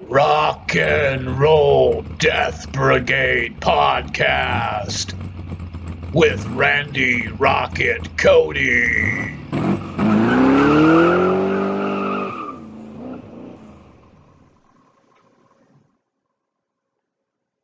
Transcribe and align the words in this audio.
Rock 0.00 0.74
and 0.74 1.38
Roll 1.38 2.02
Death 2.18 2.70
Brigade 2.72 3.60
podcast 3.60 5.14
with 6.12 6.44
Randy 6.46 7.28
Rocket 7.28 8.16
Cody. 8.16 9.38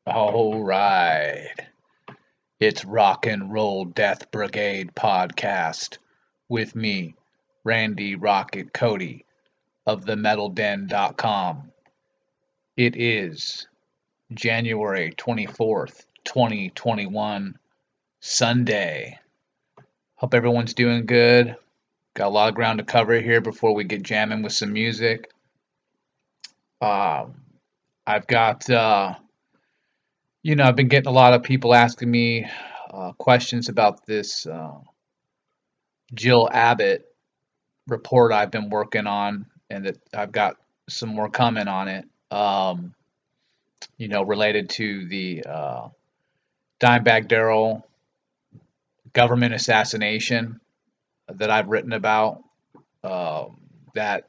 All 0.06 0.62
right. 0.62 1.54
It's 2.60 2.84
Rock 2.84 3.26
and 3.26 3.52
Roll 3.52 3.86
Death 3.86 4.30
Brigade 4.30 4.94
podcast 4.94 5.98
with 6.48 6.76
me, 6.76 7.14
Randy 7.64 8.14
Rocket 8.14 8.72
Cody 8.72 9.24
of 9.86 10.04
themetalden.com. 10.04 11.69
It 12.80 12.96
is 12.96 13.66
January 14.32 15.12
24th, 15.12 16.06
2021, 16.24 17.58
Sunday. 18.20 19.18
Hope 20.14 20.32
everyone's 20.32 20.72
doing 20.72 21.04
good. 21.04 21.56
Got 22.14 22.28
a 22.28 22.30
lot 22.30 22.48
of 22.48 22.54
ground 22.54 22.78
to 22.78 22.84
cover 22.86 23.20
here 23.20 23.42
before 23.42 23.74
we 23.74 23.84
get 23.84 24.02
jamming 24.02 24.40
with 24.40 24.54
some 24.54 24.72
music. 24.72 25.30
Uh, 26.80 27.26
I've 28.06 28.26
got, 28.26 28.70
uh, 28.70 29.12
you 30.42 30.56
know, 30.56 30.64
I've 30.64 30.76
been 30.76 30.88
getting 30.88 31.10
a 31.10 31.14
lot 31.14 31.34
of 31.34 31.42
people 31.42 31.74
asking 31.74 32.10
me 32.10 32.46
uh, 32.94 33.12
questions 33.12 33.68
about 33.68 34.06
this 34.06 34.46
uh, 34.46 34.78
Jill 36.14 36.48
Abbott 36.50 37.14
report 37.88 38.32
I've 38.32 38.50
been 38.50 38.70
working 38.70 39.06
on, 39.06 39.44
and 39.68 39.84
that 39.84 39.98
I've 40.14 40.32
got 40.32 40.56
some 40.88 41.10
more 41.10 41.28
coming 41.28 41.68
on 41.68 41.88
it. 41.88 42.06
Um, 42.30 42.94
you 43.96 44.08
know, 44.08 44.22
related 44.22 44.70
to 44.70 45.06
the 45.06 45.44
uh, 45.44 45.88
Dimebag 46.80 47.28
Darrell 47.28 47.86
government 49.12 49.54
assassination 49.54 50.60
that 51.28 51.50
I've 51.50 51.68
written 51.68 51.92
about. 51.92 52.42
Uh, 53.02 53.46
that 53.94 54.28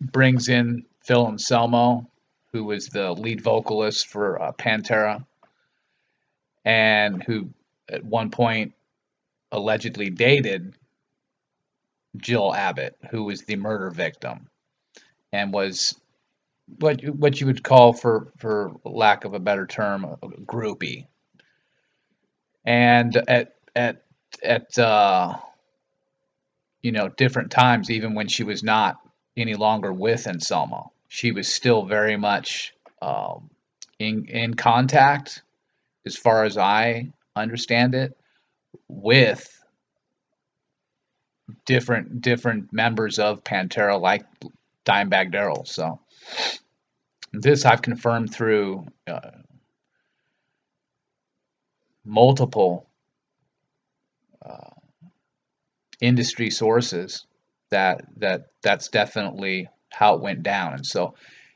brings 0.00 0.48
in 0.48 0.84
Phil 1.02 1.26
Anselmo, 1.26 2.08
who 2.52 2.64
was 2.64 2.88
the 2.88 3.12
lead 3.12 3.40
vocalist 3.40 4.08
for 4.08 4.40
uh, 4.40 4.52
Pantera, 4.52 5.24
and 6.64 7.22
who 7.22 7.50
at 7.88 8.04
one 8.04 8.30
point 8.30 8.72
allegedly 9.52 10.10
dated 10.10 10.74
Jill 12.16 12.54
Abbott, 12.54 12.96
who 13.10 13.24
was 13.24 13.42
the 13.42 13.56
murder 13.56 13.90
victim, 13.90 14.48
and 15.32 15.52
was 15.52 15.98
what 16.78 17.02
you, 17.02 17.12
what 17.12 17.40
you 17.40 17.46
would 17.46 17.62
call, 17.62 17.92
for 17.92 18.32
for 18.38 18.72
lack 18.84 19.24
of 19.24 19.34
a 19.34 19.38
better 19.38 19.66
term, 19.66 20.04
a 20.04 20.16
groupie. 20.16 21.06
And 22.64 23.16
at 23.28 23.54
at 23.74 24.02
at 24.42 24.78
uh, 24.78 25.36
you 26.82 26.92
know 26.92 27.08
different 27.08 27.50
times, 27.50 27.90
even 27.90 28.14
when 28.14 28.28
she 28.28 28.44
was 28.44 28.62
not 28.62 28.98
any 29.36 29.54
longer 29.54 29.92
with 29.92 30.26
Anselmo, 30.26 30.92
she 31.08 31.32
was 31.32 31.52
still 31.52 31.84
very 31.84 32.16
much 32.16 32.74
um, 33.02 33.50
in 33.98 34.26
in 34.26 34.54
contact, 34.54 35.42
as 36.06 36.16
far 36.16 36.44
as 36.44 36.56
I 36.56 37.12
understand 37.36 37.94
it, 37.94 38.16
with 38.88 39.56
different 41.64 42.20
different 42.20 42.72
members 42.72 43.18
of 43.18 43.42
Pantera, 43.44 44.00
like 44.00 44.24
Dimebag 44.84 45.32
Darrell. 45.32 45.64
So 45.64 46.00
this 47.32 47.64
I've 47.64 47.82
confirmed 47.82 48.32
through 48.34 48.86
uh, 49.06 49.30
multiple 52.04 52.88
uh, 54.44 54.70
industry 56.00 56.50
sources 56.50 57.26
that 57.70 58.04
that 58.16 58.46
that's 58.62 58.88
definitely 58.88 59.68
how 59.90 60.14
it 60.14 60.22
went 60.22 60.42
down. 60.42 60.74
And 60.74 60.86
so, 60.86 61.14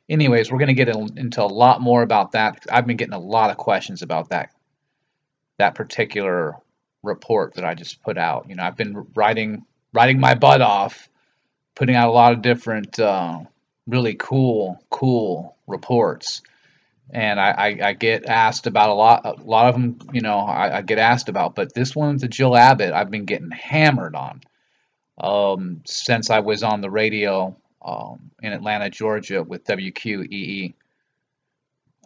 anyways, 0.09 0.51
we're 0.51 0.59
going 0.59 0.69
to 0.69 0.75
get 0.75 0.89
into 0.89 1.43
a 1.43 1.47
lot 1.47 1.81
more 1.81 2.03
about 2.03 2.33
that. 2.33 2.65
I've 2.71 2.87
been 2.87 2.97
getting 2.97 3.15
a 3.15 3.19
lot 3.19 3.51
of 3.51 3.57
questions 3.57 4.03
about 4.03 4.31
that 4.31 4.51
that 5.59 5.75
particular 5.75 6.57
report 7.03 7.55
that 7.55 7.65
I 7.65 7.75
just 7.75 8.03
put 8.03 8.19
out. 8.19 8.47
You 8.49 8.57
know, 8.57 8.65
I've 8.65 8.77
been 8.77 9.07
writing 9.15 9.65
writing 9.93 10.19
my 10.19 10.35
butt 10.35 10.61
off, 10.61 11.09
putting 11.75 11.97
out 11.97 12.09
a 12.09 12.13
lot 12.13 12.33
of 12.33 12.43
different 12.43 12.99
uh, 12.99 13.41
really 13.87 14.15
cool 14.15 14.79
cool 14.91 15.57
reports. 15.67 16.43
And 17.11 17.39
I, 17.39 17.51
I, 17.51 17.89
I, 17.89 17.93
get 17.93 18.25
asked 18.25 18.67
about 18.67 18.89
a 18.89 18.95
lot, 18.95 19.27
a 19.27 19.35
lot 19.43 19.67
of 19.67 19.75
them, 19.75 19.99
you 20.15 20.23
know, 20.23 20.39
I, 20.39 20.79
I, 20.79 20.83
get 20.83 20.99
asked 20.99 21.29
about, 21.29 21.55
but 21.55 21.75
this 21.75 21.95
one, 21.95 22.17
the 22.17 22.29
Jill 22.29 22.57
Abbott, 22.57 22.95
I've 22.95 23.11
been 23.11 23.27
getting 23.27 23.51
hammered 23.51 24.15
on 24.15 24.41
um, 25.19 25.83
since 25.85 26.31
I 26.31 26.41
was 26.41 26.63
on 26.63 26.81
the 26.81 26.91
radio 26.91 27.57
um, 27.85 28.31
in 28.43 28.55
Atlanta, 28.55 28.89
Georgia 28.89 29.43
with 29.43 29.65
WQEE 29.65 30.73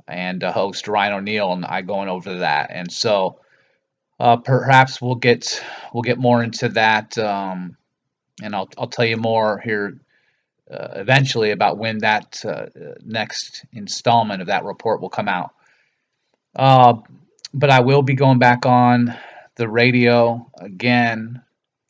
and 0.08 0.42
uh, 0.42 0.52
host 0.52 0.88
Ryan 0.88 1.14
O'Neill 1.14 1.52
and 1.52 1.64
I 1.64 1.82
going 1.82 2.08
over 2.08 2.38
that. 2.38 2.70
And 2.72 2.90
so 2.90 3.40
uh, 4.18 4.38
perhaps 4.38 5.00
we'll 5.00 5.14
get 5.14 5.62
we'll 5.92 6.02
get 6.02 6.18
more 6.18 6.42
into 6.42 6.70
that, 6.70 7.16
um, 7.18 7.76
and 8.42 8.54
I'll 8.54 8.68
I'll 8.78 8.88
tell 8.88 9.04
you 9.04 9.16
more 9.16 9.58
here 9.58 10.00
uh, 10.70 10.88
eventually 10.96 11.50
about 11.50 11.78
when 11.78 11.98
that 11.98 12.44
uh, 12.44 12.66
next 13.04 13.64
installment 13.72 14.42
of 14.42 14.48
that 14.48 14.64
report 14.64 15.00
will 15.00 15.08
come 15.08 15.28
out. 15.28 15.52
Uh, 16.54 16.94
but 17.54 17.70
I 17.70 17.80
will 17.80 18.02
be 18.02 18.14
going 18.14 18.38
back 18.38 18.66
on 18.66 19.14
the 19.56 19.68
radio 19.68 20.50
again 20.58 21.42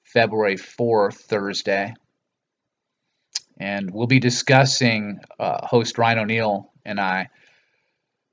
February 0.05 0.57
4th, 0.57 1.15
Thursday. 1.15 1.95
And 3.61 3.91
we'll 3.91 4.07
be 4.07 4.21
discussing, 4.21 5.21
uh, 5.39 5.67
host 5.67 5.99
Ryan 5.99 6.21
O'Neill 6.21 6.73
and 6.85 7.01
I 7.01 7.29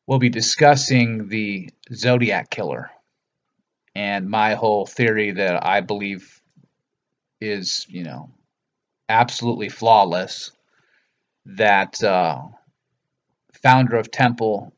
will 0.08 0.20
be 0.20 0.30
discussing 0.30 1.28
the 1.28 1.70
Zodiac 1.92 2.50
Killer 2.50 2.92
and 3.96 4.30
my 4.30 4.54
whole 4.54 4.86
theory 4.86 5.32
that 5.32 5.66
I 5.66 5.82
believe 5.82 6.42
is, 7.42 7.86
you 7.90 8.04
know, 8.04 8.30
absolutely 9.10 9.70
flawless 9.70 10.52
that 11.46 12.02
uh, 12.04 12.42
founder 13.62 13.98
of 13.98 14.12
Temple 14.12 14.74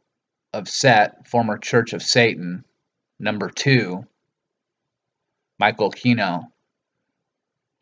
of 0.53 0.67
Set, 0.67 1.27
former 1.27 1.57
Church 1.57 1.93
of 1.93 2.01
Satan, 2.01 2.63
number 3.19 3.49
two, 3.49 4.05
Michael 5.59 5.91
Aquino, 5.91 6.47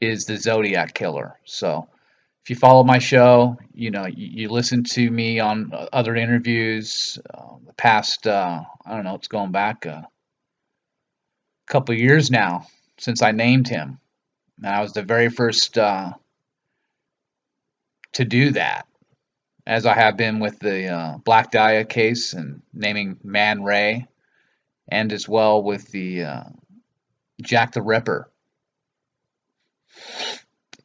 is 0.02 0.26
the 0.26 0.38
Zodiac 0.38 0.94
Killer. 0.94 1.40
So 1.46 1.88
if 2.44 2.50
you 2.50 2.56
follow 2.56 2.84
my 2.84 3.00
show, 3.00 3.58
you 3.74 3.92
know, 3.92 4.06
you, 4.06 4.28
you 4.44 4.50
listen 4.50 4.84
to 4.84 5.10
me 5.10 5.40
on 5.40 5.72
other 5.92 6.16
interviews, 6.16 7.18
uh, 7.34 7.56
the 7.66 7.74
past, 7.74 8.28
uh, 8.28 8.62
I 8.86 8.94
don't 8.94 9.04
know, 9.04 9.16
it's 9.16 9.28
going 9.28 9.52
back 9.52 9.86
a 9.86 10.08
couple 11.68 11.96
years 11.96 12.30
now 12.30 12.68
since 12.98 13.22
I 13.22 13.32
named 13.32 13.68
him. 13.68 14.00
And 14.58 14.68
I 14.68 14.82
was 14.82 14.94
the 14.94 15.04
very 15.04 15.30
first 15.30 15.78
uh, 15.78 16.14
to 18.14 18.26
do 18.26 18.52
that, 18.52 18.88
as 19.68 19.86
I 19.86 19.94
have 19.94 20.18
been 20.18 20.40
with 20.40 20.60
the 20.60 20.88
uh, 20.88 21.18
Black 21.18 21.52
Dahlia 21.52 21.86
case 21.86 22.34
and 22.34 22.62
naming 22.74 23.20
Man 23.24 23.64
Ray, 23.64 24.08
and 24.88 25.12
as 25.12 25.28
well 25.28 25.62
with 25.62 25.92
the 25.92 26.24
uh, 26.24 26.44
Jack 27.42 27.74
the 27.74 27.82
Ripper 27.82 28.30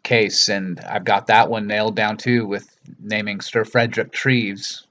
case. 0.03 0.49
And 0.49 0.81
I've 0.81 1.05
got 1.05 1.29
that 1.29 1.49
one 1.49 1.67
nailed 1.67 1.95
down 1.95 2.17
too 2.17 2.47
with 2.47 2.77
naming 2.99 3.41
Sir 3.41 3.65
Frederick 3.65 4.11
Treves, 4.11 4.87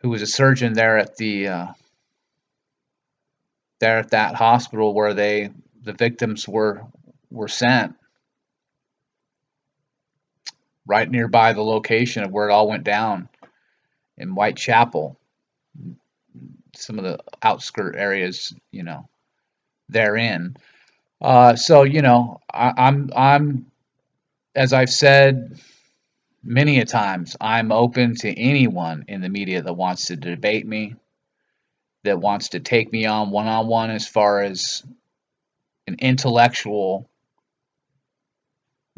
who 0.00 0.10
was 0.10 0.20
a 0.20 0.26
surgeon 0.26 0.74
there 0.74 0.98
at 0.98 1.16
the 1.16 1.48
uh, 1.48 1.66
there 3.80 3.98
at 3.98 4.10
that 4.10 4.34
hospital 4.34 4.92
where 4.92 5.14
they 5.14 5.50
the 5.82 5.92
victims 5.92 6.48
were 6.48 6.82
were 7.30 7.48
sent 7.48 7.94
right 10.86 11.10
nearby 11.10 11.52
the 11.52 11.62
location 11.62 12.24
of 12.24 12.32
where 12.32 12.48
it 12.48 12.52
all 12.52 12.68
went 12.68 12.84
down 12.84 13.28
in 14.18 14.30
Whitechapel, 14.30 15.18
some 16.76 16.98
of 16.98 17.04
the 17.04 17.18
outskirt 17.42 17.96
areas, 17.96 18.54
you 18.70 18.82
know, 18.82 19.08
therein. 19.88 20.56
Uh, 21.20 21.56
so 21.56 21.82
you 21.82 22.02
know, 22.02 22.40
I, 22.52 22.72
I'm 22.76 23.10
I'm 23.14 23.66
as 24.54 24.72
I've 24.72 24.90
said 24.90 25.60
many 26.42 26.80
a 26.80 26.84
times, 26.84 27.36
I'm 27.40 27.72
open 27.72 28.16
to 28.16 28.28
anyone 28.28 29.04
in 29.08 29.20
the 29.20 29.28
media 29.28 29.62
that 29.62 29.72
wants 29.72 30.06
to 30.06 30.16
debate 30.16 30.66
me, 30.66 30.96
that 32.04 32.20
wants 32.20 32.50
to 32.50 32.60
take 32.60 32.92
me 32.92 33.06
on 33.06 33.30
one 33.30 33.46
on 33.46 33.66
one 33.68 33.90
as 33.90 34.06
far 34.06 34.42
as 34.42 34.82
an 35.92 35.98
intellectual 36.00 37.08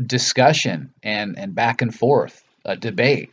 discussion 0.05 0.93
and, 1.03 1.39
and 1.39 1.55
back 1.55 1.83
and 1.83 1.95
forth, 1.95 2.43
a 2.65 2.77
debate. 2.77 3.31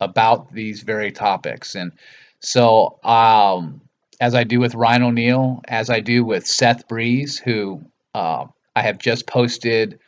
about 0.00 0.52
these 0.52 0.82
very 0.82 1.10
topics. 1.12 1.74
And 1.74 1.92
so, 2.40 2.98
um, 3.02 3.80
as 4.20 4.34
I 4.34 4.44
do 4.44 4.60
with 4.60 4.74
Ryan 4.74 5.02
O'Neill, 5.02 5.62
as 5.66 5.90
I 5.90 6.00
do 6.00 6.24
with 6.24 6.46
Seth 6.46 6.88
Breeze, 6.88 7.38
who 7.38 7.82
uh, 8.14 8.46
I 8.74 8.82
have 8.82 8.98
just 8.98 9.26
posted 9.26 9.98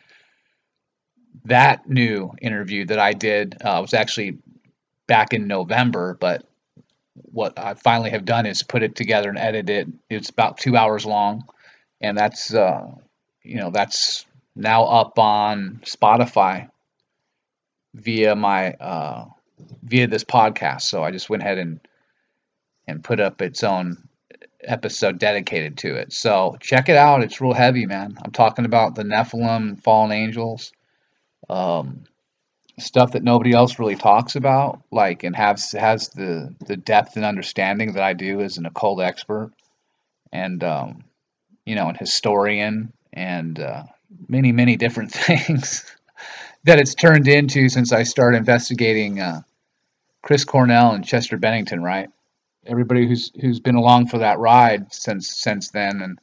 that 1.44 1.88
new 1.88 2.32
interview 2.40 2.86
that 2.86 2.98
I 2.98 3.12
did. 3.12 3.56
Uh, 3.62 3.78
was 3.80 3.94
actually 3.94 4.38
back 5.06 5.32
in 5.32 5.46
November, 5.46 6.16
but 6.20 6.44
what 7.14 7.58
I 7.58 7.74
finally 7.74 8.10
have 8.10 8.24
done 8.24 8.46
is 8.46 8.62
put 8.62 8.82
it 8.82 8.94
together 8.96 9.28
and 9.28 9.38
edit 9.38 9.70
it. 9.70 9.88
It's 10.08 10.30
about 10.30 10.58
two 10.58 10.76
hours 10.76 11.06
long, 11.06 11.44
and 12.00 12.16
that's 12.16 12.54
uh, 12.54 12.86
you 13.42 13.56
know 13.56 13.70
that's 13.70 14.24
now 14.56 14.84
up 14.84 15.18
on 15.18 15.80
Spotify 15.84 16.68
via 17.94 18.34
my 18.34 18.72
uh, 18.72 19.26
via 19.82 20.06
this 20.06 20.24
podcast. 20.24 20.82
So 20.82 21.02
I 21.02 21.10
just 21.10 21.30
went 21.30 21.42
ahead 21.42 21.58
and 21.58 21.80
and 22.86 23.04
put 23.04 23.20
up 23.20 23.42
its 23.42 23.62
own 23.62 24.08
episode 24.62 25.18
dedicated 25.18 25.78
to 25.78 25.94
it. 25.96 26.12
So 26.12 26.56
check 26.60 26.88
it 26.88 26.96
out. 26.96 27.22
It's 27.22 27.40
real 27.40 27.54
heavy, 27.54 27.86
man. 27.86 28.18
I'm 28.22 28.32
talking 28.32 28.64
about 28.64 28.94
the 28.94 29.04
Nephilim, 29.04 29.80
fallen 29.82 30.12
angels, 30.12 30.72
um, 31.48 32.04
stuff 32.78 33.12
that 33.12 33.22
nobody 33.22 33.52
else 33.52 33.78
really 33.78 33.96
talks 33.96 34.36
about, 34.36 34.82
like 34.90 35.24
and 35.24 35.36
has 35.36 35.72
has 35.72 36.08
the 36.08 36.54
the 36.66 36.76
depth 36.76 37.16
and 37.16 37.24
understanding 37.24 37.94
that 37.94 38.02
I 38.02 38.12
do 38.12 38.40
as 38.40 38.58
an 38.58 38.66
occult 38.66 39.00
expert, 39.00 39.52
and 40.32 40.62
um, 40.64 41.04
you 41.64 41.74
know, 41.74 41.88
an 41.88 41.94
historian, 41.94 42.92
and 43.12 43.58
uh, 43.58 43.84
many 44.28 44.52
many 44.52 44.76
different 44.76 45.12
things 45.12 45.84
that 46.64 46.78
it's 46.78 46.94
turned 46.94 47.28
into 47.28 47.68
since 47.68 47.92
I 47.92 48.02
started 48.02 48.38
investigating 48.38 49.20
uh, 49.20 49.42
Chris 50.22 50.44
Cornell 50.44 50.92
and 50.92 51.04
Chester 51.04 51.36
Bennington, 51.36 51.82
right? 51.82 52.08
Everybody 52.66 53.06
who's 53.06 53.32
who's 53.40 53.60
been 53.60 53.76
along 53.76 54.08
for 54.08 54.18
that 54.18 54.38
ride 54.38 54.92
since 54.92 55.34
since 55.34 55.70
then, 55.70 56.02
and 56.02 56.18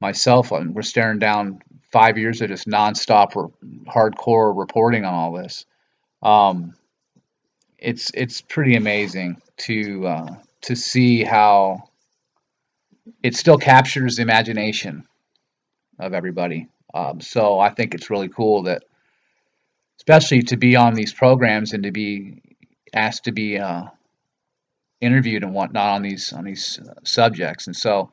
myself, 0.00 0.52
and 0.52 0.74
we're 0.74 0.82
staring 0.82 1.18
down 1.18 1.60
five 1.90 2.18
years 2.18 2.40
of 2.42 2.48
just 2.48 2.68
nonstop 2.68 3.34
re- 3.34 3.78
hardcore 3.86 4.56
reporting 4.56 5.04
on 5.04 5.14
all 5.14 5.32
this. 5.32 5.64
Um, 6.22 6.74
it's 7.78 8.10
it's 8.12 8.40
pretty 8.40 8.76
amazing 8.76 9.40
to 9.58 10.06
uh, 10.06 10.36
to 10.62 10.76
see 10.76 11.24
how 11.24 11.87
it 13.22 13.36
still 13.36 13.58
captures 13.58 14.16
the 14.16 14.22
imagination 14.22 15.04
of 15.98 16.14
everybody. 16.14 16.68
Um, 16.94 17.20
so 17.20 17.58
I 17.58 17.70
think 17.70 17.94
it's 17.94 18.10
really 18.10 18.28
cool 18.28 18.64
that, 18.64 18.84
especially 19.98 20.42
to 20.42 20.56
be 20.56 20.76
on 20.76 20.94
these 20.94 21.12
programs 21.12 21.72
and 21.72 21.82
to 21.82 21.90
be 21.90 22.42
asked 22.94 23.24
to 23.24 23.32
be 23.32 23.58
uh, 23.58 23.84
interviewed 25.00 25.42
and 25.42 25.54
whatnot 25.54 25.96
on 25.96 26.02
these 26.02 26.32
on 26.32 26.44
these 26.44 26.78
uh, 26.78 26.94
subjects. 27.04 27.66
And 27.66 27.76
so 27.76 28.12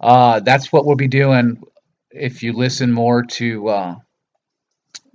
uh, 0.00 0.40
that's 0.40 0.72
what 0.72 0.86
we'll 0.86 0.96
be 0.96 1.08
doing 1.08 1.62
if 2.10 2.42
you 2.42 2.52
listen 2.52 2.92
more 2.92 3.22
to 3.22 3.68
uh, 3.68 3.94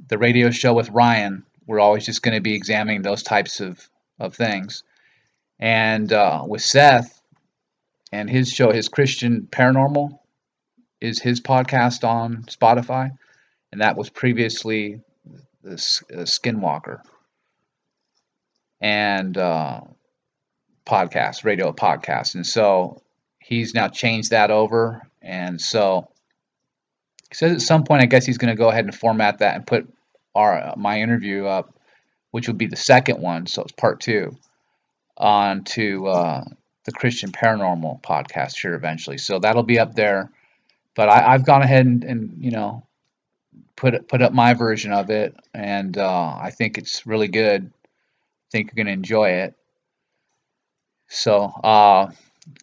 the 0.08 0.18
radio 0.18 0.50
show 0.50 0.74
with 0.74 0.90
Ryan, 0.90 1.46
we're 1.66 1.80
always 1.80 2.06
just 2.06 2.22
going 2.22 2.36
to 2.36 2.42
be 2.42 2.56
examining 2.56 3.02
those 3.02 3.24
types 3.24 3.60
of, 3.60 3.90
of 4.20 4.36
things. 4.36 4.84
And 5.60 6.12
uh, 6.12 6.44
with 6.48 6.62
Seth 6.62 7.22
and 8.16 8.30
his 8.30 8.50
show, 8.50 8.72
his 8.72 8.88
Christian 8.88 9.48
Paranormal, 9.52 10.18
is 11.02 11.20
his 11.20 11.42
podcast 11.42 12.08
on 12.08 12.44
Spotify. 12.44 13.12
And 13.72 13.82
that 13.82 13.98
was 13.98 14.10
previously 14.10 15.02
the 15.62 15.76
Skinwalker 15.76 17.02
and 18.80 19.38
uh, 19.38 19.82
podcast, 20.86 21.44
radio 21.44 21.74
podcast. 21.74 22.36
And 22.36 22.48
so 22.48 23.02
he's 23.40 23.74
now 23.74 23.90
changed 23.90 24.32
that 24.32 24.50
over. 24.50 25.02
And 25.22 25.60
so 25.60 26.08
he 27.30 27.36
says 27.36 27.52
at 27.52 27.62
some 27.62 27.84
point, 27.84 28.02
I 28.02 28.06
guess 28.06 28.26
he's 28.26 28.38
going 28.38 28.56
to 28.56 28.58
go 28.58 28.70
ahead 28.70 28.86
and 28.86 28.96
format 28.96 29.40
that 29.40 29.56
and 29.56 29.68
put 29.68 29.92
our 30.34 30.74
my 30.78 31.02
interview 31.02 31.46
up, 31.46 31.78
which 32.32 32.48
would 32.48 32.58
be 32.58 32.68
the 32.68 32.78
second 32.78 33.20
one, 33.20 33.46
so 33.46 33.64
it's 33.64 33.74
part 33.74 34.00
two, 34.00 34.38
onto 35.18 36.08
uh, 36.08 36.46
the 36.86 36.92
Christian 36.92 37.32
Paranormal 37.32 38.02
podcast 38.02 38.62
here 38.62 38.76
eventually. 38.76 39.18
So 39.18 39.40
that'll 39.40 39.64
be 39.64 39.80
up 39.80 39.96
there. 39.96 40.32
But 40.96 41.10
I, 41.10 41.32
have 41.32 41.46
gone 41.46 41.62
ahead 41.62 41.86
and, 41.86 42.04
and, 42.04 42.36
you 42.40 42.52
know 42.52 42.86
put 43.76 44.08
put 44.08 44.22
up 44.22 44.34
my 44.34 44.54
version 44.54 44.92
of 44.92 45.10
it, 45.10 45.36
and 45.54 45.98
uh, 45.98 46.38
I 46.40 46.52
think 46.52 46.78
it's 46.78 47.06
really 47.06 47.28
good. 47.28 47.66
I 47.66 48.48
think 48.52 48.68
you're 48.68 48.84
going 48.84 48.94
to 48.94 48.98
enjoy 49.00 49.30
it. 49.30 49.56
So 51.08 51.44
uh, 51.44 52.12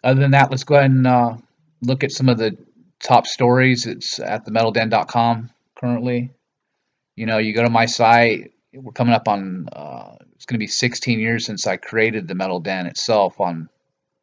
other 0.03 0.21
than 0.21 0.33
that, 0.33 0.51
let's 0.51 0.65
go 0.65 0.77
ahead 0.77 0.91
and 0.91 1.07
uh, 1.07 1.37
look 1.81 2.05
at 2.05 2.13
some 2.13 2.29
of 2.29 2.39
the 2.39 2.57
top 3.01 3.27
stories. 3.27 3.87
It's 3.87 4.19
at 4.19 4.47
themetalden.com 4.47 5.51
currently. 5.75 6.31
You 7.17 7.27
know, 7.27 7.39
you 7.39 7.55
go 7.55 7.63
to 7.63 7.71
my 7.71 7.87
site. 7.87 8.53
We're 8.73 8.93
coming 8.93 9.15
up 9.15 9.29
on. 9.29 9.69
Uh, 9.73 10.17
it's 10.35 10.47
going 10.47 10.57
to 10.57 10.63
be 10.63 10.67
16 10.67 11.21
years 11.21 11.45
since 11.45 11.67
I 11.67 11.77
created 11.77 12.27
the 12.27 12.35
Metal 12.35 12.59
Den 12.59 12.87
itself 12.87 13.41
on 13.41 13.69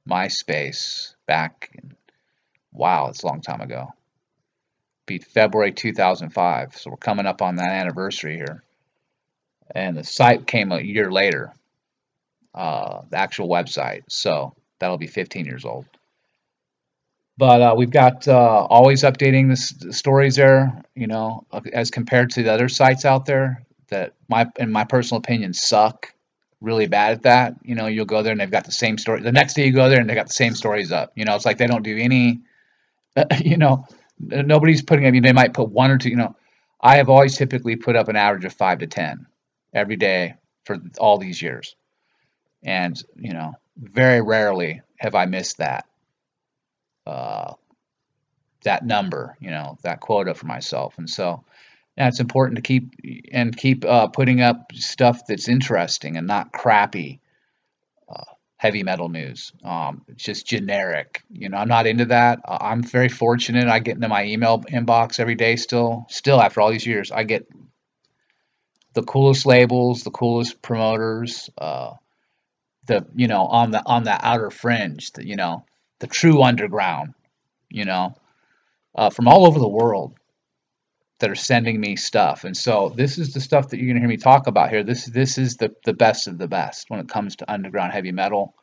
MySpace 0.09 1.13
back. 1.27 1.69
In, 1.73 1.95
wow, 2.71 3.07
it's 3.07 3.23
a 3.23 3.27
long 3.27 3.41
time 3.41 3.61
ago. 3.61 3.94
Be 5.06 5.19
February 5.19 5.71
2005. 5.71 6.77
So 6.77 6.91
we're 6.91 6.97
coming 6.97 7.25
up 7.25 7.41
on 7.41 7.56
that 7.57 7.71
anniversary 7.71 8.35
here. 8.35 8.63
And 9.73 9.97
the 9.97 10.03
site 10.03 10.47
came 10.47 10.71
a 10.71 10.79
year 10.79 11.11
later. 11.11 11.53
Uh, 12.53 13.01
the 13.09 13.17
actual 13.17 13.47
website. 13.47 14.03
So 14.09 14.56
that'll 14.79 14.97
be 14.97 15.07
15 15.07 15.45
years 15.45 15.65
old. 15.65 15.85
But 17.38 17.61
uh, 17.61 17.75
we've 17.77 17.91
got 17.91 18.27
uh, 18.27 18.65
always 18.69 19.03
updating 19.03 19.47
the, 19.47 19.88
the 19.88 19.94
stories 19.94 20.35
there, 20.35 20.83
you 20.94 21.07
know, 21.07 21.45
as 21.71 21.89
compared 21.89 22.31
to 22.31 22.44
the 22.44 22.51
other 22.51 22.67
sites 22.67 23.06
out 23.06 23.25
there 23.25 23.63
that 23.88 24.13
my, 24.27 24.47
in 24.57 24.71
my 24.71 24.83
personal 24.83 25.19
opinion, 25.19 25.53
suck 25.53 26.13
really 26.61 26.88
bad 26.88 27.13
at 27.13 27.21
that. 27.23 27.56
You 27.63 27.75
know, 27.75 27.88
you'll 27.88 28.06
go 28.06 28.21
there 28.21 28.31
and 28.31 28.39
they've 28.39 28.51
got 28.51 28.65
the 28.65 28.71
same 28.71 28.97
story. 28.97 29.21
The 29.21 29.31
next 29.31 29.53
day 29.53 29.65
you 29.65 29.73
go 29.73 29.89
there 29.89 30.00
and 30.00 30.09
they 30.09 30.15
got 30.15 30.27
the 30.27 30.33
same 30.33 30.56
stories 30.56 30.91
up. 30.91 31.11
You 31.15 31.25
know, 31.25 31.35
it's 31.35 31.45
like 31.45 31.57
they 31.57 31.67
don't 31.67 31.83
do 31.83 31.97
any. 31.97 32.41
you 33.44 33.57
know, 33.57 33.85
nobody's 34.19 34.81
putting. 34.81 35.06
I 35.06 35.11
mean, 35.11 35.23
they 35.23 35.33
might 35.33 35.53
put 35.53 35.69
one 35.69 35.91
or 35.91 35.97
two. 35.97 36.09
You 36.09 36.17
know, 36.17 36.35
I 36.81 36.97
have 36.97 37.09
always 37.09 37.38
typically 37.38 37.75
put 37.75 37.95
up 37.95 38.07
an 38.07 38.15
average 38.15 38.45
of 38.45 38.53
five 38.53 38.79
to 38.79 38.88
ten 38.88 39.25
every 39.73 39.95
day 39.95 40.35
for 40.65 40.77
all 41.00 41.17
these 41.17 41.41
years, 41.41 41.75
and 42.63 43.01
you 43.16 43.33
know, 43.33 43.54
very 43.78 44.21
rarely 44.21 44.81
have 44.99 45.16
I 45.16 45.25
missed 45.25 45.57
that 45.57 45.85
uh, 47.09 47.54
that 48.63 48.85
number, 48.85 49.37
you 49.39 49.49
know, 49.49 49.78
that 49.83 49.99
quota 49.99 50.33
for 50.33 50.45
myself. 50.45 50.97
And 50.97 51.09
so 51.09 51.44
it's 52.07 52.21
important 52.21 52.56
to 52.56 52.61
keep 52.61 52.94
and 53.31 53.56
keep 53.56 53.83
uh, 53.83 54.07
putting 54.07 54.41
up 54.41 54.71
stuff 54.73 55.27
that's 55.27 55.49
interesting 55.49 56.15
and 56.15 56.27
not 56.27 56.53
crappy 56.53 57.19
uh, 58.07 58.23
heavy 58.56 58.83
metal 58.83 59.09
news. 59.09 59.51
Um, 59.63 60.03
just 60.15 60.47
generic. 60.47 61.21
You 61.29 61.49
know, 61.49 61.57
I'm 61.57 61.68
not 61.68 61.87
into 61.87 62.06
that. 62.06 62.39
Uh, 62.45 62.57
I'm 62.61 62.83
very 62.83 63.09
fortunate. 63.09 63.68
I 63.68 63.79
get 63.79 63.95
into 63.95 64.07
my 64.07 64.23
email 64.25 64.59
inbox 64.61 65.19
every 65.19 65.35
day 65.35 65.57
still. 65.57 66.06
Still, 66.09 66.41
after 66.41 66.61
all 66.61 66.71
these 66.71 66.87
years, 66.87 67.11
I 67.11 67.23
get 67.23 67.47
the 68.94 69.03
coolest 69.03 69.45
labels, 69.45 70.03
the 70.03 70.11
coolest 70.11 70.61
promoters, 70.61 71.49
uh, 71.57 71.94
the 72.85 73.06
you 73.15 73.27
know 73.27 73.45
on 73.45 73.71
the 73.71 73.83
on 73.85 74.03
the 74.03 74.25
outer 74.25 74.51
fringe, 74.51 75.11
the, 75.11 75.27
you 75.27 75.35
know 75.35 75.65
the 75.99 76.07
true 76.07 76.44
underground, 76.44 77.13
you 77.69 77.83
know, 77.83 78.15
uh, 78.95 79.09
from 79.09 79.27
all 79.27 79.45
over 79.45 79.59
the 79.59 79.68
world 79.68 80.19
that 81.19 81.30
are 81.30 81.35
sending 81.35 81.80
me 81.80 81.95
stuff. 81.95 82.44
And 82.44 82.56
so 82.56 82.92
this 82.95 83.18
is 83.18 83.33
the 83.33 83.42
stuff 83.42 83.69
that 83.69 83.78
you're 83.78 83.88
gonna 83.88 83.99
hear 83.99 84.09
me 84.09 84.18
talk 84.18 84.47
about 84.47 84.69
here. 84.69 84.83
This 84.83 85.06
this 85.06 85.38
is 85.38 85.57
the 85.57 85.76
the 85.85 85.94
best 85.94 86.28
of 86.28 86.38
the 86.38 86.47
best 86.47 86.90
when 86.90 86.99
it 86.99 87.09
comes 87.09 87.38
to 87.38 87.52
underground 87.52 87.94
heavy 87.94 88.11
metal. 88.11 88.56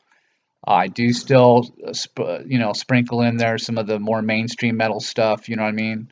Uh, 0.66 0.72
I 0.72 0.88
do 0.88 1.12
still, 1.12 1.75
uh, 2.18 2.38
you 2.44 2.58
know, 2.58 2.72
sprinkle 2.72 3.20
in 3.20 3.36
there 3.36 3.58
some 3.58 3.78
of 3.78 3.86
the 3.86 3.98
more 3.98 4.22
mainstream 4.22 4.76
metal 4.76 5.00
stuff. 5.00 5.48
You 5.48 5.56
know 5.56 5.62
what 5.62 5.68
I 5.68 5.72
mean? 5.72 6.10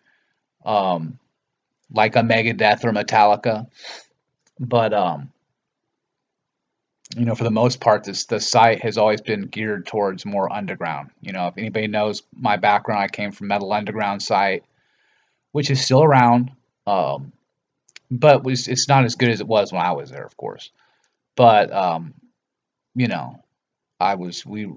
Um, 0.64 1.18
like 1.90 2.16
a 2.16 2.20
Megadeth 2.20 2.84
or 2.84 2.92
Metallica, 2.92 3.66
but 4.58 4.92
um, 4.92 5.32
you 7.16 7.24
know, 7.24 7.34
for 7.34 7.44
the 7.44 7.50
most 7.50 7.80
part, 7.80 8.04
this 8.04 8.24
the 8.24 8.40
site 8.40 8.82
has 8.82 8.98
always 8.98 9.20
been 9.20 9.42
geared 9.42 9.86
towards 9.86 10.26
more 10.26 10.52
underground. 10.52 11.10
You 11.20 11.32
know, 11.32 11.48
if 11.48 11.58
anybody 11.58 11.86
knows 11.86 12.22
my 12.34 12.56
background, 12.56 13.02
I 13.02 13.08
came 13.08 13.32
from 13.32 13.48
Metal 13.48 13.72
Underground 13.72 14.22
site, 14.22 14.64
which 15.54 15.70
is 15.70 15.80
still 15.80 16.02
around, 16.02 16.50
um, 16.84 17.32
but 18.10 18.42
was 18.42 18.66
it's 18.66 18.88
not 18.88 19.04
as 19.04 19.14
good 19.14 19.28
as 19.28 19.40
it 19.40 19.46
was 19.46 19.72
when 19.72 19.82
I 19.82 19.92
was 19.92 20.10
there, 20.10 20.26
of 20.26 20.36
course. 20.36 20.72
But 21.36 21.72
um, 21.72 22.14
you 22.96 23.06
know, 23.06 23.38
I 24.00 24.16
was 24.16 24.44
we 24.44 24.68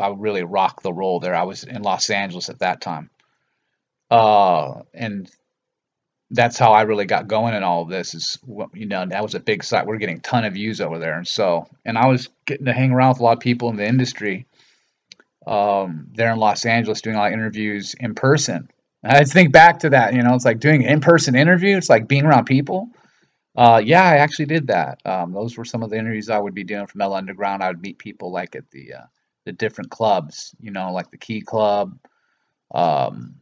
I 0.00 0.08
really 0.08 0.42
rocked 0.42 0.82
the 0.82 0.92
role 0.92 1.20
there. 1.20 1.34
I 1.34 1.42
was 1.42 1.64
in 1.64 1.82
Los 1.82 2.08
Angeles 2.08 2.48
at 2.48 2.60
that 2.60 2.80
time, 2.80 3.10
uh, 4.10 4.80
and 4.94 5.30
that's 6.30 6.56
how 6.56 6.72
I 6.72 6.82
really 6.82 7.04
got 7.04 7.28
going 7.28 7.52
in 7.52 7.62
all 7.62 7.82
of 7.82 7.90
this. 7.90 8.14
Is 8.14 8.38
you 8.72 8.86
know 8.86 9.04
that 9.04 9.22
was 9.22 9.34
a 9.34 9.40
big 9.40 9.62
site. 9.62 9.86
We're 9.86 9.98
getting 9.98 10.16
a 10.16 10.22
ton 10.22 10.46
of 10.46 10.54
views 10.54 10.80
over 10.80 10.98
there, 10.98 11.18
and 11.18 11.28
so 11.28 11.68
and 11.84 11.98
I 11.98 12.06
was 12.06 12.30
getting 12.46 12.64
to 12.64 12.72
hang 12.72 12.92
around 12.92 13.10
with 13.10 13.20
a 13.20 13.24
lot 13.24 13.36
of 13.36 13.40
people 13.40 13.68
in 13.68 13.76
the 13.76 13.86
industry 13.86 14.46
um, 15.46 16.08
there 16.14 16.32
in 16.32 16.38
Los 16.38 16.64
Angeles 16.64 17.02
doing 17.02 17.16
a 17.16 17.18
lot 17.18 17.26
of 17.26 17.34
interviews 17.34 17.94
in 18.00 18.14
person. 18.14 18.70
I 19.04 19.24
think 19.24 19.52
back 19.52 19.80
to 19.80 19.90
that, 19.90 20.14
you 20.14 20.22
know, 20.22 20.34
it's 20.34 20.44
like 20.44 20.60
doing 20.60 20.84
an 20.84 20.90
in-person 20.90 21.34
interview. 21.34 21.76
It's 21.76 21.88
like 21.88 22.06
being 22.06 22.24
around 22.24 22.44
people. 22.44 22.88
Uh, 23.56 23.82
yeah, 23.84 24.04
I 24.04 24.16
actually 24.16 24.46
did 24.46 24.68
that. 24.68 25.04
Um, 25.04 25.32
those 25.32 25.56
were 25.56 25.64
some 25.64 25.82
of 25.82 25.90
the 25.90 25.98
interviews 25.98 26.30
I 26.30 26.38
would 26.38 26.54
be 26.54 26.64
doing 26.64 26.86
from 26.86 27.02
L 27.02 27.12
Underground. 27.12 27.62
I 27.62 27.68
would 27.68 27.82
meet 27.82 27.98
people 27.98 28.30
like 28.32 28.56
at 28.56 28.70
the 28.70 28.94
uh, 28.94 29.06
the 29.44 29.52
different 29.52 29.90
clubs, 29.90 30.54
you 30.60 30.70
know, 30.70 30.92
like 30.92 31.10
the 31.10 31.18
Key 31.18 31.40
Club, 31.40 31.98
um, 32.72 33.34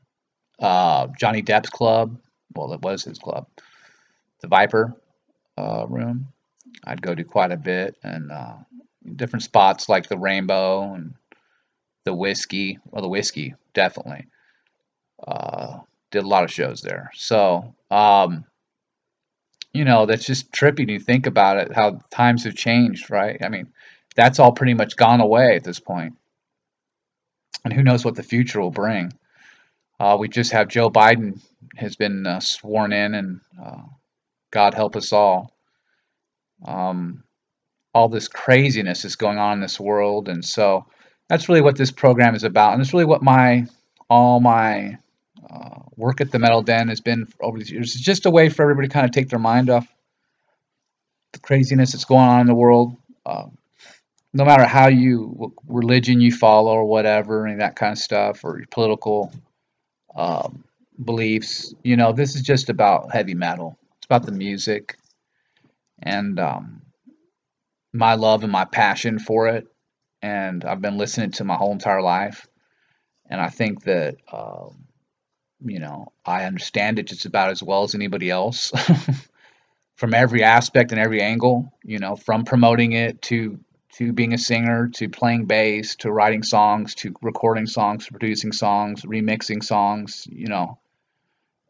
uh, 0.58 1.06
Johnny 1.18 1.42
Depp's 1.42 1.70
club. 1.70 2.18
Well, 2.56 2.72
it 2.72 2.82
was 2.82 3.04
his 3.04 3.18
club, 3.18 3.46
the 4.40 4.48
Viper 4.48 4.96
uh, 5.56 5.86
room. 5.88 6.26
I'd 6.84 7.02
go 7.02 7.14
to 7.14 7.22
quite 7.22 7.52
a 7.52 7.56
bit, 7.56 7.96
and 8.02 8.32
uh, 8.32 8.56
different 9.14 9.44
spots 9.44 9.88
like 9.88 10.08
the 10.08 10.18
Rainbow 10.18 10.94
and 10.94 11.14
the 12.04 12.14
Whisky. 12.14 12.78
Well, 12.90 13.02
the 13.02 13.08
Whisky 13.08 13.54
definitely. 13.74 14.26
Uh, 15.26 15.80
did 16.10 16.24
a 16.24 16.28
lot 16.28 16.44
of 16.44 16.52
shows 16.52 16.82
there. 16.82 17.10
So, 17.14 17.74
um, 17.90 18.44
you 19.72 19.84
know, 19.84 20.06
that's 20.06 20.24
just 20.24 20.50
trippy 20.52 20.86
to 20.88 20.98
think 20.98 21.26
about 21.26 21.58
it, 21.58 21.72
how 21.72 22.00
times 22.10 22.44
have 22.44 22.54
changed, 22.56 23.10
right? 23.10 23.38
I 23.42 23.48
mean, 23.48 23.68
that's 24.16 24.38
all 24.38 24.52
pretty 24.52 24.74
much 24.74 24.96
gone 24.96 25.20
away 25.20 25.54
at 25.54 25.64
this 25.64 25.78
point. 25.78 26.16
And 27.64 27.72
who 27.72 27.82
knows 27.82 28.04
what 28.04 28.16
the 28.16 28.22
future 28.22 28.60
will 28.60 28.70
bring. 28.70 29.12
Uh, 30.00 30.16
we 30.18 30.28
just 30.28 30.52
have 30.52 30.68
Joe 30.68 30.90
Biden 30.90 31.40
has 31.76 31.94
been 31.94 32.26
uh, 32.26 32.40
sworn 32.40 32.92
in, 32.92 33.14
and 33.14 33.40
uh, 33.62 33.82
God 34.50 34.74
help 34.74 34.96
us 34.96 35.12
all. 35.12 35.52
Um, 36.64 37.22
all 37.94 38.08
this 38.08 38.28
craziness 38.28 39.04
is 39.04 39.16
going 39.16 39.38
on 39.38 39.54
in 39.54 39.60
this 39.60 39.78
world, 39.78 40.28
and 40.28 40.44
so 40.44 40.86
that's 41.28 41.48
really 41.48 41.60
what 41.60 41.76
this 41.76 41.90
program 41.90 42.34
is 42.34 42.44
about, 42.44 42.72
and 42.72 42.80
it's 42.80 42.94
really 42.94 43.04
what 43.04 43.22
my 43.22 43.66
all 44.08 44.40
my 44.40 44.98
uh, 45.48 45.80
work 45.96 46.20
at 46.20 46.30
the 46.30 46.38
Metal 46.38 46.62
Den 46.62 46.88
has 46.88 47.00
been 47.00 47.26
over 47.40 47.58
these 47.58 47.70
years. 47.70 47.94
It's 47.94 48.04
just 48.04 48.26
a 48.26 48.30
way 48.30 48.48
for 48.48 48.62
everybody 48.62 48.88
to 48.88 48.92
kind 48.92 49.06
of 49.06 49.12
take 49.12 49.28
their 49.28 49.38
mind 49.38 49.70
off 49.70 49.86
the 51.32 51.38
craziness 51.38 51.92
that's 51.92 52.04
going 52.04 52.28
on 52.28 52.40
in 52.40 52.46
the 52.46 52.54
world. 52.54 52.96
Uh, 53.24 53.46
no 54.32 54.44
matter 54.44 54.64
how 54.64 54.88
you 54.88 55.54
religion 55.66 56.20
you 56.20 56.32
follow 56.32 56.72
or 56.72 56.84
whatever, 56.84 57.46
and 57.46 57.60
that 57.60 57.76
kind 57.76 57.92
of 57.92 57.98
stuff, 57.98 58.44
or 58.44 58.58
your 58.58 58.66
political 58.70 59.32
um, 60.14 60.64
beliefs, 61.02 61.74
you 61.82 61.96
know, 61.96 62.12
this 62.12 62.34
is 62.34 62.42
just 62.42 62.68
about 62.68 63.12
heavy 63.12 63.34
metal. 63.34 63.76
It's 63.98 64.06
about 64.06 64.26
the 64.26 64.32
music 64.32 64.96
and 66.02 66.38
um, 66.38 66.82
my 67.92 68.14
love 68.14 68.42
and 68.42 68.52
my 68.52 68.64
passion 68.64 69.18
for 69.18 69.48
it. 69.48 69.66
And 70.22 70.64
I've 70.64 70.80
been 70.80 70.98
listening 70.98 71.32
to 71.32 71.44
my 71.44 71.54
whole 71.54 71.72
entire 71.72 72.02
life. 72.02 72.46
And 73.28 73.40
I 73.40 73.48
think 73.48 73.84
that 73.84 74.16
um, 74.32 74.86
you 75.64 75.78
know, 75.78 76.12
I 76.24 76.44
understand 76.44 76.98
it 76.98 77.06
just 77.06 77.26
about 77.26 77.50
as 77.50 77.62
well 77.62 77.82
as 77.82 77.94
anybody 77.94 78.30
else. 78.30 78.72
From 79.96 80.14
every 80.14 80.42
aspect 80.42 80.92
and 80.92 81.00
every 81.00 81.20
angle, 81.20 81.74
you 81.84 81.98
know, 81.98 82.16
from 82.16 82.44
promoting 82.46 82.92
it 82.92 83.20
to 83.22 83.60
to 83.94 84.14
being 84.14 84.32
a 84.32 84.38
singer 84.38 84.88
to 84.94 85.10
playing 85.10 85.44
bass 85.44 85.96
to 85.96 86.10
writing 86.10 86.42
songs 86.42 86.94
to 86.94 87.14
recording 87.20 87.66
songs 87.66 88.06
producing 88.06 88.52
songs 88.52 89.02
remixing 89.02 89.62
songs 89.62 90.26
you 90.30 90.46
know 90.46 90.78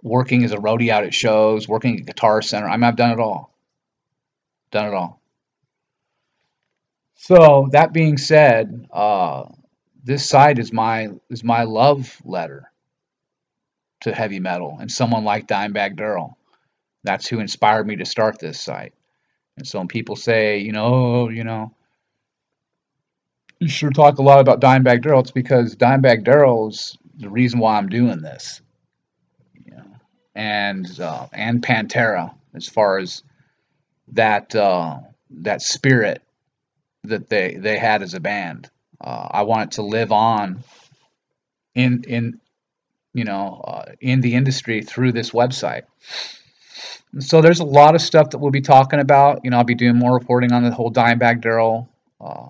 working 0.02 0.44
as 0.44 0.52
a 0.52 0.58
roadie 0.58 0.90
out 0.90 1.02
at 1.02 1.14
shows 1.14 1.66
working 1.66 1.98
at 1.98 2.06
guitar 2.06 2.40
center. 2.40 2.68
I 2.68 2.76
mean 2.76 2.84
i've 2.84 2.96
done 2.96 3.10
it 3.10 3.20
all. 3.20 3.52
Done 4.70 4.86
it 4.86 4.94
all. 4.94 5.20
So 7.16 7.68
that 7.72 7.92
being 7.92 8.16
said 8.16 8.88
uh, 8.92 9.46
this 10.04 10.28
site 10.28 10.58
is 10.58 10.72
my 10.72 11.08
is 11.28 11.42
my 11.42 11.64
love 11.64 12.16
letter 12.24 12.69
to 14.00 14.12
heavy 14.14 14.40
metal 14.40 14.78
and 14.80 14.90
someone 14.90 15.24
like 15.24 15.46
Dimebag 15.46 15.96
Darrell. 15.96 16.36
That's 17.04 17.28
who 17.28 17.40
inspired 17.40 17.86
me 17.86 17.96
to 17.96 18.04
start 18.04 18.38
this 18.38 18.60
site. 18.60 18.94
And 19.56 19.66
so 19.66 19.78
when 19.78 19.88
people 19.88 20.16
say, 20.16 20.58
you 20.58 20.72
know, 20.72 21.28
you 21.28 21.44
know, 21.44 21.74
you 23.58 23.68
sure 23.68 23.90
talk 23.90 24.18
a 24.18 24.22
lot 24.22 24.40
about 24.40 24.60
Dimebag 24.60 25.02
Darrell, 25.02 25.20
it's 25.20 25.30
because 25.30 25.76
Dimebag 25.76 26.24
Darrell 26.24 26.68
is 26.68 26.96
the 27.16 27.28
reason 27.28 27.58
why 27.58 27.76
I'm 27.76 27.88
doing 27.88 28.22
this. 28.22 28.62
You 29.54 29.76
know, 29.76 29.84
and 30.34 31.00
uh, 31.00 31.26
and 31.32 31.62
Pantera, 31.62 32.34
as 32.54 32.66
far 32.66 32.98
as 32.98 33.22
that 34.12 34.54
uh, 34.54 34.98
that 35.30 35.62
spirit 35.62 36.22
that 37.04 37.28
they 37.28 37.54
they 37.54 37.78
had 37.78 38.02
as 38.02 38.14
a 38.14 38.20
band. 38.20 38.70
Uh, 39.00 39.28
I 39.30 39.42
want 39.42 39.72
it 39.72 39.76
to 39.76 39.82
live 39.82 40.12
on 40.12 40.62
in 41.74 42.04
in 42.04 42.40
you 43.12 43.24
know, 43.24 43.60
uh, 43.64 43.92
in 44.00 44.20
the 44.20 44.34
industry 44.34 44.82
through 44.82 45.12
this 45.12 45.30
website. 45.30 45.82
So 47.18 47.40
there's 47.40 47.60
a 47.60 47.64
lot 47.64 47.94
of 47.94 48.00
stuff 48.00 48.30
that 48.30 48.38
we'll 48.38 48.52
be 48.52 48.60
talking 48.60 49.00
about. 49.00 49.40
You 49.42 49.50
know, 49.50 49.58
I'll 49.58 49.64
be 49.64 49.74
doing 49.74 49.96
more 49.96 50.14
reporting 50.14 50.52
on 50.52 50.62
the 50.62 50.70
whole 50.70 50.92
Dimebag 50.92 51.40
Darrell 51.40 51.88
uh, 52.20 52.46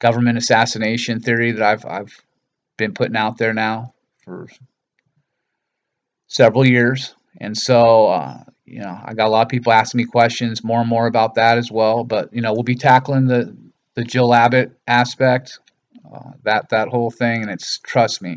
government 0.00 0.36
assassination 0.36 1.20
theory 1.20 1.52
that 1.52 1.62
I've 1.62 1.86
I've 1.86 2.14
been 2.76 2.92
putting 2.92 3.16
out 3.16 3.38
there 3.38 3.54
now 3.54 3.94
for 4.22 4.48
several 6.26 6.66
years, 6.66 7.14
and 7.40 7.56
so 7.56 8.08
uh, 8.08 8.44
you 8.66 8.80
know 8.80 9.00
I 9.02 9.14
got 9.14 9.28
a 9.28 9.30
lot 9.30 9.42
of 9.42 9.48
people 9.48 9.72
asking 9.72 9.98
me 9.98 10.04
questions 10.04 10.62
more 10.62 10.80
and 10.80 10.88
more 10.88 11.06
about 11.06 11.36
that 11.36 11.56
as 11.56 11.72
well. 11.72 12.04
But 12.04 12.34
you 12.34 12.42
know 12.42 12.52
we'll 12.52 12.64
be 12.64 12.74
tackling 12.74 13.26
the 13.26 13.56
the 13.94 14.04
Jill 14.04 14.34
Abbott 14.34 14.76
aspect, 14.86 15.58
uh, 16.12 16.32
that 16.42 16.68
that 16.68 16.88
whole 16.88 17.10
thing, 17.10 17.40
and 17.40 17.50
it's 17.50 17.78
trust 17.78 18.20
me 18.20 18.36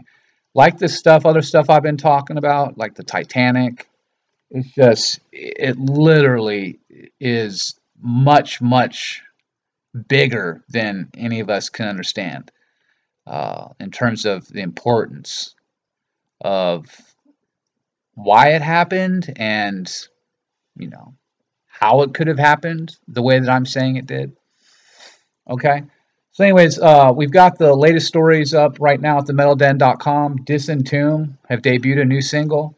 like 0.57 0.79
this 0.79 0.97
stuff, 0.97 1.25
other 1.25 1.43
stuff 1.43 1.69
I've 1.69 1.83
been 1.83 1.97
talking 1.97 2.37
about, 2.37 2.79
like 2.79 2.95
the 2.95 3.03
Titanic. 3.03 3.87
It's 4.49 4.67
just, 4.71 5.19
it 5.31 5.77
literally 5.77 6.79
is 7.19 7.79
much, 8.01 8.59
much 8.59 9.21
bigger 10.07 10.63
than 10.67 11.09
any 11.15 11.41
of 11.41 11.51
us 11.51 11.69
can 11.69 11.87
understand 11.87 12.51
uh, 13.27 13.67
in 13.79 13.91
terms 13.91 14.25
of 14.25 14.47
the 14.47 14.61
importance 14.61 15.53
of 16.41 16.87
why 18.15 18.53
it 18.53 18.63
happened 18.63 19.31
and, 19.35 19.87
you 20.75 20.89
know, 20.89 21.13
how 21.67 22.01
it 22.01 22.15
could 22.15 22.27
have 22.27 22.39
happened 22.39 22.97
the 23.07 23.21
way 23.21 23.39
that 23.39 23.49
I'm 23.49 23.67
saying 23.67 23.97
it 23.97 24.07
did. 24.07 24.35
Okay. 25.47 25.83
So 26.37 26.43
anyways, 26.43 26.77
uh, 26.77 27.11
we've 27.15 27.31
got 27.31 27.57
the 27.57 27.73
latest 27.73 28.05
stories 28.05 28.53
up 28.53 28.77
right 28.79 29.01
now 29.01 29.17
at 29.17 29.23
themetalden.com. 29.23 30.45
Disentomb 30.45 31.35
have 31.49 31.63
debuted 31.63 32.01
a 32.01 32.05
new 32.05 32.21
single 32.21 32.77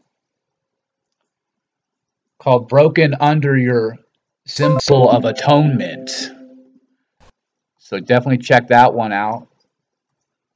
called 2.38 2.70
Broken 2.70 3.16
Under 3.20 3.58
Your 3.58 3.98
Symbol 4.46 5.10
of 5.10 5.26
Atonement. 5.26 6.10
So 7.80 8.00
definitely 8.00 8.38
check 8.38 8.70
that 8.70 8.94
one 8.94 9.12
out. 9.12 9.50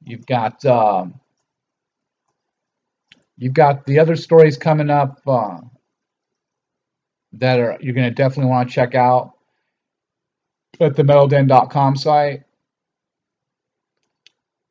You've 0.02 0.24
got 0.24 0.64
um, 0.64 1.20
you've 3.36 3.52
got 3.52 3.84
the 3.84 3.98
other 3.98 4.16
stories 4.16 4.56
coming 4.56 4.88
up 4.88 5.20
uh, 5.26 5.60
that 7.34 7.60
are 7.60 7.76
you're 7.82 7.92
going 7.92 8.08
to 8.08 8.14
definitely 8.14 8.48
want 8.48 8.70
to 8.70 8.74
check 8.74 8.94
out 8.94 9.32
at 10.80 10.96
the 10.96 11.02
metalden.com 11.02 11.96
site 11.96 12.44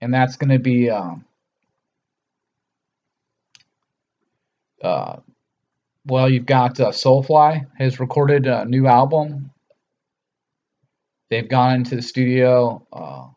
and 0.04 0.14
that's 0.14 0.36
going 0.36 0.50
to 0.50 0.60
be 0.60 0.90
um, 0.90 1.24
uh, 4.84 5.18
well, 6.06 6.30
you've 6.30 6.46
got 6.46 6.78
uh, 6.82 6.90
Soulfly 6.90 7.66
has 7.78 8.02
recorded 8.02 8.46
a 8.46 8.66
new 8.66 8.86
album. 8.86 9.52
They've 11.30 11.48
gone 11.48 11.76
into 11.76 11.96
the 11.96 12.02
studio 12.02 12.86
uh, 12.92 13.28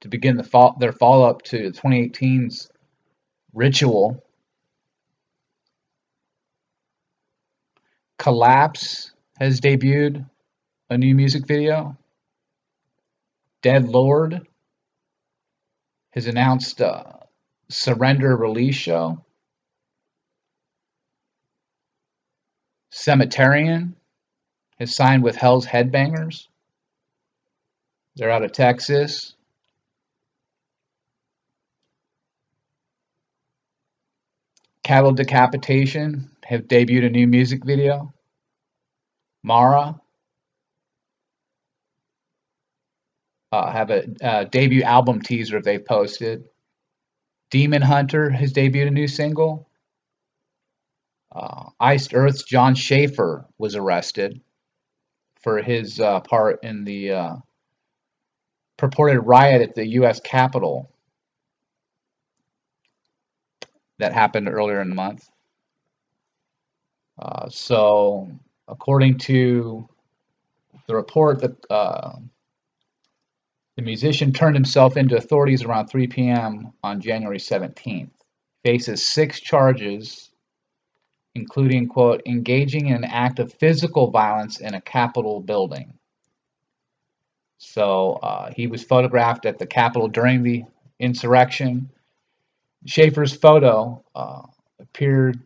to 0.00 0.08
begin 0.08 0.38
the 0.38 0.42
fall, 0.42 0.76
their 0.80 0.92
follow 0.92 1.28
up 1.28 1.42
to 1.42 1.70
2018's 1.70 2.70
Ritual. 3.52 4.24
Collapse 8.18 9.12
has 9.38 9.60
debuted 9.60 10.24
a 10.88 10.96
new 10.96 11.14
music 11.14 11.46
video. 11.46 11.98
Dead 13.62 13.86
Lord 13.86 14.46
has 16.12 16.26
announced 16.26 16.80
a 16.80 17.20
surrender 17.68 18.36
release 18.36 18.74
show. 18.74 19.24
Cemeterian 22.92 23.94
has 24.78 24.94
signed 24.94 25.22
with 25.22 25.36
Hell's 25.36 25.66
Headbangers. 25.66 26.48
They're 28.16 28.30
out 28.30 28.42
of 28.42 28.52
Texas. 28.52 29.34
Cattle 34.82 35.12
Decapitation 35.12 36.30
have 36.44 36.62
debuted 36.62 37.06
a 37.06 37.10
new 37.10 37.28
music 37.28 37.64
video. 37.64 38.12
Mara 39.42 40.00
uh, 43.52 43.70
have 43.70 43.90
a, 43.90 44.04
a 44.20 44.44
debut 44.44 44.82
album 44.82 45.22
teaser 45.22 45.60
they've 45.60 45.84
posted. 45.84 46.44
Demon 47.50 47.82
Hunter 47.82 48.30
has 48.30 48.52
debuted 48.52 48.88
a 48.88 48.92
new 48.92 49.08
single. 49.08 49.68
Uh, 51.34 51.70
Iced 51.78 52.14
Earth's 52.14 52.44
Jon 52.44 52.74
Schaffer 52.74 53.46
was 53.58 53.74
arrested 53.74 54.40
for 55.42 55.62
his 55.62 56.00
uh, 56.00 56.20
part 56.20 56.62
in 56.62 56.84
the 56.84 57.12
uh, 57.12 57.36
purported 58.76 59.20
riot 59.20 59.62
at 59.62 59.74
the 59.74 59.86
U.S. 59.86 60.20
Capitol 60.20 60.90
that 63.98 64.12
happened 64.12 64.48
earlier 64.48 64.80
in 64.80 64.88
the 64.88 64.94
month. 64.94 65.28
Uh, 67.18 67.48
so, 67.48 68.30
according 68.66 69.18
to 69.18 69.88
the 70.86 70.94
report, 70.94 71.40
that 71.40 71.70
uh, 71.70 72.12
the 73.80 73.86
musician 73.86 74.30
turned 74.30 74.54
himself 74.54 74.98
into 74.98 75.16
authorities 75.16 75.64
around 75.64 75.86
3 75.86 76.06
p.m. 76.08 76.70
on 76.82 77.00
January 77.00 77.38
17th. 77.38 78.10
Faces 78.62 79.08
six 79.08 79.40
charges 79.40 80.30
including, 81.34 81.88
quote, 81.88 82.20
engaging 82.26 82.88
in 82.88 82.96
an 82.96 83.04
act 83.04 83.38
of 83.38 83.54
physical 83.54 84.10
violence 84.10 84.60
in 84.60 84.74
a 84.74 84.80
Capitol 84.80 85.40
building. 85.40 85.94
So 87.56 88.18
uh, 88.22 88.52
he 88.54 88.66
was 88.66 88.82
photographed 88.82 89.46
at 89.46 89.58
the 89.58 89.66
Capitol 89.66 90.08
during 90.08 90.42
the 90.42 90.64
insurrection. 90.98 91.88
Schaffer's 92.84 93.32
photo 93.32 94.04
uh, 94.14 94.42
appeared 94.78 95.40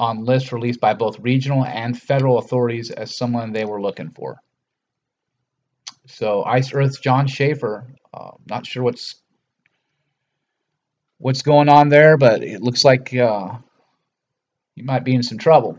on 0.00 0.24
lists 0.24 0.52
released 0.52 0.80
by 0.80 0.94
both 0.94 1.20
regional 1.20 1.64
and 1.64 1.96
federal 1.96 2.38
authorities 2.38 2.90
as 2.90 3.16
someone 3.16 3.52
they 3.52 3.66
were 3.66 3.80
looking 3.80 4.10
for. 4.10 4.40
So 6.08 6.42
Iced 6.44 6.74
Earth's 6.74 6.98
Jon 6.98 7.26
Schaffer. 7.26 7.86
uh, 8.12 8.32
not 8.46 8.66
sure 8.66 8.82
what's 8.82 9.16
what's 11.18 11.42
going 11.42 11.68
on 11.68 11.88
there, 11.88 12.16
but 12.16 12.42
it 12.42 12.62
looks 12.62 12.84
like 12.84 13.14
uh, 13.14 13.58
you 14.74 14.84
might 14.84 15.04
be 15.04 15.14
in 15.14 15.22
some 15.22 15.38
trouble. 15.38 15.78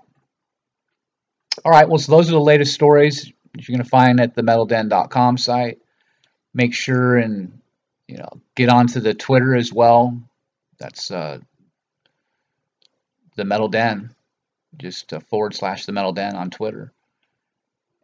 All 1.66 1.72
right, 1.72 1.90
well, 1.90 1.98
so 1.98 2.12
those 2.12 2.30
are 2.30 2.34
the 2.34 2.40
latest 2.40 2.74
stories 2.74 3.32
you're 3.56 3.76
going 3.76 3.84
to 3.84 3.90
find 3.90 4.20
at 4.20 4.36
the 4.36 4.44
metalden.com 4.44 5.38
site. 5.38 5.80
Make 6.54 6.74
sure 6.74 7.18
and 7.18 7.60
you 8.08 8.18
know 8.18 8.30
get 8.56 8.70
onto 8.70 9.00
the 9.00 9.14
Twitter 9.14 9.56
as 9.56 9.74
well. 9.74 10.22
That's 10.78 11.12
uh, 11.12 11.40
the 13.36 13.46
Metal 13.46 13.68
Den, 13.68 14.14
just 14.78 15.12
uh, 15.12 15.20
forward 15.20 15.56
slash 15.56 15.86
the 15.86 15.92
Metal 15.92 16.14
Den 16.14 16.36
on 16.36 16.50
Twitter, 16.50 16.94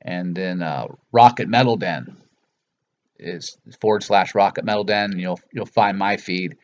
and 0.05 0.33
then 0.33 0.61
uh, 0.61 0.87
Rocket 1.11 1.49
Metal 1.49 1.75
Den 1.75 2.15
is 3.19 3.57
forward 3.81 4.03
slash 4.03 4.33
Rocket 4.33 4.63
Metal 4.63 4.85
Den. 4.85 5.11
And 5.11 5.19
you'll 5.19 5.41
you'll 5.51 5.65
find 5.65 5.97
my 5.97 6.15
feed, 6.15 6.55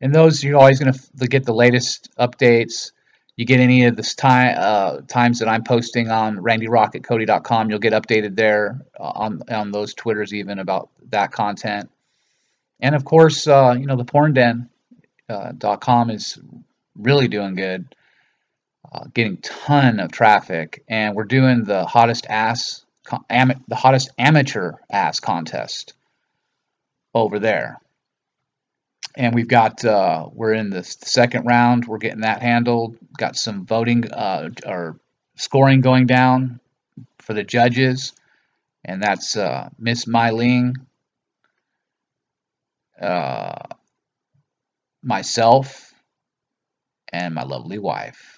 and 0.00 0.14
those 0.14 0.42
you're 0.42 0.58
always 0.58 0.80
going 0.80 0.94
to 0.94 1.26
get 1.26 1.44
the 1.44 1.54
latest 1.54 2.08
updates 2.18 2.92
you 3.36 3.44
get 3.44 3.60
any 3.60 3.84
of 3.84 3.96
this 3.96 4.14
time 4.14 4.54
uh, 4.58 5.00
times 5.08 5.40
that 5.40 5.48
I'm 5.48 5.64
posting 5.64 6.08
on 6.08 6.38
randyrocketcody.com, 6.38 7.68
you'll 7.68 7.78
get 7.80 7.92
updated 7.92 8.36
there 8.36 8.80
uh, 8.98 9.02
on 9.02 9.42
on 9.50 9.72
those 9.72 9.94
Twitters 9.94 10.32
even 10.32 10.58
about 10.58 10.90
that 11.10 11.32
content. 11.32 11.90
And 12.80 12.94
of 12.94 13.04
course, 13.04 13.46
uh, 13.48 13.74
you 13.78 13.86
know 13.86 13.96
the 13.96 14.04
pornden.com 14.04 14.68
uh, 15.28 16.12
is 16.12 16.38
really 16.96 17.26
doing 17.26 17.54
good, 17.54 17.94
uh, 18.92 19.06
getting 19.12 19.38
ton 19.38 19.98
of 19.98 20.12
traffic, 20.12 20.84
and 20.86 21.16
we're 21.16 21.24
doing 21.24 21.64
the 21.64 21.86
hottest 21.86 22.26
ass, 22.28 22.83
am, 23.30 23.64
the 23.68 23.76
hottest 23.76 24.10
amateur 24.18 24.72
ass 24.90 25.20
contest 25.20 25.94
over 27.14 27.38
there 27.38 27.78
and 29.16 29.34
we've 29.34 29.48
got 29.48 29.84
uh, 29.84 30.28
we're 30.32 30.54
in 30.54 30.70
the 30.70 30.82
second 30.82 31.46
round. 31.46 31.86
We're 31.86 31.98
getting 31.98 32.22
that 32.22 32.42
handled. 32.42 32.96
Got 33.16 33.36
some 33.36 33.64
voting 33.64 34.10
uh, 34.12 34.50
or 34.66 34.98
scoring 35.36 35.80
going 35.80 36.06
down 36.06 36.60
for 37.18 37.32
the 37.34 37.44
judges, 37.44 38.12
and 38.84 39.02
that's 39.02 39.36
uh, 39.36 39.68
Miss 39.78 40.06
Myling, 40.06 40.74
uh, 43.00 43.62
myself, 45.02 45.94
and 47.12 47.34
my 47.34 47.44
lovely 47.44 47.78
wife. 47.78 48.33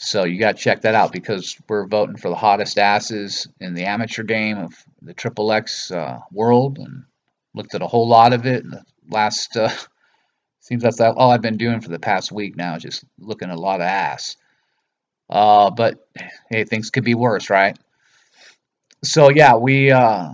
So 0.00 0.24
you 0.24 0.38
got 0.38 0.56
to 0.56 0.62
check 0.62 0.82
that 0.82 0.94
out 0.94 1.10
because 1.10 1.56
we're 1.68 1.86
voting 1.86 2.16
for 2.16 2.28
the 2.28 2.36
hottest 2.36 2.78
asses 2.78 3.48
in 3.60 3.74
the 3.74 3.84
amateur 3.84 4.22
game 4.22 4.56
of 4.56 4.72
the 5.02 5.12
Triple 5.12 5.50
X 5.50 5.90
uh, 5.90 6.20
world, 6.30 6.78
and 6.78 7.02
looked 7.52 7.74
at 7.74 7.82
a 7.82 7.86
whole 7.86 8.06
lot 8.06 8.32
of 8.32 8.46
it 8.46 8.62
The 8.62 8.84
last 9.10 9.56
uh, 9.56 9.70
seems 10.60 10.84
that's 10.84 11.00
all 11.00 11.32
I've 11.32 11.42
been 11.42 11.56
doing 11.56 11.80
for 11.80 11.88
the 11.88 11.98
past 11.98 12.30
week 12.30 12.56
now, 12.56 12.76
is 12.76 12.84
just 12.84 13.04
looking 13.18 13.50
at 13.50 13.56
a 13.56 13.60
lot 13.60 13.80
of 13.80 13.86
ass. 13.86 14.36
Uh, 15.28 15.70
but 15.70 16.08
hey, 16.48 16.62
things 16.62 16.90
could 16.90 17.04
be 17.04 17.16
worse, 17.16 17.50
right? 17.50 17.76
So 19.02 19.30
yeah, 19.30 19.56
we 19.56 19.90
uh, 19.90 20.30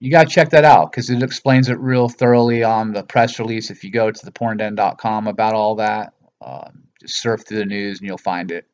you 0.00 0.10
gotta 0.10 0.28
check 0.28 0.50
that 0.50 0.64
out 0.64 0.90
because 0.90 1.10
it 1.10 1.22
explains 1.22 1.68
it 1.68 1.78
real 1.78 2.08
thoroughly 2.08 2.64
on 2.64 2.92
the 2.92 3.04
press 3.04 3.38
release. 3.38 3.70
If 3.70 3.84
you 3.84 3.92
go 3.92 4.10
to 4.10 4.26
thepornden.com 4.26 5.28
about 5.28 5.54
all 5.54 5.76
that, 5.76 6.12
um, 6.44 6.88
just 7.00 7.22
surf 7.22 7.46
through 7.46 7.58
the 7.58 7.66
news 7.66 8.00
and 8.00 8.08
you'll 8.08 8.18
find 8.18 8.50
it. 8.50 8.66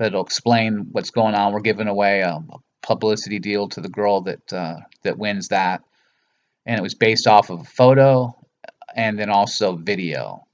It'll 0.00 0.24
explain 0.24 0.88
what's 0.92 1.10
going 1.10 1.34
on. 1.34 1.52
We're 1.52 1.60
giving 1.60 1.88
away 1.88 2.20
a, 2.20 2.30
a 2.30 2.58
publicity 2.82 3.38
deal 3.38 3.68
to 3.68 3.80
the 3.80 3.88
girl 3.88 4.22
that 4.22 4.52
uh, 4.52 4.76
that 5.02 5.18
wins 5.18 5.48
that, 5.48 5.82
and 6.66 6.78
it 6.78 6.82
was 6.82 6.94
based 6.94 7.26
off 7.26 7.50
of 7.50 7.60
a 7.60 7.64
photo 7.64 8.34
and 8.94 9.18
then 9.18 9.30
also 9.30 9.76
video. 9.76 10.46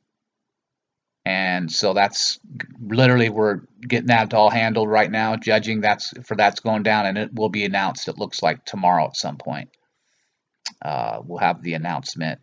And 1.26 1.70
so 1.70 1.92
that's 1.92 2.40
literally 2.81 3.29
we're 3.29 3.61
getting 3.87 4.07
that 4.07 4.33
all 4.33 4.50
handled 4.50 4.88
right 4.88 5.11
now. 5.11 5.37
Judging 5.37 5.83
that's 5.83 6.12
for 6.24 6.35
that's 6.35 6.61
going 6.61 6.83
down, 6.83 7.07
and 7.07 7.18
it 7.18 7.35
will 7.35 7.50
be 7.50 7.64
announced. 7.64 8.09
It 8.09 8.18
looks 8.18 8.42
like 8.42 8.64
tomorrow 8.64 9.07
at 9.07 9.16
some 9.16 9.37
point. 9.37 9.70
Uh, 10.83 11.20
we'll 11.24 11.38
have 11.38 11.62
the 11.62 11.74
announcement 11.74 12.40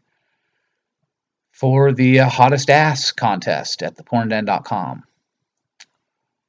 for 1.52 1.92
the 1.92 2.20
uh, 2.20 2.30
hottest 2.30 2.70
ass 2.70 3.12
contest 3.12 3.82
at 3.82 3.98
thepornden.com. 3.98 5.04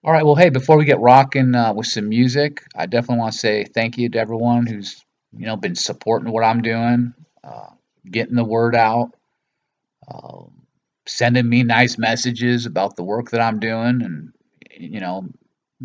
All 0.09 0.15
right, 0.15 0.25
well, 0.25 0.37
hey, 0.37 0.49
before 0.49 0.79
we 0.79 0.87
get 0.87 1.01
rocking 1.01 1.55
uh, 1.55 1.75
with 1.75 1.87
some 1.87 2.09
music, 2.09 2.65
I 2.75 2.87
definitely 2.87 3.19
want 3.19 3.35
to 3.35 3.39
say 3.39 3.65
thank 3.65 3.99
you 3.99 4.09
to 4.09 4.19
everyone 4.19 4.65
who's 4.65 5.05
you 5.37 5.45
know 5.45 5.55
been 5.55 5.75
supporting 5.75 6.33
what 6.33 6.43
I'm 6.43 6.63
doing, 6.63 7.13
uh, 7.45 7.67
getting 8.11 8.35
the 8.35 8.43
word 8.43 8.75
out, 8.75 9.11
um, 10.11 10.67
sending 11.07 11.49
me 11.49 11.63
nice 11.63 11.99
messages 11.99 12.67
about 12.67 12.97
the 12.97 13.05
work 13.05 13.31
that 13.33 13.43
I'm 13.43 13.61
doing 13.61 14.03
and, 14.03 14.33
you 14.79 15.01
know, 15.01 15.29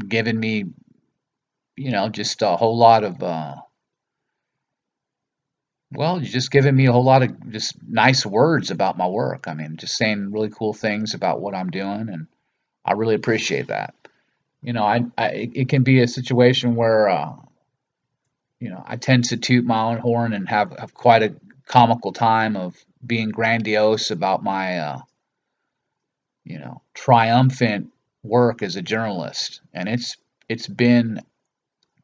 giving 0.08 0.40
me, 0.40 0.66
you 1.76 1.92
know, 1.92 2.10
just 2.10 2.42
a 2.42 2.56
whole 2.56 2.78
lot 2.78 3.04
of, 3.04 3.22
uh, 3.22 3.56
well, 5.92 6.20
just 6.20 6.52
giving 6.52 6.76
me 6.76 6.88
a 6.88 6.92
whole 6.92 7.04
lot 7.04 7.24
of 7.24 7.52
just 7.52 7.76
nice 7.88 8.26
words 8.26 8.72
about 8.72 8.98
my 8.98 9.08
work. 9.08 9.48
I 9.48 9.54
mean, 9.54 9.78
just 9.78 9.96
saying 9.98 10.32
really 10.32 10.50
cool 10.50 10.74
things 10.74 11.14
about 11.14 11.42
what 11.42 11.56
I'm 11.56 11.70
doing, 11.70 12.10
and 12.10 12.28
I 12.86 12.94
really 12.94 13.16
appreciate 13.16 13.68
that. 13.68 13.96
You 14.64 14.72
know, 14.74 14.84
I, 14.84 15.02
I 15.18 15.52
it 15.54 15.70
can 15.70 15.84
be 15.84 16.02
a 16.02 16.08
situation 16.08 16.76
where, 16.76 17.10
uh, 17.10 17.34
you 18.60 18.70
know, 18.70 18.82
I 18.88 18.96
tend 18.96 19.26
to 19.26 19.38
toot 19.38 19.66
my 19.66 19.84
own 19.84 19.98
horn 19.98 20.34
and 20.34 20.48
have, 20.48 20.74
have 20.80 20.94
quite 20.94 21.22
a 21.22 21.36
comical 21.68 22.14
time 22.14 22.56
of 22.56 22.76
being 23.06 23.30
grandiose 23.30 24.10
about 24.10 24.42
my, 24.42 24.80
uh, 24.80 25.00
you 26.46 26.60
know, 26.60 26.82
triumphant 26.94 27.90
work 28.24 28.64
as 28.64 28.78
a 28.78 28.82
journalist, 28.82 29.62
and 29.74 29.90
it's 29.90 30.16
it's 30.48 30.68
been, 30.68 31.22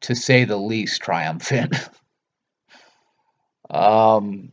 to 0.02 0.14
say 0.14 0.44
the 0.44 0.56
least, 0.56 1.00
triumphant. 1.00 1.76
um, 3.70 4.52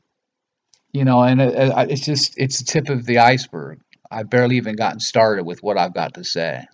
you 0.93 1.05
know, 1.05 1.23
and 1.23 1.41
it, 1.41 1.53
it's 1.91 2.05
just 2.05 2.35
it's 2.37 2.59
the 2.59 2.65
tip 2.65 2.89
of 2.89 3.05
the 3.05 3.19
iceberg. 3.19 3.81
I've 4.09 4.29
barely 4.29 4.57
even 4.57 4.75
gotten 4.77 5.01
started 5.01 5.45
with 5.45 5.61
what 5.61 5.77
I've 5.77 5.93
got 5.93 6.13
to 6.15 6.23
say. 6.23 6.65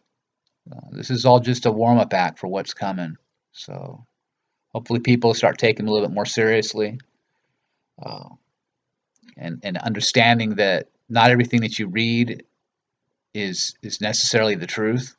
Uh, 0.71 0.88
this 0.91 1.10
is 1.10 1.26
all 1.26 1.39
just 1.39 1.65
a 1.65 1.71
warm 1.71 1.97
up 1.97 2.13
act 2.13 2.39
for 2.39 2.47
what's 2.47 2.73
coming. 2.73 3.15
So 3.52 4.06
hopefully 4.73 4.99
people 4.99 5.34
start 5.34 5.58
taking 5.58 5.88
a 5.88 5.91
little 5.91 6.08
bit 6.08 6.13
more 6.13 6.26
seriously. 6.26 6.99
Uh, 8.04 8.30
and, 9.38 9.60
and 9.63 9.78
understanding 9.78 10.56
that 10.56 10.89
not 11.10 11.32
everything 11.32 11.62
that 11.62 11.78
you 11.80 11.88
read 11.88 12.43
is 13.34 13.76
is 13.82 13.99
necessarily 13.99 14.56
the 14.56 14.67
truth. 14.67 15.15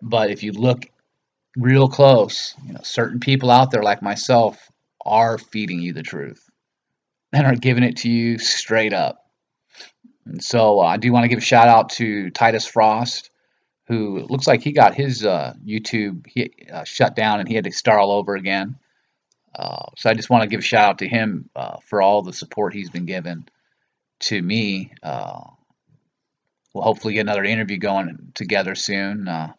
But 0.00 0.30
if 0.30 0.42
you 0.42 0.52
look 0.52 0.86
real 1.56 1.88
close, 1.88 2.54
you 2.66 2.72
know, 2.72 2.80
certain 2.82 3.20
people 3.20 3.50
out 3.50 3.70
there 3.70 3.82
like 3.82 4.02
myself 4.02 4.70
are 5.04 5.38
feeding 5.38 5.80
you 5.80 5.92
the 5.92 6.02
truth 6.02 6.48
and 7.32 7.46
are 7.46 7.56
giving 7.56 7.84
it 7.84 7.96
to 7.98 8.10
you 8.10 8.38
straight 8.38 8.92
up. 8.92 9.24
And 10.26 10.42
so 10.42 10.80
uh, 10.80 10.84
I 10.84 10.96
do 10.96 11.12
want 11.12 11.24
to 11.24 11.28
give 11.28 11.38
a 11.38 11.42
shout 11.42 11.68
out 11.68 11.90
to 11.90 12.30
Titus 12.30 12.66
Frost, 12.66 13.30
who 13.86 14.20
looks 14.28 14.46
like 14.46 14.62
he 14.62 14.72
got 14.72 14.94
his 14.94 15.24
uh, 15.24 15.54
YouTube 15.64 16.26
he, 16.26 16.52
uh, 16.72 16.84
shut 16.84 17.14
down 17.14 17.40
and 17.40 17.48
he 17.48 17.54
had 17.54 17.64
to 17.64 17.72
start 17.72 18.00
all 18.00 18.12
over 18.12 18.34
again. 18.34 18.76
Uh, 19.54 19.86
so 19.96 20.10
I 20.10 20.14
just 20.14 20.30
want 20.30 20.42
to 20.42 20.48
give 20.48 20.60
a 20.60 20.62
shout 20.62 20.88
out 20.88 20.98
to 20.98 21.08
him 21.08 21.48
uh, 21.54 21.76
for 21.84 22.02
all 22.02 22.22
the 22.22 22.32
support 22.32 22.74
he's 22.74 22.90
been 22.90 23.06
given 23.06 23.46
to 24.20 24.40
me. 24.40 24.92
Uh, 25.02 25.42
we'll 26.72 26.84
hopefully 26.84 27.14
get 27.14 27.20
another 27.20 27.44
interview 27.44 27.78
going 27.78 28.32
together 28.34 28.74
soon. 28.74 29.28
Uh, 29.28 29.52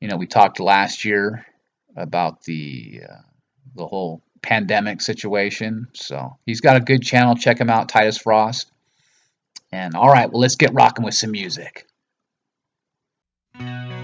you 0.00 0.08
know, 0.08 0.16
we 0.16 0.26
talked 0.26 0.60
last 0.60 1.04
year 1.04 1.44
about 1.96 2.44
the 2.44 3.02
the 3.74 3.86
whole 3.86 4.22
pandemic 4.42 5.00
situation. 5.00 5.88
So 5.92 6.36
he's 6.46 6.60
got 6.60 6.76
a 6.76 6.80
good 6.80 7.02
channel. 7.02 7.34
Check 7.34 7.60
him 7.60 7.70
out, 7.70 7.88
Titus 7.88 8.18
Frost. 8.18 8.70
And 9.72 9.94
all 9.94 10.08
right, 10.08 10.30
well, 10.30 10.40
let's 10.40 10.56
get 10.56 10.72
rocking 10.72 11.04
with 11.04 11.14
some 11.14 11.32
music. 11.32 11.87
Thank 13.58 13.90
you. 13.90 13.97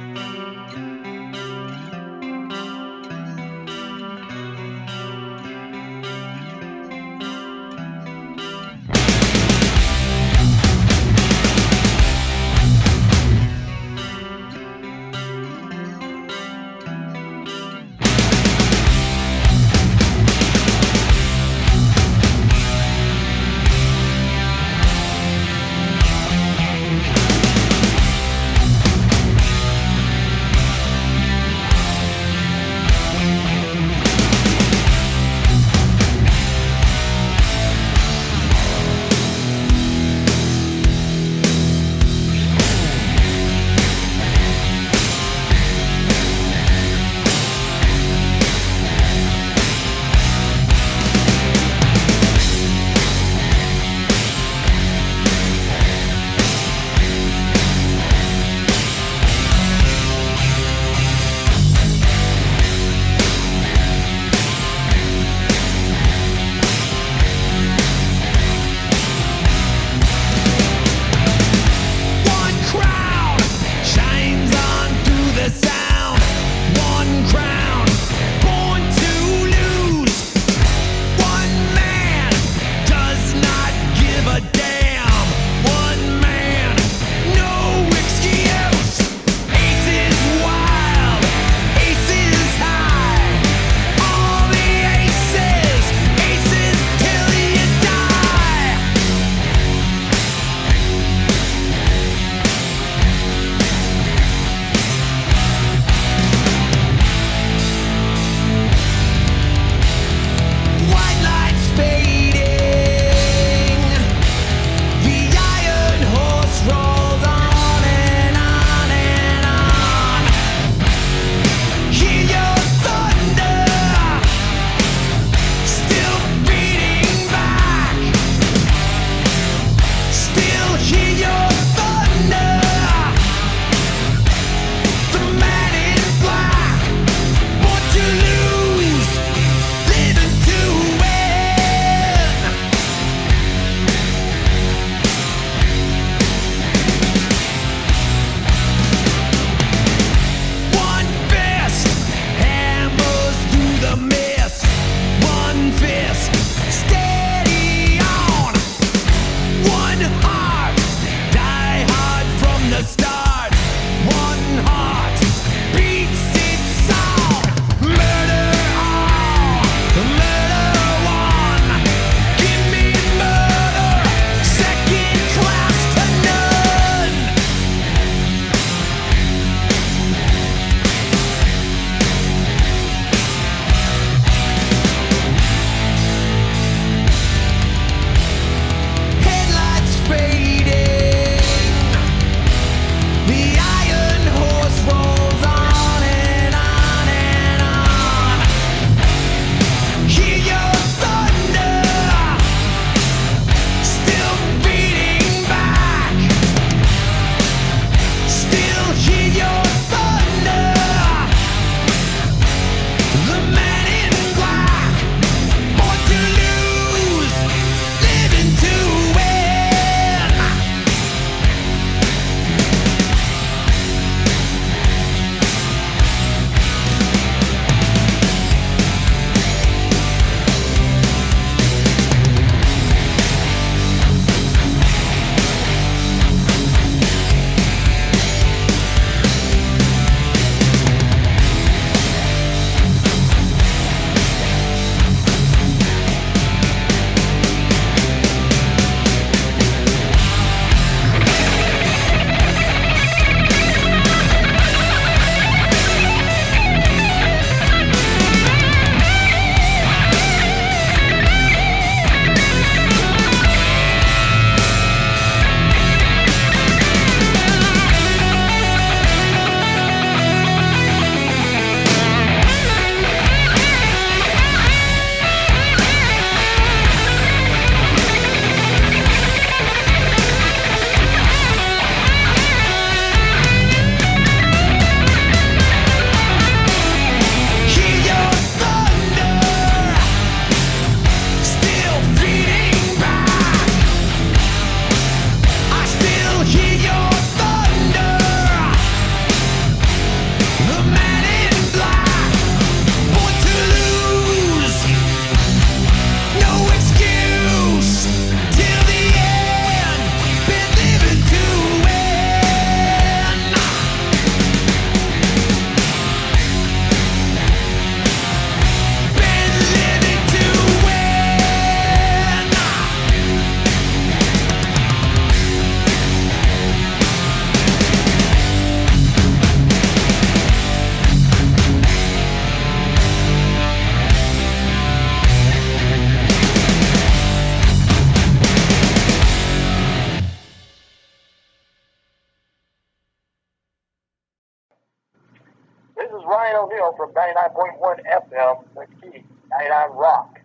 From 346.97 347.13
99.1 347.13 347.81
FM, 347.81 348.65
the 348.75 348.87
key, 349.01 349.25
99 349.51 349.91
Rock. 349.93 350.41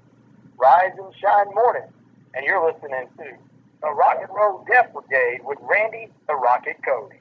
Rise 0.58 0.94
and 0.98 1.14
shine 1.16 1.54
morning. 1.54 1.90
And 2.34 2.46
you're 2.46 2.64
listening 2.72 3.08
to 3.18 3.26
the 3.82 3.92
Rock 3.92 4.18
and 4.22 4.30
Roll 4.30 4.66
Death 4.70 4.94
Brigade 4.94 5.42
with 5.44 5.58
Randy 5.62 6.10
the 6.28 6.36
Rocket 6.36 6.78
Cody. 6.84 7.18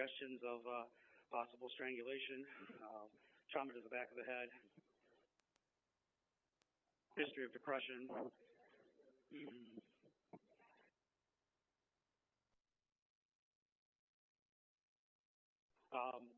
Suggestions 0.00 0.40
of 0.48 0.64
uh, 0.64 0.88
possible 1.28 1.68
strangulation, 1.76 2.40
uh, 2.80 3.04
trauma 3.52 3.68
to 3.68 3.84
the 3.84 3.92
back 3.92 4.08
of 4.08 4.16
the 4.16 4.24
head, 4.24 4.48
history 7.20 7.44
of 7.44 7.52
depression. 7.52 8.08
Um, 15.92 16.32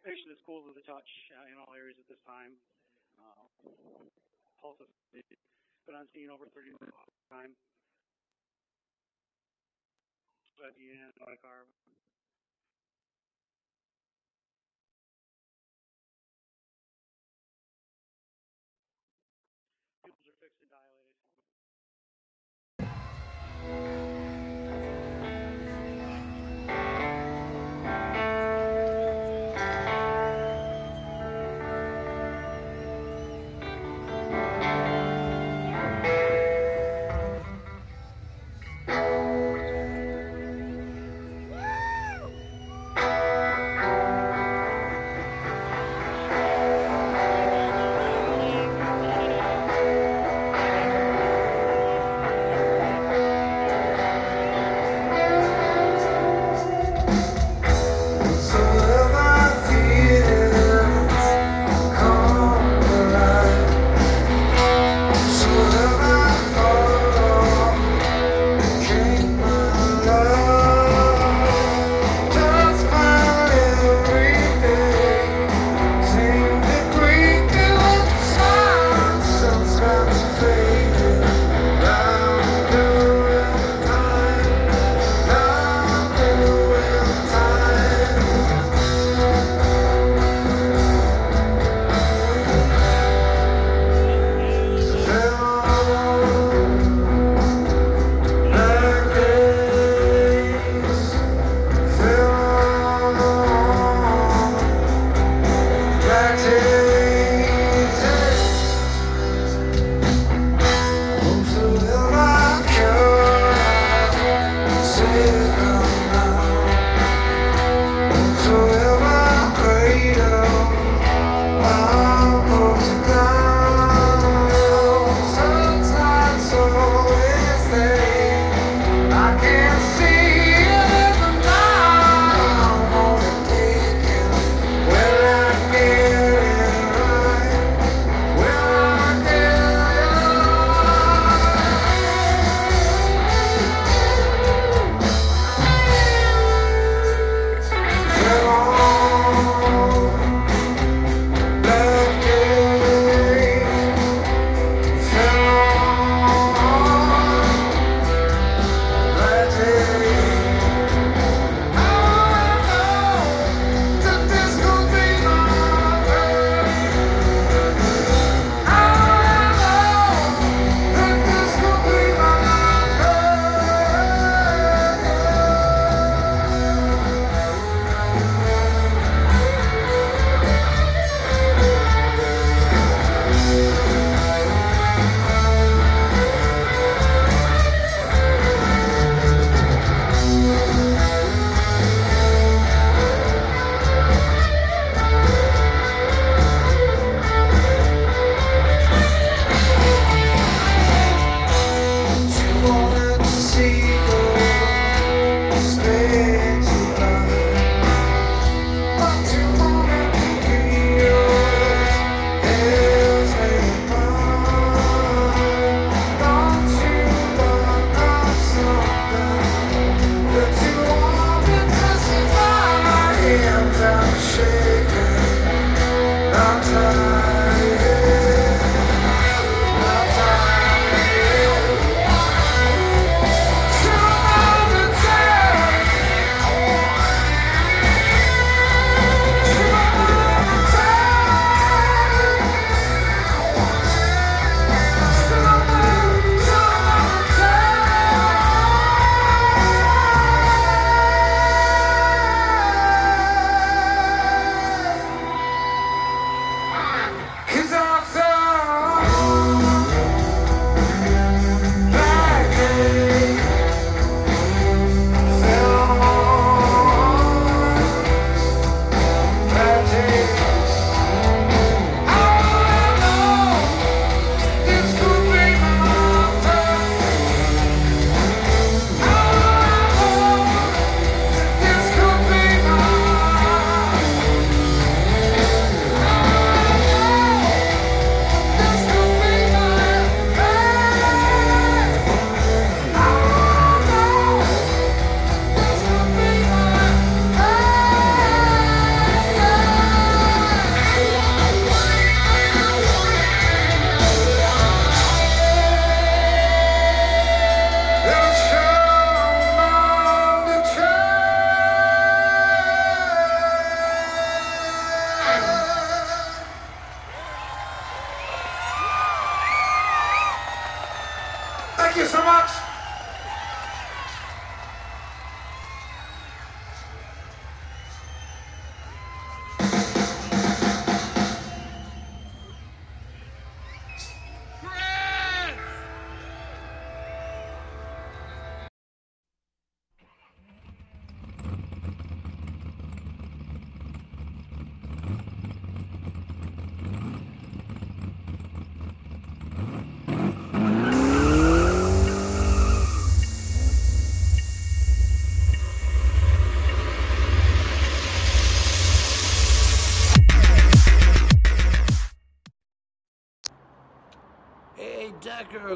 patient 0.00 0.32
is 0.32 0.40
cool 0.48 0.64
to 0.64 0.72
the 0.72 0.80
touch 0.88 1.10
uh, 1.36 1.52
in 1.52 1.60
all 1.60 1.76
areas 1.76 2.00
at 2.00 2.08
this 2.08 2.22
time. 2.24 2.56
Uh, 3.20 3.44
pulse 4.56 4.80
has 4.80 4.88
been 5.84 6.00
on 6.00 6.08
scene 6.16 6.32
over 6.32 6.48
30 6.48 6.80
minutes 6.80 6.96
time. 7.28 7.52
At 10.60 10.76
the 10.76 10.92
end, 10.92 11.16
like 11.24 11.40
our 11.40 11.64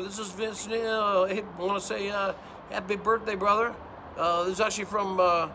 this 0.03 0.19
is 0.19 0.31
Vince 0.31 0.67
Neil. 0.67 1.27
Hey, 1.27 1.43
want 1.59 1.81
to 1.81 1.87
say 1.87 2.11
uh, 2.11 2.33
happy 2.71 2.97
birthday, 2.97 3.37
brother. 3.37 3.75
Uh, 4.17 4.45
this 4.45 4.55
is 4.55 4.61
actually 4.61 4.85
from 4.87 5.21
uh, 5.21 5.49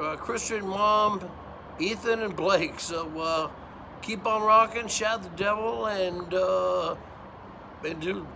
uh, 0.00 0.16
Christian, 0.16 0.66
Mom, 0.66 1.20
Ethan, 1.78 2.22
and 2.22 2.34
Blake. 2.34 2.80
So 2.80 3.08
uh, 3.20 3.50
keep 4.02 4.26
on 4.26 4.42
rocking, 4.42 4.88
shout 4.88 5.22
the 5.22 5.28
devil, 5.30 5.86
and 5.86 6.34
uh, 6.34 6.96
and 7.84 8.00
do 8.00 8.26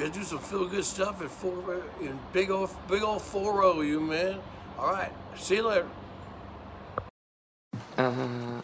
and 0.00 0.12
do 0.12 0.22
some 0.22 0.38
feel 0.38 0.66
good 0.66 0.84
stuff 0.84 1.22
in 1.22 1.28
four 1.28 1.82
in 2.00 2.18
big 2.32 2.50
old 2.50 2.70
big 2.88 3.02
old 3.02 3.22
four 3.22 3.60
row, 3.60 3.80
you 3.80 4.00
man. 4.00 4.38
All 4.78 4.92
right, 4.92 5.12
see 5.36 5.56
you 5.56 5.68
later. 5.68 5.86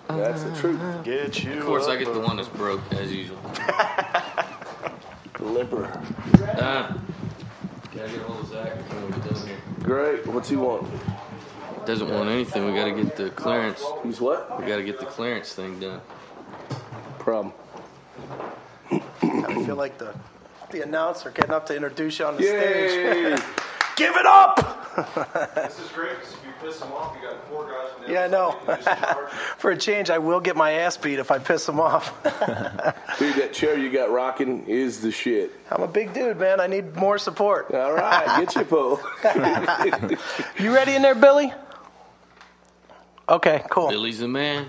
That's 0.09 0.43
the 0.43 0.57
truth. 0.57 0.81
Get 1.05 1.45
you. 1.45 1.53
Of 1.53 1.65
course, 1.65 1.87
I 1.87 1.95
up, 1.95 2.01
get 2.01 2.13
the 2.13 2.21
one 2.21 2.37
that's 2.37 2.49
broke 2.49 2.81
as 2.93 3.13
usual. 3.13 3.39
Limper. 5.41 5.85
Uh, 6.41 6.97
gotta 7.95 8.09
get 8.09 8.21
hold 8.23 8.41
of 8.41 8.49
Zach 8.49 8.77
before 8.77 9.01
we 9.07 9.13
get 9.13 9.25
done 9.25 9.47
here. 9.47 9.59
Great. 9.83 10.27
What's 10.27 10.49
he 10.49 10.57
want? 10.57 10.89
Doesn't 11.87 12.09
want 12.09 12.29
anything. 12.29 12.67
We 12.67 12.75
gotta 12.79 12.93
get 12.93 13.17
the 13.17 13.31
clearance. 13.31 13.83
He's 14.03 14.21
what? 14.21 14.61
We 14.61 14.67
gotta 14.67 14.83
get 14.83 15.01
the 15.01 15.07
clearance 15.07 15.53
thing 15.53 15.81
done. 15.81 16.01
Problem. 17.19 17.55
I 18.93 19.65
feel 19.65 19.77
like 19.77 19.99
the 19.99 20.15
the 20.71 20.83
announcer 20.83 21.31
getting 21.31 21.53
up 21.53 21.67
to 21.67 21.75
introduce 21.75 22.19
you 22.19 22.27
on 22.27 22.37
the 22.37 22.43
Yay! 22.43 23.37
stage. 23.37 23.45
Give 23.97 24.15
it 24.17 24.27
up! 24.27 24.57
This 25.57 25.79
is 25.81 25.89
great 25.91 26.17
because 26.19 26.33
if 26.35 26.45
you 26.47 26.50
piss 26.63 26.81
him 26.81 26.93
off, 26.93 27.17
you 27.21 27.29
got 27.29 27.49
four 27.49 27.65
guys 27.67 27.91
from 27.97 28.07
the 28.07 28.13
Yeah, 28.13 28.25
I 28.25 28.29
know. 28.29 28.51
outside, 28.69 28.79
you 28.79 28.85
just 28.85 28.87
charge 28.87 29.31
them. 29.31 29.39
For 29.59 29.71
a 29.71 29.77
change, 29.77 30.11
I 30.11 30.19
will 30.19 30.41
get 30.41 30.57
my 30.57 30.73
ass 30.73 30.97
beat 30.97 31.19
if 31.19 31.31
I 31.31 31.39
piss 31.39 31.69
him 31.69 31.81
off. 31.81 32.13
Dude, 33.19 33.37
that 33.37 33.53
chair 33.53 33.79
you 33.79 33.91
got 33.91 34.11
rocking 34.11 34.67
is 34.67 35.01
the 35.01 35.11
shit. 35.11 35.53
I'm 35.71 35.83
a 35.83 35.89
big 35.89 36.13
dude, 36.13 36.39
man. 36.39 36.61
I 36.61 36.67
need 36.67 36.95
more 36.97 37.19
support. 37.19 37.73
All 37.73 37.93
right, 37.93 38.41
get 38.45 38.55
your 38.55 38.65
pull. 38.67 39.01
You 40.59 40.75
ready 40.75 40.95
in 40.95 41.03
there, 41.03 41.15
Billy? 41.15 41.53
Okay, 43.29 43.63
cool. 43.71 43.89
Billy's 43.89 44.19
the 44.19 44.29
man. 44.29 44.67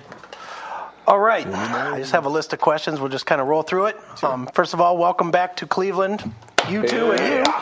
All 1.08 1.18
right. 1.20 1.48
I 1.48 1.98
just 1.98 2.12
have 2.12 2.26
a 2.26 2.30
list 2.30 2.54
of 2.54 2.60
questions. 2.60 3.00
We'll 3.00 3.10
just 3.10 3.26
kind 3.26 3.42
of 3.42 3.48
roll 3.48 3.64
through 3.64 3.88
it. 3.88 3.98
Um, 4.24 4.48
first 4.54 4.74
of 4.76 4.82
all, 4.82 4.98
welcome 4.98 5.32
back 5.32 5.58
to 5.58 5.66
Cleveland. 5.68 6.32
You 6.70 6.86
two 6.88 7.12
and 7.12 7.48
you. 7.48 7.54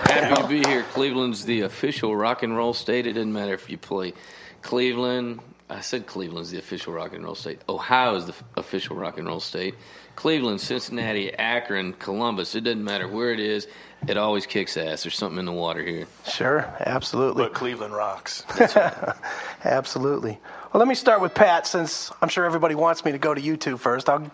Happy 0.00 0.42
to 0.42 0.48
be 0.48 0.62
here. 0.68 0.82
Cleveland's 0.84 1.44
the 1.44 1.62
official 1.62 2.14
rock 2.16 2.42
and 2.42 2.56
roll 2.56 2.72
state. 2.74 3.06
It 3.06 3.14
doesn't 3.14 3.32
matter 3.32 3.54
if 3.54 3.68
you 3.70 3.78
play 3.78 4.14
Cleveland. 4.62 5.40
I 5.70 5.80
said 5.80 6.06
Cleveland's 6.06 6.50
the 6.50 6.58
official 6.58 6.94
rock 6.94 7.12
and 7.12 7.22
roll 7.22 7.34
state. 7.34 7.60
Ohio 7.68 8.14
is 8.14 8.24
the 8.24 8.32
f- 8.32 8.42
official 8.56 8.96
rock 8.96 9.18
and 9.18 9.26
roll 9.26 9.40
state. 9.40 9.74
Cleveland, 10.16 10.60
Cincinnati, 10.62 11.32
Akron, 11.34 11.92
Columbus. 11.92 12.54
It 12.54 12.62
doesn't 12.64 12.82
matter 12.82 13.06
where 13.06 13.32
it 13.32 13.38
is. 13.40 13.68
It 14.08 14.16
always 14.16 14.46
kicks 14.46 14.76
ass. 14.78 15.02
There's 15.02 15.14
something 15.16 15.38
in 15.38 15.44
the 15.44 15.52
water 15.52 15.82
here. 15.82 16.06
Sure, 16.26 16.60
absolutely. 16.80 17.44
But 17.44 17.54
Cleveland 17.54 17.92
rocks. 17.94 18.44
Absolutely. 19.64 20.38
Well, 20.72 20.78
let 20.78 20.88
me 20.88 20.94
start 20.94 21.20
with 21.20 21.34
Pat 21.34 21.66
since 21.66 22.10
I'm 22.22 22.28
sure 22.28 22.44
everybody 22.44 22.74
wants 22.74 23.04
me 23.04 23.12
to 23.12 23.18
go 23.18 23.34
to 23.34 23.40
YouTube 23.40 23.78
first. 23.78 24.08
I'll 24.08 24.30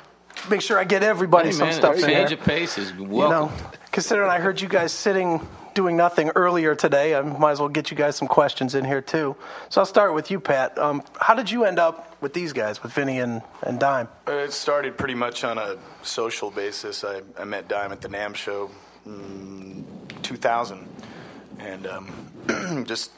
make 0.51 0.61
sure 0.61 0.79
I 0.79 0.85
get 0.85 1.03
everybody 1.03 1.49
Hey, 1.49 1.53
some 1.53 1.69
man, 1.69 1.77
stuff 1.77 1.97
in 1.97 2.03
change 2.03 2.33
of 2.33 2.41
pace 2.41 2.79
is 2.79 2.93
You 2.93 3.07
know, 3.07 3.53
considering 3.93 4.31
I 4.31 4.39
heard 4.39 4.61
you 4.61 4.69
guys 4.69 4.93
sitting 4.93 5.47
doing 5.75 5.97
nothing 5.97 6.31
earlier 6.37 6.75
today, 6.75 7.15
I 7.15 7.23
might 7.23 7.53
as 7.53 7.61
well 7.61 7.69
get 7.69 7.91
you 7.91 7.97
guys 7.97 8.17
some 8.17 8.29
questions 8.29 8.75
in 8.75 8.85
here 8.85 9.01
too. 9.01 9.37
So 9.69 9.81
I'll 9.81 9.87
start 9.87 10.15
with 10.15 10.31
you, 10.31 10.39
Pat. 10.39 10.79
Um, 10.79 11.03
how 11.21 11.35
did 11.35 11.51
you 11.51 11.65
end 11.65 11.79
up 11.79 12.17
with 12.23 12.33
these 12.33 12.53
guys, 12.53 12.83
with 12.83 12.93
Vinny 12.93 13.21
and, 13.21 13.43
and 13.63 13.79
Dime? 13.81 14.09
Uh, 14.29 14.33
It 14.33 14.53
started 14.53 14.97
pretty 14.97 15.15
much 15.15 15.45
on 15.45 15.59
a 15.59 15.77
social 16.03 16.51
basis. 16.51 17.05
I, 17.05 17.23
I 17.39 17.45
met 17.45 17.69
Dime 17.69 17.93
at 17.93 18.01
the 18.01 18.09
NAMM 18.09 18.35
show 18.37 18.71
in 19.05 19.85
2000 20.23 20.87
and 21.59 21.87
um, 21.87 22.85
just 22.87 23.11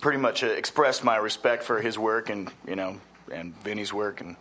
pretty 0.00 0.18
much 0.18 0.42
uh, 0.44 0.48
expressed 0.48 1.04
my 1.04 1.16
respect 1.16 1.62
for 1.62 1.80
his 1.80 1.98
work 1.98 2.28
and, 2.28 2.50
you 2.66 2.76
know, 2.76 3.00
and 3.32 3.54
Vinny's 3.62 3.92
work 3.92 4.20
and 4.20 4.36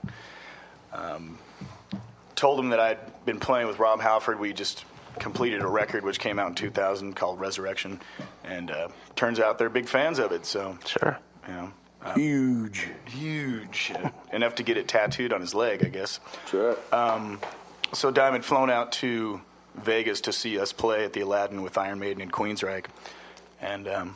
um, 0.93 1.38
told 2.38 2.58
him 2.60 2.70
that 2.70 2.80
I'd 2.80 3.26
been 3.26 3.40
playing 3.42 3.68
with 3.68 3.80
Rob 3.80 4.00
Halford. 4.00 4.40
We 4.40 4.54
just 4.54 4.86
completed 5.20 5.62
a 5.62 5.68
record 5.68 6.06
which 6.06 6.20
came 6.20 6.40
out 6.40 6.48
in 6.50 6.56
2000 6.56 7.16
called 7.16 7.40
Resurrection 7.42 8.00
and 8.46 8.70
uh, 8.72 8.88
turns 9.16 9.40
out 9.40 9.58
they're 9.58 9.68
big 9.70 9.88
fans 9.90 10.20
of 10.20 10.32
it. 10.32 10.46
So, 10.46 10.78
Sure. 10.86 11.18
you 11.48 11.54
know, 11.54 11.72
uh, 12.04 12.14
Huge. 12.14 12.88
huge. 13.08 13.92
Enough 14.32 14.56
to 14.56 14.64
get 14.64 14.78
it 14.78 14.88
tattooed 14.88 15.34
on 15.34 15.42
his 15.42 15.54
leg, 15.56 15.84
I 15.84 15.90
guess. 15.90 16.20
Sure. 16.50 16.78
Um, 16.92 17.40
so 17.94 18.12
Dime 18.12 18.34
had 18.34 18.46
flown 18.46 18.70
out 18.70 18.92
to 18.94 19.42
Vegas 19.76 20.22
to 20.22 20.32
see 20.34 20.60
us 20.60 20.72
play 20.72 21.04
at 21.04 21.14
the 21.14 21.22
Aladdin 21.22 21.64
with 21.64 21.78
Iron 21.78 21.98
Maiden 22.00 22.22
and 22.22 22.32
Queensryche, 22.32 22.86
and 23.62 23.88
um, 23.88 24.16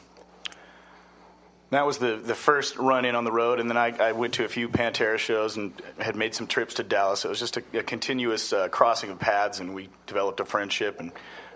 that 1.72 1.86
was 1.86 1.98
the 1.98 2.18
the 2.18 2.36
first 2.36 2.78
run 2.78 3.06
in 3.06 3.16
on 3.16 3.24
the 3.24 3.32
road. 3.32 3.60
And 3.60 3.70
then 3.70 3.78
I, 3.78 3.96
I 3.98 4.12
went 4.12 4.36
to 4.36 4.46
a 4.46 4.50
few 4.50 4.70
Pantera 4.70 5.18
shows 5.18 5.58
and 5.58 5.74
had 5.98 6.16
made 6.16 6.36
some 6.36 6.48
trips 6.48 6.76
to 6.76 6.84
Dallas. 6.84 7.26
It 7.26 7.30
was 7.30 7.40
just 7.40 7.58
a, 7.58 7.64
a 7.74 7.84
continuous 7.84 8.54
uh, 8.54 8.68
crossing 8.68 9.10
of 9.10 9.20
paths, 9.20 9.60
and 9.60 9.74
we 9.74 9.90
developed 10.06 10.40
a 10.42 10.46
friendship 10.46 11.00
and 11.00 11.12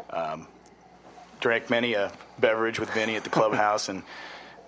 um, 0.10 0.48
drank 1.42 1.70
many 1.70 1.94
a 1.94 2.12
beverage 2.40 2.80
with 2.80 2.90
Vinny 2.92 3.16
at 3.16 3.24
the 3.24 3.30
clubhouse. 3.30 3.90
and 3.90 4.04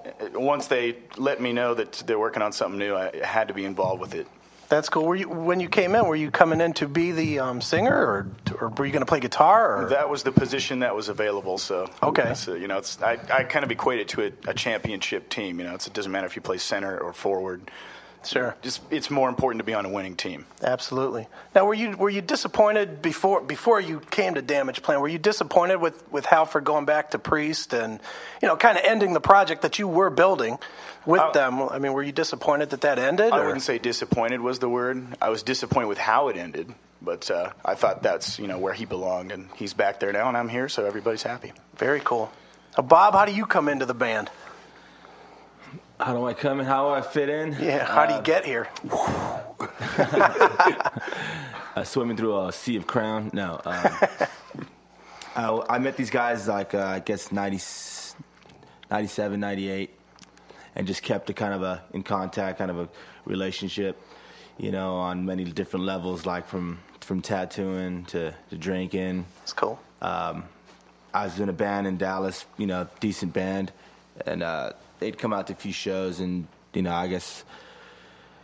uh, 0.05 0.39
once 0.39 0.67
they 0.67 0.97
let 1.17 1.41
me 1.41 1.53
know 1.53 1.73
that 1.73 1.93
they're 2.05 2.19
working 2.19 2.43
on 2.43 2.51
something 2.51 2.77
new, 2.77 2.95
I 2.95 3.25
had 3.25 3.47
to 3.47 3.53
be 3.53 3.65
involved 3.65 4.01
with 4.01 4.15
it. 4.15 4.27
That's 4.69 4.89
cool. 4.89 5.05
Were 5.05 5.15
you 5.15 5.29
when 5.29 5.61
you 5.61 5.69
came 5.69 5.95
in? 5.95 6.05
Were 6.07 6.15
you 6.15 6.29
coming 6.29 6.59
in 6.59 6.73
to 6.73 6.87
be 6.87 7.13
the 7.13 7.39
um, 7.39 7.61
singer, 7.61 7.95
or 7.95 8.27
or 8.59 8.67
were 8.69 8.85
you 8.85 8.91
going 8.91 9.01
to 9.01 9.05
play 9.05 9.21
guitar? 9.21 9.85
Or 9.85 9.89
That 9.89 10.09
was 10.09 10.23
the 10.23 10.31
position 10.33 10.79
that 10.79 10.93
was 10.93 11.07
available. 11.07 11.57
So 11.57 11.89
Okay. 12.03 12.33
so, 12.33 12.53
you 12.55 12.67
know, 12.67 12.77
it's 12.77 13.01
I, 13.01 13.17
I 13.31 13.43
kind 13.43 13.63
of 13.63 13.71
equate 13.71 13.99
it 14.01 14.09
to 14.09 14.25
a, 14.25 14.49
a 14.49 14.53
championship 14.53 15.29
team. 15.29 15.59
You 15.59 15.67
know, 15.67 15.75
it's, 15.75 15.87
it 15.87 15.93
doesn't 15.93 16.11
matter 16.11 16.27
if 16.27 16.35
you 16.35 16.41
play 16.41 16.57
center 16.57 16.97
or 16.97 17.13
forward. 17.13 17.71
Sure, 18.25 18.55
Just 18.61 18.81
it's 18.91 19.09
more 19.09 19.29
important 19.29 19.59
to 19.59 19.63
be 19.63 19.73
on 19.73 19.85
a 19.85 19.89
winning 19.89 20.15
team. 20.15 20.45
absolutely. 20.61 21.27
Now, 21.55 21.65
were 21.65 21.73
you 21.73 21.95
were 21.95 22.09
you 22.09 22.21
disappointed 22.21 23.01
before 23.01 23.39
before 23.41 23.79
you 23.79 23.99
came 24.09 24.33
to 24.35 24.41
Damageplan? 24.41 24.99
Were 24.99 25.07
you 25.07 25.19
disappointed 25.19 25.77
with 25.77 26.11
with 26.11 26.25
Halford 26.25 26.65
going 26.65 26.85
back 26.85 27.11
to 27.11 27.19
Priest 27.19 27.73
and 27.73 27.99
you 28.41 28.47
know 28.47 28.57
kind 28.57 28.77
of 28.77 28.83
ending 28.85 29.13
the 29.13 29.21
project 29.21 29.61
that 29.61 29.79
you 29.79 29.87
were 29.87 30.09
building 30.09 30.57
with 31.05 31.21
Uh, 31.21 31.31
them? 31.31 31.61
I 31.69 31.79
mean, 31.79 31.93
were 31.93 32.03
you 32.03 32.11
disappointed 32.11 32.71
that 32.71 32.81
that 32.81 32.99
ended? 32.99 33.31
I 33.31 33.39
or- 33.39 33.45
wouldn't 33.45 33.63
say 33.63 33.77
disappointed 33.77 34.41
was 34.41 34.59
the 34.59 34.67
word. 34.69 35.05
I 35.21 35.29
was 35.29 35.43
disappointed 35.43 35.87
with 35.87 35.97
how 35.99 36.27
it 36.27 36.35
ended, 36.35 36.73
but 37.01 37.31
uh, 37.31 37.51
I 37.63 37.75
thought 37.75 38.03
that's 38.03 38.39
you 38.39 38.47
know 38.47 38.57
where 38.59 38.73
he 38.73 38.83
belonged, 38.85 39.31
and 39.31 39.47
he's 39.55 39.73
back 39.73 39.99
there 40.01 40.11
now, 40.11 40.27
and 40.27 40.35
I'm 40.35 40.49
here, 40.49 40.67
so 40.67 40.85
everybody's 40.85 41.23
happy. 41.23 41.53
Very 41.77 42.01
cool. 42.03 42.29
Now, 42.77 42.83
Bob, 42.83 43.13
how 43.13 43.25
do 43.25 43.31
you 43.31 43.45
come 43.45 43.69
into 43.69 43.85
the 43.85 43.93
band? 43.95 44.29
How 45.99 46.13
do 46.13 46.25
I 46.25 46.33
come 46.33 46.59
and 46.59 46.67
how 46.67 46.87
do 46.87 46.93
I 46.93 47.01
fit 47.01 47.29
in? 47.29 47.55
Yeah, 47.59 47.85
how 47.85 48.05
do 48.05 48.13
you 48.13 48.21
get 48.21 48.45
here? 48.45 48.67
Uh, 51.77 51.83
swimming 51.83 52.17
through 52.17 52.47
a 52.47 52.51
sea 52.51 52.75
of 52.75 52.87
crown. 52.87 53.29
No. 53.33 53.61
Um, 53.63 53.75
I, 55.35 55.61
I 55.69 55.77
met 55.77 55.95
these 55.95 56.09
guys 56.09 56.47
like 56.47 56.73
uh, 56.73 56.79
I 56.79 56.99
guess 57.01 57.31
90, 57.31 57.59
97, 58.89 59.39
98, 59.39 59.91
and 60.73 60.87
just 60.87 61.03
kept 61.03 61.29
a 61.29 61.35
kind 61.35 61.53
of 61.53 61.61
a 61.61 61.83
in 61.93 62.01
contact, 62.01 62.57
kind 62.57 62.71
of 62.71 62.79
a 62.79 62.89
relationship. 63.25 63.95
You 64.57 64.71
know, 64.71 64.95
on 64.95 65.23
many 65.23 65.43
different 65.43 65.85
levels, 65.85 66.25
like 66.25 66.47
from 66.47 66.79
from 67.01 67.21
tattooing 67.21 68.05
to, 68.05 68.33
to 68.49 68.57
drinking. 68.57 69.25
It's 69.43 69.53
cool. 69.53 69.79
Um, 70.01 70.45
I 71.13 71.25
was 71.25 71.39
in 71.39 71.47
a 71.47 71.53
band 71.53 71.85
in 71.85 71.97
Dallas, 71.97 72.43
you 72.57 72.65
know, 72.65 72.87
decent 72.99 73.33
band, 73.33 73.71
and 74.25 74.41
uh, 74.41 74.71
they'd 74.99 75.17
come 75.17 75.33
out 75.33 75.47
to 75.47 75.53
a 75.53 75.55
few 75.55 75.73
shows, 75.73 76.19
and 76.19 76.47
you 76.73 76.81
know, 76.81 76.93
I 76.93 77.07
guess, 77.07 77.43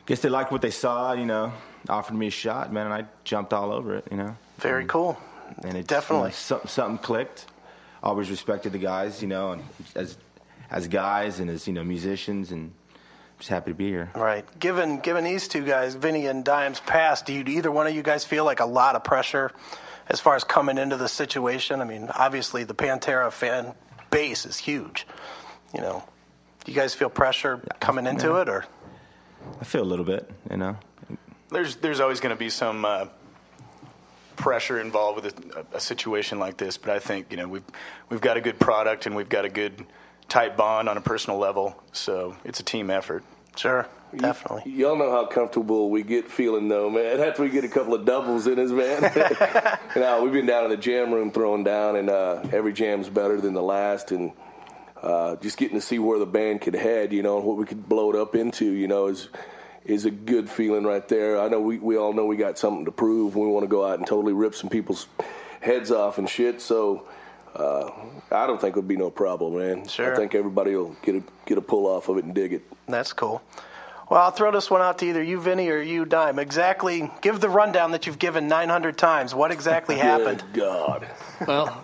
guess 0.05 0.21
they 0.21 0.29
liked 0.29 0.51
what 0.51 0.61
they 0.61 0.71
saw, 0.71 1.13
you 1.13 1.25
know, 1.25 1.51
offered 1.89 2.15
me 2.15 2.27
a 2.27 2.31
shot, 2.31 2.71
man, 2.71 2.85
and 2.85 2.93
I 2.93 3.05
jumped 3.23 3.53
all 3.53 3.71
over 3.71 3.95
it, 3.95 4.07
you 4.11 4.17
know, 4.17 4.35
Very 4.57 4.85
cool. 4.85 5.17
and 5.63 5.77
it 5.77 5.87
Definitely. 5.87 6.27
you 6.29 6.29
know, 6.29 6.35
something, 6.35 6.67
something 6.69 6.97
clicked. 6.99 7.45
always 8.01 8.29
respected 8.29 8.71
the 8.71 8.77
guys, 8.79 9.21
you 9.21 9.27
know, 9.27 9.51
and 9.53 9.63
as 9.95 10.17
as 10.71 10.87
guys 10.87 11.39
and 11.39 11.49
as 11.49 11.67
you 11.67 11.73
know 11.73 11.83
musicians, 11.83 12.51
and 12.51 12.71
just 13.37 13.49
happy 13.49 13.71
to 13.71 13.75
be 13.75 13.89
here. 13.89 14.09
Right. 14.15 14.45
Given 14.59 14.99
given 14.99 15.23
these 15.23 15.47
two 15.47 15.63
guys, 15.65 15.95
Vinny 15.95 16.25
and 16.27 16.43
Dime's 16.43 16.79
past, 16.79 17.25
do 17.25 17.33
you, 17.33 17.43
do 17.43 17.51
either 17.51 17.71
one 17.71 17.85
of 17.87 17.93
you 17.95 18.01
guys 18.03 18.23
feel 18.25 18.45
like 18.45 18.59
a 18.61 18.65
lot 18.65 18.95
of 18.95 19.03
pressure 19.03 19.51
as 20.07 20.19
far 20.19 20.35
as 20.35 20.43
coming 20.43 20.77
into 20.77 20.97
the 20.97 21.07
situation? 21.09 21.81
I 21.81 21.85
mean, 21.85 22.09
obviously 22.13 22.63
the 22.63 22.73
Pantera 22.75 23.31
fan 23.31 23.73
base 24.09 24.45
is 24.45 24.57
huge. 24.57 25.05
You 25.75 25.81
know, 25.81 26.03
do 26.65 26.71
you 26.71 26.77
guys 26.77 26.93
feel 26.93 27.09
pressure 27.09 27.61
coming 27.79 28.07
into 28.07 28.27
Yeah. 28.27 28.41
it, 28.41 28.49
or 28.49 28.65
I 29.59 29.63
feel 29.65 29.81
a 29.83 29.85
little 29.85 30.05
bit, 30.05 30.29
you 30.49 30.57
know. 30.57 30.77
There's 31.49 31.75
there's 31.77 31.99
always 31.99 32.19
going 32.19 32.35
to 32.35 32.39
be 32.39 32.49
some 32.49 32.85
uh, 32.85 33.05
pressure 34.35 34.79
involved 34.79 35.23
with 35.23 35.55
a, 35.55 35.65
a 35.73 35.79
situation 35.79 36.39
like 36.39 36.57
this, 36.57 36.77
but 36.77 36.89
I 36.91 36.99
think 36.99 37.27
you 37.31 37.37
know 37.37 37.47
we've 37.47 37.63
we've 38.09 38.21
got 38.21 38.37
a 38.37 38.41
good 38.41 38.59
product 38.59 39.05
and 39.05 39.15
we've 39.15 39.29
got 39.29 39.45
a 39.45 39.49
good 39.49 39.85
tight 40.29 40.57
bond 40.57 40.89
on 40.89 40.97
a 40.97 41.01
personal 41.01 41.37
level, 41.39 41.75
so 41.91 42.35
it's 42.43 42.59
a 42.59 42.63
team 42.63 42.89
effort. 42.89 43.23
Sure, 43.55 43.85
definitely. 44.15 44.71
Y'all 44.71 44.95
know 44.97 45.11
how 45.11 45.27
comfortable 45.27 45.91
we 45.91 46.01
get 46.01 46.31
feeling 46.31 46.69
though, 46.69 46.89
man. 46.89 47.19
After 47.19 47.43
we 47.43 47.49
get 47.49 47.63
a 47.63 47.69
couple 47.69 47.93
of 47.93 48.03
doubles 48.05 48.47
in 48.47 48.57
us, 48.57 48.71
man. 48.71 49.11
you 49.95 50.01
know, 50.01 50.23
we've 50.23 50.33
been 50.33 50.47
down 50.47 50.63
in 50.63 50.71
the 50.71 50.77
jam 50.77 51.13
room 51.13 51.29
throwing 51.29 51.63
down, 51.63 51.97
and 51.97 52.09
uh, 52.09 52.41
every 52.51 52.73
jam's 52.73 53.09
better 53.09 53.39
than 53.39 53.53
the 53.53 53.61
last, 53.61 54.11
and 54.11 54.31
uh, 55.03 55.35
just 55.35 55.57
getting 55.57 55.75
to 55.75 55.81
see 55.81 55.99
where 55.99 56.17
the 56.17 56.25
band 56.25 56.61
could 56.61 56.75
head, 56.75 57.11
you 57.11 57.21
know, 57.21 57.37
and 57.37 57.45
what 57.45 57.57
we 57.57 57.65
could 57.65 57.87
blow 57.87 58.09
it 58.09 58.15
up 58.15 58.35
into, 58.35 58.65
you 58.65 58.87
know, 58.87 59.07
is 59.07 59.27
is 59.85 60.05
a 60.05 60.11
good 60.11 60.49
feeling 60.49 60.85
right 60.85 61.05
there. 61.09 61.41
I 61.41 61.49
know 61.49 61.59
we, 61.59 61.77
we 61.77 61.97
all 61.97 62.13
know 62.13 62.25
we 62.25 62.37
got 62.37 62.57
something 62.57 62.85
to 62.85 62.91
prove. 62.91 63.35
We 63.35 63.45
want 63.47 63.65
to 63.65 63.67
go 63.67 63.85
out 63.85 63.97
and 63.99 64.07
totally 64.07 64.31
rip 64.31 64.55
some 64.55 64.69
people's 64.69 65.07
heads 65.59 65.91
off 65.91 66.19
and 66.19 66.29
shit. 66.29 66.61
So 66.61 67.05
uh, 67.53 67.91
I 68.31 68.47
don't 68.47 68.61
think 68.61 68.77
it 68.77 68.79
would 68.79 68.87
be 68.87 68.95
no 68.95 69.09
problem, 69.09 69.57
man. 69.57 69.85
Sure. 69.89 70.13
I 70.13 70.15
think 70.15 70.35
everybody 70.35 70.73
will 70.73 70.95
get 71.03 71.15
a 71.15 71.23
get 71.45 71.57
a 71.57 71.61
pull 71.61 71.85
off 71.85 72.07
of 72.07 72.17
it 72.17 72.23
and 72.23 72.33
dig 72.33 72.53
it. 72.53 72.63
That's 72.87 73.11
cool. 73.11 73.41
Well, 74.09 74.21
I'll 74.21 74.31
throw 74.31 74.51
this 74.51 74.69
one 74.69 74.81
out 74.81 74.99
to 74.99 75.05
either 75.05 75.23
you, 75.23 75.39
Vinny, 75.39 75.69
or 75.69 75.81
you, 75.81 76.05
Dime. 76.05 76.37
Exactly, 76.37 77.09
give 77.21 77.39
the 77.39 77.49
rundown 77.49 77.91
that 77.91 78.05
you've 78.05 78.19
given 78.19 78.47
900 78.47 78.97
times. 78.97 79.33
What 79.33 79.51
exactly 79.51 79.95
happened? 79.97 80.43
God. 80.53 81.07
Well, 81.47 81.83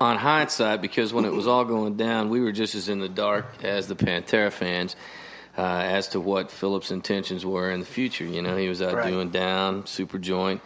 on 0.00 0.16
hindsight, 0.16 0.80
because 0.80 1.12
when 1.12 1.24
it 1.24 1.32
was 1.32 1.46
all 1.46 1.64
going 1.64 1.96
down, 1.96 2.28
we 2.28 2.40
were 2.40 2.52
just 2.52 2.74
as 2.74 2.88
in 2.88 3.00
the 3.00 3.08
dark 3.08 3.46
as 3.64 3.88
the 3.88 3.96
Pantera 3.96 4.52
fans 4.52 4.94
uh, 5.56 5.62
as 5.62 6.08
to 6.08 6.20
what 6.20 6.50
Phillips' 6.50 6.90
intentions 6.90 7.44
were 7.44 7.70
in 7.70 7.80
the 7.80 7.86
future. 7.86 8.24
You 8.24 8.42
know, 8.42 8.56
he 8.56 8.68
was 8.68 8.80
out 8.80 8.94
Right. 8.94 9.10
doing 9.10 9.30
down, 9.30 9.82
Superjoint, 9.84 10.60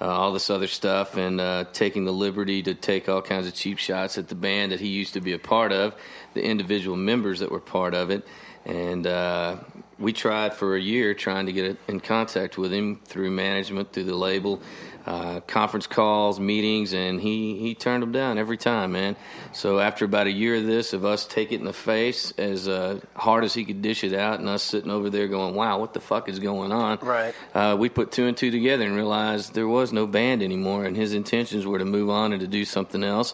uh, 0.00 0.06
all 0.06 0.32
this 0.32 0.48
other 0.48 0.66
stuff, 0.68 1.16
and 1.16 1.40
uh, 1.40 1.64
taking 1.72 2.04
the 2.04 2.12
liberty 2.12 2.62
to 2.62 2.74
take 2.74 3.08
all 3.08 3.20
kinds 3.20 3.46
of 3.46 3.54
cheap 3.54 3.78
shots 3.78 4.16
at 4.16 4.28
the 4.28 4.34
band 4.34 4.72
that 4.72 4.80
he 4.80 4.88
used 4.88 5.14
to 5.14 5.20
be 5.20 5.32
a 5.32 5.38
part 5.38 5.72
of, 5.72 5.94
the 6.34 6.42
individual 6.42 6.96
members 6.96 7.40
that 7.40 7.50
were 7.50 7.60
part 7.60 7.94
of 7.94 8.10
it. 8.10 8.26
And 8.64 9.06
uh, 9.06 9.56
we 9.98 10.12
tried 10.12 10.54
for 10.54 10.76
a 10.76 10.80
year 10.80 11.14
trying 11.14 11.46
to 11.46 11.52
get 11.52 11.78
in 11.88 12.00
contact 12.00 12.56
with 12.58 12.72
him 12.72 13.00
through 13.04 13.30
management, 13.30 13.92
through 13.92 14.04
the 14.04 14.14
label, 14.16 14.62
uh, 15.08 15.40
conference 15.40 15.86
calls, 15.86 16.38
meetings, 16.38 16.92
and 16.92 17.18
he, 17.18 17.56
he 17.56 17.74
turned 17.74 18.02
them 18.02 18.12
down 18.12 18.36
every 18.36 18.58
time, 18.58 18.92
man. 18.92 19.16
So 19.52 19.78
after 19.78 20.04
about 20.04 20.26
a 20.26 20.30
year 20.30 20.56
of 20.56 20.66
this, 20.66 20.92
of 20.92 21.06
us 21.06 21.26
take 21.26 21.50
it 21.50 21.60
in 21.60 21.64
the 21.64 21.72
face 21.72 22.34
as 22.36 22.68
uh, 22.68 23.00
hard 23.16 23.42
as 23.44 23.54
he 23.54 23.64
could 23.64 23.80
dish 23.80 24.04
it 24.04 24.12
out, 24.12 24.38
and 24.38 24.46
us 24.50 24.62
sitting 24.62 24.90
over 24.90 25.08
there 25.08 25.26
going, 25.26 25.54
"Wow, 25.54 25.78
what 25.78 25.94
the 25.94 26.00
fuck 26.00 26.28
is 26.28 26.38
going 26.38 26.72
on?" 26.72 26.98
Right. 27.00 27.34
Uh, 27.54 27.74
we 27.78 27.88
put 27.88 28.12
two 28.12 28.26
and 28.26 28.36
two 28.36 28.50
together 28.50 28.84
and 28.84 28.94
realized 28.94 29.54
there 29.54 29.66
was 29.66 29.94
no 29.94 30.06
band 30.06 30.42
anymore, 30.42 30.84
and 30.84 30.94
his 30.94 31.14
intentions 31.14 31.66
were 31.66 31.78
to 31.78 31.86
move 31.86 32.10
on 32.10 32.32
and 32.32 32.42
to 32.42 32.46
do 32.46 32.66
something 32.66 33.02
else. 33.02 33.32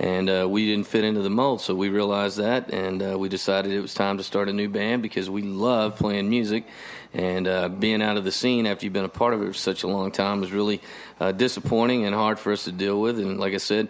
And 0.00 0.28
uh, 0.28 0.48
we 0.50 0.66
didn't 0.66 0.88
fit 0.88 1.04
into 1.04 1.22
the 1.22 1.30
mold, 1.30 1.60
so 1.60 1.76
we 1.76 1.88
realized 1.88 2.38
that, 2.38 2.72
and 2.72 3.00
uh, 3.00 3.16
we 3.16 3.28
decided 3.28 3.70
it 3.70 3.80
was 3.80 3.94
time 3.94 4.16
to 4.16 4.24
start 4.24 4.48
a 4.48 4.52
new 4.52 4.68
band 4.68 5.02
because 5.02 5.30
we 5.30 5.42
love 5.42 5.96
playing 5.96 6.28
music. 6.28 6.64
And 7.14 7.46
uh, 7.46 7.68
being 7.68 8.00
out 8.02 8.16
of 8.16 8.24
the 8.24 8.32
scene 8.32 8.66
after 8.66 8.86
you've 8.86 8.92
been 8.92 9.04
a 9.04 9.08
part 9.08 9.34
of 9.34 9.42
it 9.42 9.46
for 9.48 9.52
such 9.52 9.82
a 9.82 9.88
long 9.88 10.10
time 10.12 10.40
was 10.40 10.50
really 10.52 10.80
uh, 11.20 11.32
disappointing 11.32 12.06
and 12.06 12.14
hard 12.14 12.38
for 12.38 12.52
us 12.52 12.64
to 12.64 12.72
deal 12.72 13.00
with. 13.00 13.18
And 13.18 13.38
like 13.38 13.52
I 13.52 13.58
said, 13.58 13.88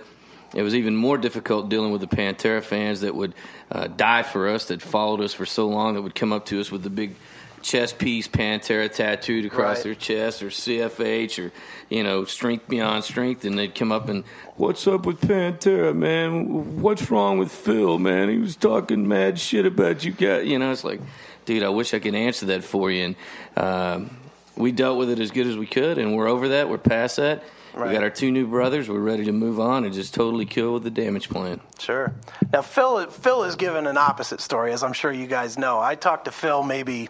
it 0.55 0.63
was 0.63 0.75
even 0.75 0.97
more 0.97 1.17
difficult 1.17 1.69
dealing 1.69 1.93
with 1.93 2.01
the 2.01 2.09
Pantera 2.09 2.63
fans 2.63 3.03
that 3.03 3.15
would 3.15 3.35
uh, 3.71 3.87
die 3.87 4.23
for 4.23 4.49
us, 4.49 4.67
that 4.67 4.83
followed 4.83 5.21
us 5.21 5.33
for 5.33 5.47
so 5.47 5.69
long, 5.69 5.95
that 5.95 6.03
would 6.03 6.15
come 6.15 6.33
up 6.33 6.47
to 6.47 6.61
us 6.61 6.71
with 6.71 6.83
the 6.83 6.91
big 6.91 7.15
chest 7.63 7.97
piece 7.97 8.27
Pantera 8.27 8.93
tattooed 8.93 9.45
across 9.45 9.77
Right. 9.77 9.85
their 9.85 9.95
chest, 9.95 10.43
or 10.43 10.49
CFH, 10.51 11.39
or 11.39 11.53
you 11.89 12.03
know, 12.03 12.25
Strength 12.25 12.67
Beyond 12.69 13.05
Strength, 13.05 13.45
and 13.45 13.57
they'd 13.57 13.73
come 13.73 13.93
up 13.93 14.09
and, 14.09 14.25
"What's 14.57 14.85
up 14.89 15.07
with 15.07 15.21
Pantera, 15.21 15.95
man? 15.95 16.83
What's 16.83 17.09
wrong 17.09 17.39
with 17.39 17.53
Phil, 17.53 18.01
man? 18.01 18.29
He 18.29 18.39
was 18.39 18.57
talking 18.57 19.07
mad 19.07 19.39
shit 19.39 19.65
about 19.65 20.05
you 20.05 20.11
guys." 20.11 20.45
You 20.49 20.59
know, 20.59 20.73
it's 20.73 20.83
like, 20.83 21.01
dude, 21.45 21.63
I 21.63 21.69
wish 21.69 21.95
I 21.95 21.99
could 21.99 22.15
answer 22.15 22.47
that 22.47 22.65
for 22.65 22.91
you. 22.91 23.05
And 23.05 23.17
um, 23.57 24.17
we 24.57 24.73
dealt 24.73 24.99
with 24.99 25.11
it 25.11 25.19
as 25.19 25.31
good 25.31 25.47
as 25.47 25.57
we 25.57 25.67
could, 25.67 25.99
and 25.99 26.17
we're 26.17 26.29
over 26.29 26.51
that. 26.51 26.69
We're 26.69 26.79
past 26.79 27.17
that. 27.17 27.43
We 27.75 27.91
got 27.91 28.03
our 28.03 28.11
two 28.11 28.31
new 28.31 28.47
brothers. 28.47 28.89
We're 28.89 28.99
ready 28.99 29.25
to 29.25 29.33
move 29.33 29.59
on 29.59 29.85
and 29.85 29.95
just 29.95 30.13
totally 30.13 30.45
kill 30.45 30.75
with 30.75 30.83
the 30.85 30.91
Damageplan. 30.91 31.61
Sure. 31.79 32.13
Now, 32.53 32.61
Phil, 32.61 33.07
Phil 33.07 33.45
is 33.45 33.57
given 33.57 33.87
an 33.87 33.97
opposite 33.97 34.43
story, 34.43 34.73
as 34.73 34.83
I'm 34.83 34.93
sure 34.93 35.11
you 35.11 35.27
guys 35.27 35.57
know. 35.57 35.81
I 35.81 35.95
talked 35.95 36.27
to 36.27 36.33
Phil 36.33 36.63
maybe, 36.63 37.09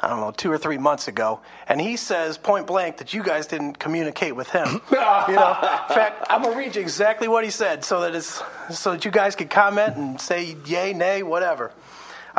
I 0.00 0.08
don't 0.08 0.20
know, 0.20 0.30
two 0.30 0.52
or 0.52 0.58
three 0.58 0.78
months 0.78 1.08
ago, 1.08 1.40
and 1.66 1.80
he 1.80 1.96
says 1.96 2.38
point 2.38 2.68
blank 2.68 2.98
that 2.98 3.12
you 3.12 3.24
guys 3.24 3.48
didn't 3.48 3.80
communicate 3.80 4.36
with 4.36 4.48
him. 4.48 4.68
you 4.92 4.96
know, 4.98 5.56
in 5.88 5.94
fact, 5.94 6.26
I'm 6.30 6.42
gonna 6.42 6.56
read 6.56 6.76
you 6.76 6.80
exactly 6.80 7.26
what 7.26 7.42
he 7.42 7.50
said, 7.50 7.84
so 7.84 8.02
that 8.02 8.14
it's 8.14 8.40
so 8.70 8.92
that 8.92 9.04
you 9.04 9.10
guys 9.10 9.34
can 9.34 9.48
comment 9.48 9.96
and 9.96 10.20
say 10.20 10.56
yay, 10.64 10.92
nay, 10.92 11.24
whatever. 11.24 11.72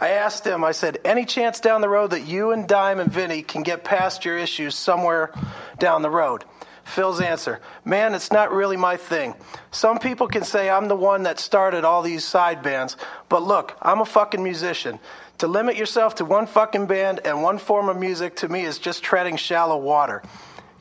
I 0.02 0.12
asked 0.12 0.48
him. 0.48 0.64
I 0.64 0.72
said, 0.72 1.00
any 1.04 1.26
chance 1.26 1.60
down 1.60 1.82
the 1.82 1.90
road 1.90 2.12
that 2.12 2.26
you 2.26 2.52
and 2.52 2.66
Dime 2.66 3.02
and 3.02 3.12
Vinny 3.12 3.42
can 3.42 3.64
get 3.64 3.84
past 3.84 4.24
your 4.24 4.38
issues 4.38 4.74
somewhere 4.76 5.34
down 5.78 6.04
the 6.04 6.10
road? 6.10 6.46
Phil's 6.86 7.20
answer, 7.20 7.60
man, 7.84 8.16
it's 8.16 8.32
not 8.32 8.54
really 8.54 8.78
my 8.78 8.96
thing. 8.96 9.36
Some 9.72 10.00
people 10.00 10.28
can 10.28 10.46
say 10.46 10.70
I'm 10.70 10.88
the 10.88 10.96
one 10.96 11.24
that 11.24 11.38
started 11.38 11.84
all 11.84 12.02
these 12.02 12.24
side 12.24 12.64
bands, 12.64 12.96
but 13.28 13.44
look, 13.44 13.78
I'm 13.82 14.00
a 14.00 14.06
fucking 14.06 14.42
musician. 14.42 15.00
To 15.40 15.48
limit 15.48 15.76
yourself 15.76 16.16
to 16.16 16.26
one 16.26 16.48
fucking 16.48 16.88
band 16.88 17.20
and 17.26 17.44
one 17.44 17.58
form 17.58 17.90
of 17.90 17.98
music 17.98 18.38
to 18.38 18.48
me 18.48 18.64
is 18.64 18.80
just 18.80 19.04
treading 19.04 19.36
shallow 19.36 19.78
water. 19.78 20.24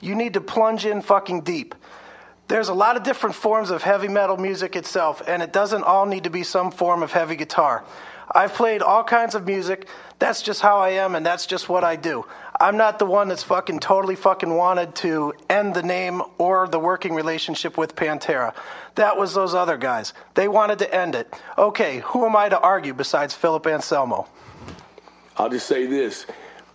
You 0.01 0.15
need 0.15 0.35
to 0.35 0.41
plunge 0.41 0.87
in 0.87 1.03
fucking 1.03 1.41
deep. 1.43 1.75
There's 2.47 2.69
a 2.69 2.75
lot 2.75 2.97
of 2.97 3.03
different 3.03 3.35
forms 3.35 3.71
of 3.71 3.83
heavy 3.83 4.09
metal 4.09 4.39
music 4.39 4.77
itself, 4.77 5.23
and 5.27 5.43
it 5.43 5.53
doesn't 5.53 5.83
all 5.83 6.07
need 6.07 6.25
to 6.25 6.31
be 6.31 6.45
some 6.45 6.71
form 6.71 7.03
of 7.03 7.13
heavy 7.13 7.37
guitar. 7.37 7.85
I've 8.31 8.55
played 8.55 8.83
all 8.83 9.05
kinds 9.05 9.35
of 9.35 9.47
music. 9.47 9.89
That's 10.19 10.43
just 10.43 10.61
how 10.61 10.79
I 10.79 10.91
am, 10.91 11.15
and 11.15 11.25
that's 11.25 11.47
just 11.47 11.69
what 11.69 11.85
I 11.85 11.97
do. 11.97 12.27
I'm 12.61 12.77
not 12.77 12.99
the 12.99 13.07
one 13.07 13.29
that's 13.29 13.45
fucking 13.45 13.79
totally 13.79 14.17
fucking 14.17 14.53
wanted 14.53 14.95
to 14.97 15.33
end 15.49 15.75
the 15.75 15.83
name 15.83 16.23
or 16.39 16.67
the 16.67 16.79
working 16.79 17.15
relationship 17.15 17.79
with 17.79 17.95
Pantera. 17.95 18.55
That 18.97 19.17
was 19.17 19.33
those 19.33 19.55
other 19.55 19.77
guys. 19.77 20.13
They 20.35 20.49
wanted 20.49 20.81
to 20.81 20.93
end 20.93 21.15
it. 21.15 21.33
Okay, 21.57 22.01
who 22.01 22.27
am 22.27 22.35
I 22.35 22.49
to 22.49 22.59
argue 22.59 22.95
besides 22.95 23.33
Philip 23.33 23.67
Anselmo? 23.67 24.27
I'll 25.37 25.51
just 25.51 25.67
say 25.67 25.87
this. 25.87 26.27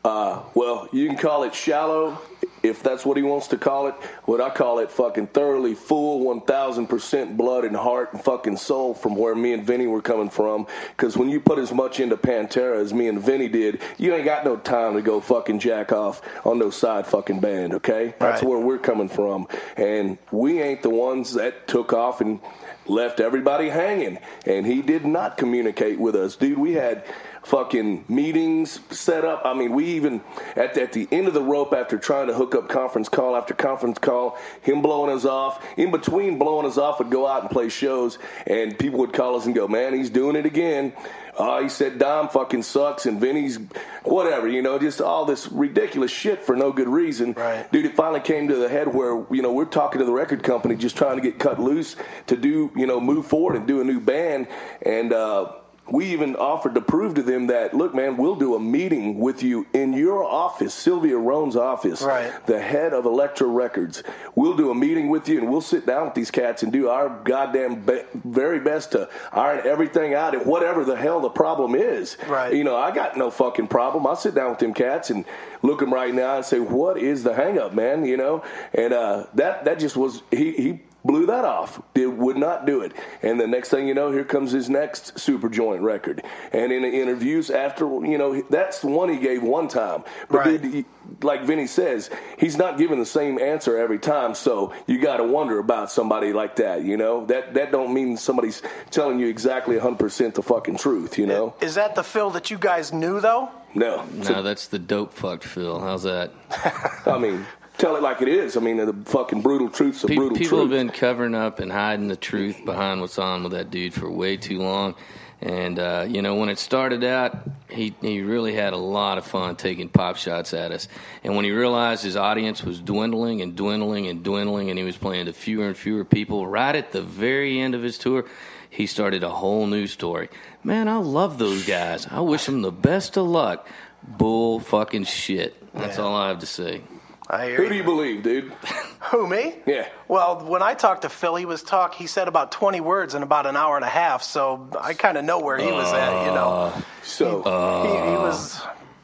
Uh, 0.03 0.41
well, 0.53 0.87
you 0.91 1.07
can 1.07 1.17
call 1.17 1.43
it 1.43 1.55
shallow 1.55 2.19
if 2.61 2.81
that's 2.83 3.05
what 3.05 3.15
he 3.17 3.23
wants 3.23 3.47
to 3.47 3.57
call 3.57 3.87
it. 3.87 3.93
What 4.25 4.41
I 4.41 4.49
call 4.49 4.79
it 4.79 4.91
fucking 4.91 5.27
thoroughly 5.27 5.75
full, 5.75 6.25
1000% 6.41 7.37
blood 7.37 7.63
and 7.65 7.75
heart 7.75 8.13
and 8.13 8.21
fucking 8.23 8.57
soul 8.57 8.93
from 8.93 9.15
where 9.15 9.35
me 9.35 9.53
and 9.53 9.65
Vinny 9.65 9.87
were 9.87 10.01
coming 10.01 10.29
from. 10.29 10.67
Because 10.91 11.15
when 11.17 11.29
you 11.29 11.39
put 11.39 11.57
as 11.57 11.71
much 11.73 11.99
into 12.01 12.17
Pantera 12.17 12.79
as 12.81 12.93
me 12.93 13.07
and 13.07 13.21
Vinny 13.21 13.47
did, 13.47 13.81
you 13.97 14.13
ain't 14.13 14.25
got 14.25 14.43
no 14.45 14.57
time 14.57 14.93
to 14.95 15.01
go 15.01 15.19
fucking 15.21 15.59
jack 15.59 15.91
off 15.91 16.21
on 16.45 16.59
no 16.59 16.69
side 16.69 17.05
fucking 17.07 17.39
band, 17.39 17.73
okay? 17.75 18.13
That's 18.19 18.41
Right. 18.41 18.49
where 18.49 18.59
we're 18.59 18.77
coming 18.79 19.09
from. 19.09 19.47
And 19.77 20.17
we 20.31 20.61
ain't 20.61 20.81
the 20.81 20.89
ones 20.89 21.33
that 21.35 21.67
took 21.67 21.93
off 21.93 22.19
and 22.21 22.39
left 22.87 23.19
everybody 23.21 23.69
hanging. 23.69 24.19
And 24.45 24.65
he 24.65 24.81
did 24.81 25.05
not 25.05 25.37
communicate 25.37 25.99
with 25.99 26.15
us. 26.15 26.35
Dude, 26.35 26.57
we 26.57 26.73
had 26.73 27.03
fucking 27.43 28.05
meetings 28.07 28.79
set 28.89 29.25
up. 29.25 29.41
I 29.45 29.53
mean, 29.53 29.73
we 29.73 29.85
even, 29.85 30.21
at, 30.55 30.77
at 30.77 30.93
the 30.93 31.07
end 31.11 31.27
of 31.27 31.33
the 31.33 31.41
rope 31.41 31.73
after 31.73 31.97
trying 31.97 32.27
to 32.27 32.33
hook 32.33 32.55
up 32.55 32.69
conference 32.69 33.09
call 33.09 33.35
after 33.35 33.53
conference 33.53 33.99
call, 33.99 34.37
him 34.61 34.81
blowing 34.81 35.11
us 35.11 35.25
off, 35.25 35.65
in 35.77 35.91
between 35.91 36.39
blowing 36.39 36.65
us 36.65 36.77
off, 36.77 36.99
would 36.99 37.11
go 37.11 37.27
out 37.27 37.41
and 37.41 37.49
play 37.49 37.69
shows, 37.69 38.17
and 38.47 38.77
people 38.79 38.99
would 38.99 39.13
call 39.13 39.35
us 39.35 39.45
and 39.45 39.53
go, 39.53 39.67
man, 39.67 39.93
he's 39.93 40.09
doing 40.09 40.35
it 40.35 40.45
again. 40.45 40.93
Uh, 41.37 41.61
he 41.63 41.69
said 41.69 41.97
Dime 41.97 42.29
fucking 42.29 42.61
sucks 42.61 43.07
and 43.07 43.19
Vinny's 43.19 43.57
whatever, 44.03 44.47
you 44.47 44.61
know, 44.61 44.77
just 44.77 45.01
all 45.01 45.25
this 45.25 45.51
ridiculous 45.51 46.11
shit 46.11 46.43
for 46.43 46.55
no 46.55 46.71
good 46.71 46.87
reason. 46.87 47.33
Right. 47.33 47.69
Dude, 47.71 47.85
it 47.85 47.95
finally 47.95 48.19
came 48.19 48.47
to 48.49 48.55
the 48.55 48.69
head 48.69 48.93
where, 48.93 49.25
you 49.31 49.41
know, 49.41 49.51
we're 49.51 49.65
talking 49.65 49.97
to 49.97 50.05
the 50.05 50.11
record 50.11 50.43
company 50.43 50.75
just 50.75 50.95
trying 50.95 51.15
to 51.15 51.23
get 51.23 51.39
cut 51.39 51.59
loose 51.59 51.95
to 52.27 52.37
do, 52.37 52.71
you 52.75 52.85
know, 52.85 53.01
move 53.01 53.25
forward 53.25 53.55
and 53.55 53.67
do 53.67 53.81
a 53.81 53.83
new 53.83 53.99
band. 53.99 54.47
And, 54.83 55.11
uh, 55.11 55.53
we 55.91 56.05
even 56.05 56.35
offered 56.37 56.75
to 56.75 56.81
prove 56.81 57.15
to 57.15 57.21
them 57.23 57.47
that, 57.47 57.73
look, 57.73 57.93
man, 57.93 58.15
we'll 58.15 58.35
do 58.35 58.55
a 58.55 58.59
meeting 58.59 59.19
with 59.19 59.43
you 59.43 59.67
in 59.73 59.91
your 59.93 60.23
office, 60.23 60.73
Sylvia 60.73 61.17
Rhone's 61.17 61.57
office, 61.57 62.01
Right. 62.01 62.31
the 62.45 62.59
head 62.59 62.93
of 62.93 63.05
Elektra 63.05 63.47
Records. 63.47 64.01
We'll 64.33 64.55
do 64.55 64.71
a 64.71 64.75
meeting 64.75 65.09
with 65.09 65.27
you 65.27 65.39
and 65.39 65.51
we'll 65.51 65.59
sit 65.61 65.85
down 65.85 66.05
with 66.05 66.13
these 66.13 66.31
cats 66.31 66.63
and 66.63 66.71
do 66.71 66.87
our 66.87 67.09
goddamn 67.25 67.81
be- 67.81 68.03
very 68.23 68.59
best 68.59 68.93
to 68.93 69.09
iron 69.33 69.67
everything 69.67 70.13
out 70.13 70.33
and 70.33 70.45
whatever 70.45 70.85
the 70.85 70.95
hell 70.95 71.19
the 71.19 71.29
problem 71.29 71.75
is. 71.75 72.17
Right. 72.27 72.53
You 72.53 72.63
know, 72.63 72.77
I 72.77 72.91
got 72.91 73.17
no 73.17 73.29
fucking 73.29 73.67
problem. 73.67 74.07
I'll 74.07 74.15
sit 74.15 74.33
down 74.35 74.51
with 74.51 74.59
them 74.59 74.73
cats 74.73 75.09
and 75.09 75.25
look 75.63 75.79
them 75.81 75.93
right 75.93 76.13
now 76.13 76.37
and 76.37 76.45
say, 76.45 76.59
what 76.61 76.97
is 76.97 77.23
the 77.23 77.33
hang 77.33 77.59
up, 77.59 77.73
man? 77.73 78.05
You 78.05 78.15
know, 78.17 78.43
and 78.73 78.93
uh, 78.93 79.25
that, 79.33 79.65
that 79.65 79.79
just 79.79 79.97
was, 79.97 80.23
he, 80.31 80.51
he 80.53 80.79
blew 81.05 81.25
that 81.27 81.43
off. 81.45 81.81
Did 81.93 82.07
would 82.17 82.37
not 82.37 82.65
do 82.65 82.81
it. 82.81 82.93
And 83.21 83.39
the 83.39 83.47
next 83.47 83.69
thing 83.69 83.87
you 83.87 83.93
know, 83.93 84.11
here 84.11 84.23
comes 84.23 84.51
his 84.51 84.69
next 84.69 85.15
Superjoint 85.15 85.81
record. 85.81 86.23
And 86.51 86.71
in 86.71 86.83
interviews 86.85 87.49
after, 87.49 87.85
you 87.85 88.17
know, 88.17 88.41
that's 88.49 88.79
the 88.79 88.87
one 88.87 89.09
he 89.09 89.17
gave 89.17 89.43
one 89.43 89.67
time. 89.67 90.03
But 90.29 90.37
Right. 90.37 90.61
dude, 90.61 90.73
he, 90.73 90.85
like 91.21 91.43
Vinny 91.43 91.67
says, 91.67 92.09
he's 92.37 92.57
not 92.57 92.77
giving 92.77 92.99
the 92.99 93.05
same 93.05 93.37
answer 93.39 93.77
every 93.77 93.99
time. 93.99 94.33
So 94.35 94.73
you 94.87 94.99
got 94.99 95.17
to 95.17 95.23
wonder 95.23 95.59
about 95.59 95.91
somebody 95.91 96.31
like 96.33 96.55
that. 96.57 96.83
You 96.83 96.97
know, 96.97 97.25
that 97.25 97.53
that 97.55 97.71
don't 97.71 97.93
mean 97.93 98.15
somebody's 98.17 98.61
telling 98.91 99.19
you 99.19 99.27
exactly 99.27 99.75
100% 99.77 100.33
the 100.35 100.41
fucking 100.43 100.77
truth. 100.77 101.17
You 101.17 101.25
know, 101.27 101.53
Is 101.61 101.75
that 101.75 101.95
the 101.95 102.03
Phil 102.03 102.29
that 102.31 102.49
you 102.51 102.57
guys 102.57 102.93
knew 102.93 103.19
though? 103.19 103.49
no. 103.75 104.05
No, 104.05 104.41
that's 104.43 104.67
the 104.67 104.79
dope 104.79 105.13
fucked 105.13 105.43
Phil. 105.43 105.79
How's 105.79 106.03
that? 106.03 106.31
I 107.05 107.17
mean, 107.17 107.45
tell 107.77 107.95
it 107.95 108.01
like 108.03 108.21
it 108.21 108.27
is. 108.27 108.57
I 108.57 108.59
mean, 108.59 108.77
the 108.77 108.93
fucking 109.05 109.41
brutal 109.41 109.69
truth's 109.69 110.03
a 110.03 110.07
Pe- 110.07 110.15
brutal 110.15 110.37
people 110.37 110.59
truth. 110.59 110.71
have 110.71 110.79
been 110.79 110.89
covering 110.89 111.35
up 111.35 111.59
and 111.59 111.71
hiding 111.71 112.07
the 112.07 112.15
truth 112.15 112.63
behind 112.65 113.01
what's 113.01 113.19
on 113.19 113.43
with 113.43 113.51
that 113.53 113.71
dude 113.71 113.93
for 113.93 114.09
way 114.09 114.37
too 114.37 114.59
long. 114.59 114.95
And 115.41 115.77
uh, 115.77 116.05
you 116.07 116.21
know, 116.21 116.35
when 116.35 116.47
it 116.47 116.57
started 116.57 117.03
out, 117.03 117.37
he 117.69 117.93
he 118.01 118.21
really 118.21 118.53
had 118.53 118.71
a 118.71 118.77
lot 118.77 119.17
of 119.17 119.25
fun 119.25 119.57
taking 119.57 119.89
pop 119.89 120.15
shots 120.15 120.53
at 120.53 120.71
us. 120.71 120.87
And 121.21 121.35
when 121.35 121.43
he 121.43 121.51
realized 121.51 122.01
his 122.03 122.15
audience 122.15 122.63
was 122.63 122.79
dwindling 122.79 123.41
and 123.41 123.53
dwindling 123.53 124.07
and 124.07 124.23
dwindling, 124.23 124.69
and 124.69 124.79
he 124.79 124.85
was 124.85 124.95
playing 124.95 125.25
to 125.25 125.33
fewer 125.33 125.67
and 125.67 125.75
fewer 125.75 126.05
people, 126.05 126.47
right 126.47 126.73
at 126.75 126.93
the 126.93 127.01
very 127.01 127.59
end 127.59 127.75
of 127.75 127.83
his 127.83 127.97
tour, 127.97 128.23
he 128.69 128.87
started 128.87 129.23
a 129.25 129.29
whole 129.29 129.67
new 129.67 129.85
story. 129.85 130.29
Man, 130.63 130.87
I 130.87 130.95
love 130.97 131.37
those 131.39 131.65
guys. 131.67 132.07
I 132.09 132.21
wish 132.21 132.45
them 132.45 132.61
the 132.61 132.71
best 132.71 133.17
of 133.17 133.27
luck. 133.27 133.67
Bull 134.01 134.61
fucking 134.61 135.03
shit. 135.03 135.55
That's 135.73 135.97
Yeah. 135.97 136.03
all 136.05 136.15
I 136.15 136.29
have 136.29 136.39
to 136.39 136.45
say. 136.45 136.83
I 137.29 137.45
hear 137.47 137.57
Who 137.57 137.69
do 137.69 137.75
you 137.75 137.83
believe, 137.83 138.23
dude? 138.23 138.51
Who 139.11 139.27
me? 139.27 139.55
Yeah. 139.65 139.87
Well, 140.07 140.45
when 140.45 140.61
I 140.61 140.73
talked 140.73 141.03
to 141.03 141.09
Phil, 141.09 141.35
he 141.35 141.45
was 141.45 141.63
talk. 141.63 141.95
He 141.95 142.07
said 142.07 142.27
about 142.27 142.51
20 142.51 142.81
words 142.81 143.15
in 143.15 143.23
about 143.23 143.45
an 143.45 143.55
hour 143.55 143.75
and 143.75 143.85
a 143.85 143.89
half. 143.89 144.23
So 144.23 144.69
I 144.79 144.93
kind 144.93 145.17
of 145.17 145.25
know 145.25 145.39
where 145.39 145.57
he 145.57 145.71
was 145.71 145.91
at. 145.93 146.25
You 146.25 146.31
know, 146.31 146.49
uh, 146.49 146.81
So. 147.03 147.37
he, 147.37 147.89
he 147.89 148.15
uh, 148.15 148.21
was 148.21 148.61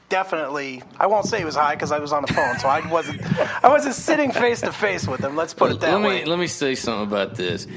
definitely. 0.10 0.84
I 1.00 1.08
won't 1.08 1.26
say 1.26 1.40
he 1.40 1.46
was 1.46 1.56
high 1.56 1.76
because 1.76 1.92
I 1.92 2.00
was 2.00 2.12
on 2.12 2.24
the 2.24 2.34
phone, 2.34 2.60
so 2.60 2.68
I 2.68 2.86
wasn't. 2.90 3.22
I 3.64 3.70
wasn't 3.70 3.96
sitting 3.96 4.32
face 4.32 4.62
to 4.62 4.72
face 4.72 5.08
with 5.08 5.22
him. 5.22 5.36
Let's 5.36 5.54
put 5.54 5.72
it 5.72 5.80
that 5.82 5.94
let 5.94 6.02
way. 6.02 6.20
me 6.22 6.26
let 6.26 6.40
me 6.40 6.48
say 6.48 6.76
something 6.76 7.08
about 7.08 7.36
this. 7.36 7.68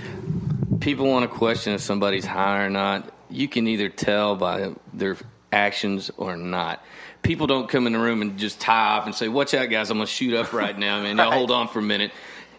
People 0.80 1.08
want 1.08 1.30
to 1.30 1.36
question 1.36 1.74
if 1.74 1.80
somebody's 1.80 2.24
high 2.26 2.62
or 2.62 2.70
not. 2.70 3.12
You 3.30 3.48
can 3.48 3.68
either 3.68 3.88
tell 3.88 4.36
by 4.36 4.72
their 4.92 5.16
actions 5.52 6.10
or 6.16 6.36
not. 6.36 6.82
People 7.22 7.46
don't 7.46 7.68
come 7.68 7.86
in 7.86 7.92
the 7.92 7.98
room 7.98 8.20
and 8.22 8.36
just 8.38 8.60
tie 8.60 8.96
off 8.98 9.06
and 9.06 9.14
say, 9.14 9.28
"Watch 9.28 9.54
out, 9.54 9.70
guys! 9.70 9.90
I'm 9.90 9.98
gonna 9.98 10.06
shoot 10.06 10.34
up 10.34 10.52
right 10.52 10.76
now, 10.76 11.00
man. 11.02 11.16
Y'all 11.16 11.26
Right. 11.30 11.36
hold 11.38 11.50
on 11.50 11.68
for 11.68 11.78
a 11.78 11.82
minute." 11.82 12.10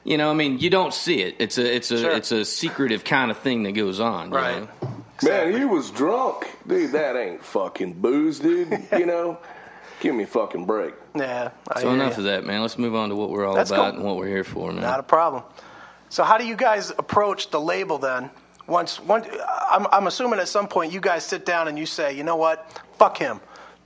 You 0.05 0.17
know, 0.17 0.29
I 0.29 0.33
mean, 0.33 0.59
you 0.59 0.69
don't 0.69 0.93
see 0.93 1.21
it. 1.21 1.35
It's 1.39 1.57
a 1.57 1.75
it's 1.75 1.91
a 1.91 1.97
Sure. 1.97 2.11
it's 2.11 2.31
a 2.31 2.43
secretive 2.45 3.03
kind 3.03 3.31
of 3.31 3.37
thing 3.39 3.63
that 3.63 3.71
goes 3.73 3.99
on. 3.99 4.29
you 4.29 4.35
Right. 4.35 4.61
know? 4.61 4.69
Man, 5.23 5.53
he 5.57 5.63
was 5.65 5.91
drunk. 5.91 6.49
Dude, 6.67 6.91
that 6.93 7.15
ain't 7.15 7.43
fucking 7.43 7.93
booze, 7.93 8.39
dude. 8.39 8.87
You 8.97 9.05
know? 9.05 9.37
Give 10.01 10.13
me 10.13 10.23
a 10.23 10.27
fucking 10.27 10.65
break. 10.65 10.93
yeah. 11.15 11.51
I 11.71 11.81
So 11.81 11.91
enough 11.91 12.13
ya. 12.13 12.17
of 12.19 12.23
that, 12.25 12.45
man. 12.45 12.61
Let's 12.61 12.77
move 12.77 12.95
on 12.95 13.09
to 13.09 13.15
what 13.15 13.29
we're 13.29 13.45
all 13.45 13.55
That's 13.55 13.71
about 13.71 13.91
cool. 13.91 13.99
and 13.99 14.03
what 14.09 14.17
we're 14.17 14.27
here 14.27 14.43
for, 14.43 14.71
man. 14.73 14.81
Not 14.81 14.99
a 14.99 15.03
problem. 15.03 15.43
So 16.09 16.23
how 16.23 16.37
do 16.37 16.45
you 16.45 16.55
guys 16.57 16.89
approach 16.91 17.49
the 17.51 17.61
label 17.61 17.97
then? 17.99 18.29
Once, 18.67 18.99
one, 18.99 19.23
I'm, 19.71 19.87
I'm 19.93 20.07
assuming 20.07 20.39
at 20.39 20.47
some 20.49 20.67
point 20.67 20.91
you 20.91 20.99
guys 20.99 21.23
sit 21.25 21.45
down 21.45 21.69
and 21.69 21.77
you 21.79 21.85
say, 21.85 22.15
you 22.17 22.23
know 22.23 22.35
what, 22.35 22.81
fuck 22.97 23.17
him, 23.17 23.39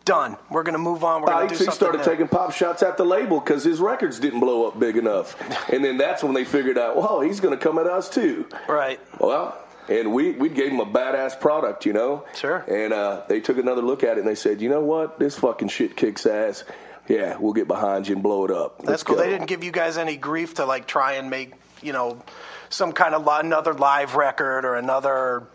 done. 0.08 0.38
We're 0.50 0.64
gonna 0.64 0.78
move 0.78 1.04
on. 1.04 1.22
We're 1.22 1.28
gonna 1.28 1.42
he 1.44 1.48
do 1.50 1.54
he 1.54 1.58
something. 1.66 1.74
started 1.76 1.98
new." 2.00 2.04
taking 2.06 2.28
pop 2.28 2.52
shots 2.54 2.82
at 2.84 2.98
the 2.98 3.06
label 3.06 3.40
because 3.40 3.64
his 3.64 3.80
records 3.80 4.20
didn't 4.20 4.40
blow 4.40 4.68
up 4.68 4.80
big 4.80 4.98
enough. 4.98 5.36
And 5.74 5.84
then 5.84 5.98
that's 5.98 6.24
when 6.24 6.34
they 6.34 6.46
figured 6.46 6.78
out, 6.78 6.96
whoa, 6.96 7.20
he's 7.20 7.40
going 7.42 7.58
to 7.58 7.62
come 7.64 7.78
at 7.78 7.88
us 7.88 8.10
too. 8.10 8.48
right. 8.70 9.00
Well, 9.20 9.58
and 9.90 10.14
we, 10.14 10.32
we 10.32 10.50
gave 10.50 10.72
him 10.72 10.80
a 10.80 10.86
badass 10.86 11.40
product, 11.40 11.86
you 11.86 11.94
know? 11.94 12.24
Sure. 12.36 12.58
And 12.68 12.94
uh, 12.94 13.24
they 13.28 13.40
took 13.42 13.58
another 13.58 13.82
look 13.82 14.04
at 14.04 14.18
it 14.18 14.20
and 14.20 14.28
they 14.28 14.36
said, 14.36 14.62
you 14.62 14.70
know 14.70 14.82
what? 14.82 15.20
This 15.20 15.38
fucking 15.38 15.68
shit 15.68 15.96
kicks 15.98 16.26
ass. 16.26 16.64
Yeah, 17.10 17.38
we'll 17.38 17.54
get 17.54 17.68
behind 17.68 18.08
you 18.08 18.16
and 18.16 18.24
blow 18.24 18.46
it 18.46 18.52
up. 18.52 18.78
That's 18.80 18.90
Let's 18.90 19.04
cool. 19.04 19.16
go. 19.18 19.24
They 19.24 19.30
didn't 19.30 19.48
give 19.48 19.64
you 19.64 19.72
guys 19.72 19.98
any 19.98 20.16
grief 20.18 20.56
to 20.56 20.66
like 20.66 20.88
try 20.88 21.14
and 21.14 21.30
make, 21.30 21.54
you 21.82 21.94
know, 21.94 22.22
some 22.70 22.92
kind 22.92 23.14
of 23.16 23.26
li- 23.26 23.40
another 23.40 23.74
live 23.74 24.16
record 24.16 24.66
or 24.66 24.76
another, 24.76 25.48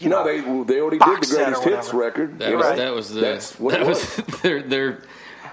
you 0.00 0.08
no, 0.08 0.24
know. 0.24 0.64
they 0.64 0.72
they 0.74 0.80
already 0.80 0.98
did 0.98 1.22
the 1.22 1.26
greatest 1.36 1.64
hits 1.64 1.94
record. 1.94 2.38
That 2.38 2.56
was 2.56 2.64
know? 2.70 2.76
that 2.76 2.94
was 2.94 3.10
the 3.10 3.20
That's 3.20 3.58
what 3.60 3.72
that 3.72 3.82
it 3.82 3.86
was 3.86 4.16
their 4.42 4.62
their 4.62 5.02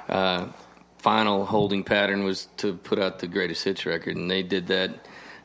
uh, 0.08 0.48
final 1.00 1.45
holding 1.45 1.84
pattern 1.84 2.24
was 2.24 2.48
to 2.58 2.74
put 2.74 3.00
out 3.00 3.20
the 3.20 3.28
greatest 3.28 3.64
hits 3.64 3.86
record, 3.86 4.16
and 4.16 4.30
they 4.30 4.43
did 4.43 4.68
that 4.68 4.91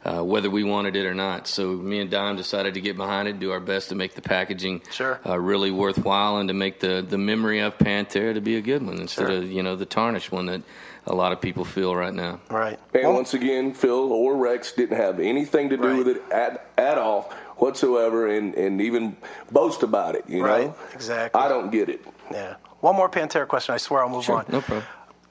uh, 0.05 0.22
whether 0.22 0.50
we 0.50 0.64
wanted 0.64 0.96
it 0.96 1.07
or 1.07 1.14
not. 1.14 1.46
So 1.46 1.68
me 1.68 2.00
and 2.00 2.11
Dime 2.11 2.36
decided 2.36 2.74
to 2.74 2.80
get 2.80 2.96
behind 2.96 3.28
it, 3.28 3.38
do 3.38 3.53
our 3.53 3.61
best 3.61 3.90
to 3.90 3.94
make 3.94 4.14
the 4.14 4.22
packaging 4.22 4.82
Sure. 4.90 5.20
uh, 5.24 5.38
really 5.38 5.70
worthwhile, 5.70 6.38
and 6.38 6.48
to 6.48 6.55
make 6.55 6.80
the 6.80 7.05
the 7.09 7.18
memory 7.18 7.61
of 7.61 7.78
Pantera 7.78 8.34
to 8.34 8.40
be 8.40 8.57
a 8.57 8.61
good 8.61 8.84
one 8.84 8.98
instead 8.98 9.28
Sure. 9.28 9.36
of 9.38 9.50
you 9.50 9.62
know 9.62 9.76
the 9.76 9.86
tarnished 9.86 10.32
one 10.32 10.46
that 10.46 10.62
a 11.07 11.14
lot 11.14 11.32
of 11.32 11.40
people 11.40 11.64
feel 11.64 11.94
right 11.94 12.14
now. 12.14 12.40
Right. 12.48 12.78
And 12.94 13.03
Well, 13.03 13.14
once 13.14 13.34
again, 13.34 13.72
Phil 13.74 14.12
or 14.12 14.36
Rex 14.36 14.72
didn't 14.72 14.96
have 14.98 15.18
anything 15.18 15.70
to 15.70 15.76
do 15.76 15.82
Right. 15.88 15.98
with 15.98 16.09
it 16.09 16.22
at 16.30 16.66
at 16.78 16.98
all 16.98 17.32
whatsoever, 17.62 18.26
and 18.26 18.54
and 18.54 18.80
even 18.80 19.16
boast 19.52 19.82
about 19.82 20.16
it. 20.16 20.24
You 20.28 20.44
Right, 20.44 20.66
know, 20.66 20.74
exactly. 20.92 21.40
I 21.40 21.48
don't 21.48 21.70
get 21.70 21.88
it. 21.88 22.04
yeah. 22.30 22.56
One 22.80 22.96
more 22.96 23.08
Pantera 23.08 23.46
question. 23.46 23.74
I 23.74 23.78
swear 23.78 24.02
I'll 24.02 24.08
move 24.08 24.28
on. 24.28 24.44
no 24.48 24.60
problem. 24.60 24.84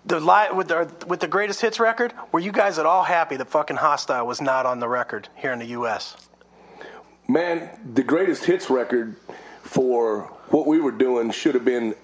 The 0.05 0.19
li- 0.19 0.51
with 0.55 0.69
the 0.69 0.89
with 1.05 1.19
the 1.19 1.27
greatest 1.27 1.61
hits 1.61 1.79
record, 1.79 2.13
were 2.31 2.39
you 2.39 2.51
guys 2.51 2.79
at 2.79 2.85
all 2.85 3.03
happy 3.03 3.35
that 3.35 3.49
fucking 3.49 3.75
Hostile 3.77 4.25
was 4.25 4.41
not 4.41 4.65
on 4.65 4.79
the 4.79 4.87
record 4.87 5.27
here 5.35 5.51
in 5.51 5.59
the 5.59 5.67
U.S.? 5.79 6.15
Man, 7.27 7.69
the 7.93 8.03
greatest 8.03 8.43
hits 8.45 8.69
record 8.69 9.15
for 9.61 10.21
what 10.49 10.65
we 10.65 10.79
were 10.81 10.91
doing 10.91 11.31
should 11.31 11.53
have 11.55 11.65
been. 11.65 11.95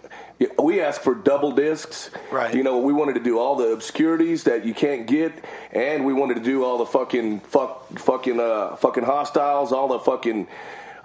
We 0.60 0.82
asked 0.82 1.02
for 1.02 1.16
double 1.16 1.52
discs. 1.52 2.12
Right. 2.32 2.54
You 2.54 2.62
know, 2.64 2.78
we 2.78 2.94
wanted 2.94 3.16
to 3.16 3.24
do 3.24 3.40
all 3.40 3.56
the 3.56 3.72
obscurities 3.72 4.44
that 4.44 4.66
you 4.66 4.74
can't 4.74 5.08
get, 5.08 5.34
and 5.72 6.06
we 6.06 6.14
wanted 6.14 6.36
to 6.36 6.44
do 6.44 6.64
all 6.64 6.78
the 6.78 6.86
fucking 6.86 7.40
fuck, 7.40 7.98
fucking, 8.00 8.40
uh, 8.40 8.76
fucking 8.76 9.04
hostiles, 9.04 9.72
all 9.72 9.88
the 9.88 10.00
fucking 10.00 10.48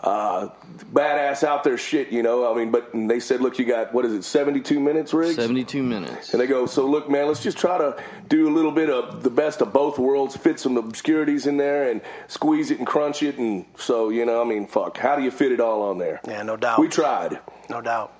uh, 0.02 0.48
badass 0.92 1.44
out 1.44 1.64
there 1.64 1.78
shit. 1.78 2.10
You 2.10 2.22
know, 2.22 2.52
I 2.52 2.56
mean, 2.56 2.70
but 2.70 2.90
they 2.92 3.20
said, 3.20 3.40
look, 3.40 3.58
you 3.58 3.64
got 3.64 3.94
what 3.94 4.04
is 4.04 4.12
it, 4.12 4.24
seventy-two 4.24 4.80
minutes, 4.80 5.14
Riggs? 5.14 5.36
Seventy 5.36 5.64
two 5.64 5.82
minutes. 5.82 6.34
And 6.34 6.40
they 6.40 6.46
go, 6.46 6.66
so 6.66 6.86
look, 6.86 7.08
man, 7.08 7.26
let's 7.28 7.42
just 7.42 7.56
try 7.56 7.78
to 7.78 8.02
do 8.28 8.48
a 8.48 8.52
little 8.52 8.72
bit 8.72 8.90
of 8.90 9.22
the 9.22 9.30
best 9.30 9.62
of 9.62 9.72
both 9.72 9.98
worlds, 9.98 10.36
fit 10.36 10.60
some 10.60 10.76
obscurities 10.76 11.46
in 11.46 11.56
there, 11.56 11.90
and 11.90 12.02
squeeze 12.28 12.70
it 12.70 12.78
and 12.78 12.86
crunch 12.86 13.22
it. 13.22 13.38
And 13.38 13.64
so, 13.78 14.10
you 14.10 14.26
know, 14.26 14.42
I 14.42 14.44
mean, 14.44 14.66
fuck, 14.66 14.98
how 14.98 15.16
do 15.16 15.22
you 15.22 15.30
fit 15.30 15.52
it 15.52 15.60
all 15.60 15.82
on 15.82 15.98
there? 15.98 16.20
Yeah, 16.26 16.42
no 16.42 16.56
doubt. 16.56 16.80
We 16.80 16.88
tried. 16.88 17.38
No 17.70 17.80
doubt. 17.80 18.12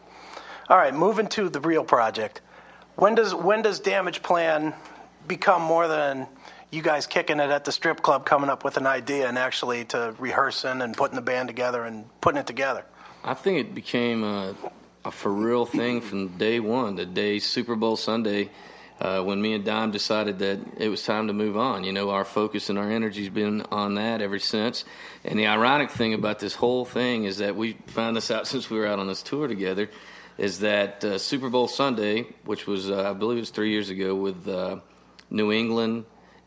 All 0.73 0.79
right, 0.79 0.95
moving 0.95 1.27
to 1.27 1.51
the 1.51 1.61
real 1.61 1.85
project. 1.85 2.41
When 2.97 3.15
does 3.15 3.35
when 3.35 3.61
does 3.61 3.83
Damageplan 3.83 4.75
become 5.29 5.61
more 5.61 5.87
than 5.87 6.27
you 6.71 6.81
guys 6.81 7.07
kicking 7.07 7.41
it 7.41 7.51
at 7.51 7.67
the 7.67 7.73
strip 7.73 8.01
club, 8.01 8.25
coming 8.25 8.49
up 8.49 8.65
with 8.65 8.79
an 8.79 8.87
idea, 8.87 9.29
and 9.29 9.37
actually 9.37 9.85
to 9.93 10.15
rehearsing 10.19 10.81
and 10.81 10.97
putting 10.97 11.15
the 11.15 11.21
band 11.21 11.49
together 11.49 11.85
and 11.85 12.07
putting 12.23 12.41
it 12.41 12.47
together? 12.47 12.87
I 13.23 13.35
think 13.35 13.59
it 13.59 13.75
became 13.75 14.25
a, 14.25 14.55
a 15.05 15.11
for 15.11 15.31
real 15.31 15.67
thing 15.67 16.01
from 16.01 16.39
day 16.39 16.59
one, 16.59 16.97
the 16.97 17.05
day 17.05 17.39
Super 17.39 17.77
Bowl 17.77 17.97
Sunday, 17.97 18.49
uh, 18.99 19.21
when 19.21 19.43
me 19.43 19.53
and 19.53 19.67
Dime 19.67 19.91
decided 19.91 20.39
that 20.39 20.59
it 20.79 20.89
was 20.89 21.03
time 21.03 21.27
to 21.27 21.35
move 21.35 21.59
on. 21.59 21.85
You 21.85 21.93
know, 21.93 22.09
our 22.09 22.25
focus 22.25 22.71
and 22.71 22.79
our 22.79 22.91
energy's 22.91 23.29
been 23.29 23.61
on 23.71 23.97
that 23.97 24.23
ever 24.23 24.39
since. 24.39 24.87
And 25.23 25.39
the 25.39 25.49
ironic 25.49 25.91
thing 25.91 26.15
about 26.15 26.39
this 26.39 26.55
whole 26.55 26.87
thing 26.87 27.25
is 27.25 27.39
that 27.39 27.57
we 27.57 27.75
found 27.89 28.17
this 28.17 28.31
out 28.31 28.47
since 28.53 28.71
we 28.71 28.79
were 28.79 28.87
out 28.87 29.01
on 29.01 29.07
this 29.07 29.23
tour 29.23 29.47
together, 29.49 29.91
is 30.39 30.61
that 30.61 31.05
uh, 31.05 31.19
Super 31.19 31.51
Bowl 31.51 31.69
Sunday, 31.69 32.27
which 32.45 32.67
was 32.67 32.91
uh, 32.91 33.11
I 33.11 33.13
believe 33.13 33.39
it 33.39 33.43
was 33.43 33.51
three 33.51 33.71
years 33.71 33.91
ago 33.91 34.15
with 34.15 34.49
uh, 34.49 34.77
New 35.31 35.53
England 35.53 36.05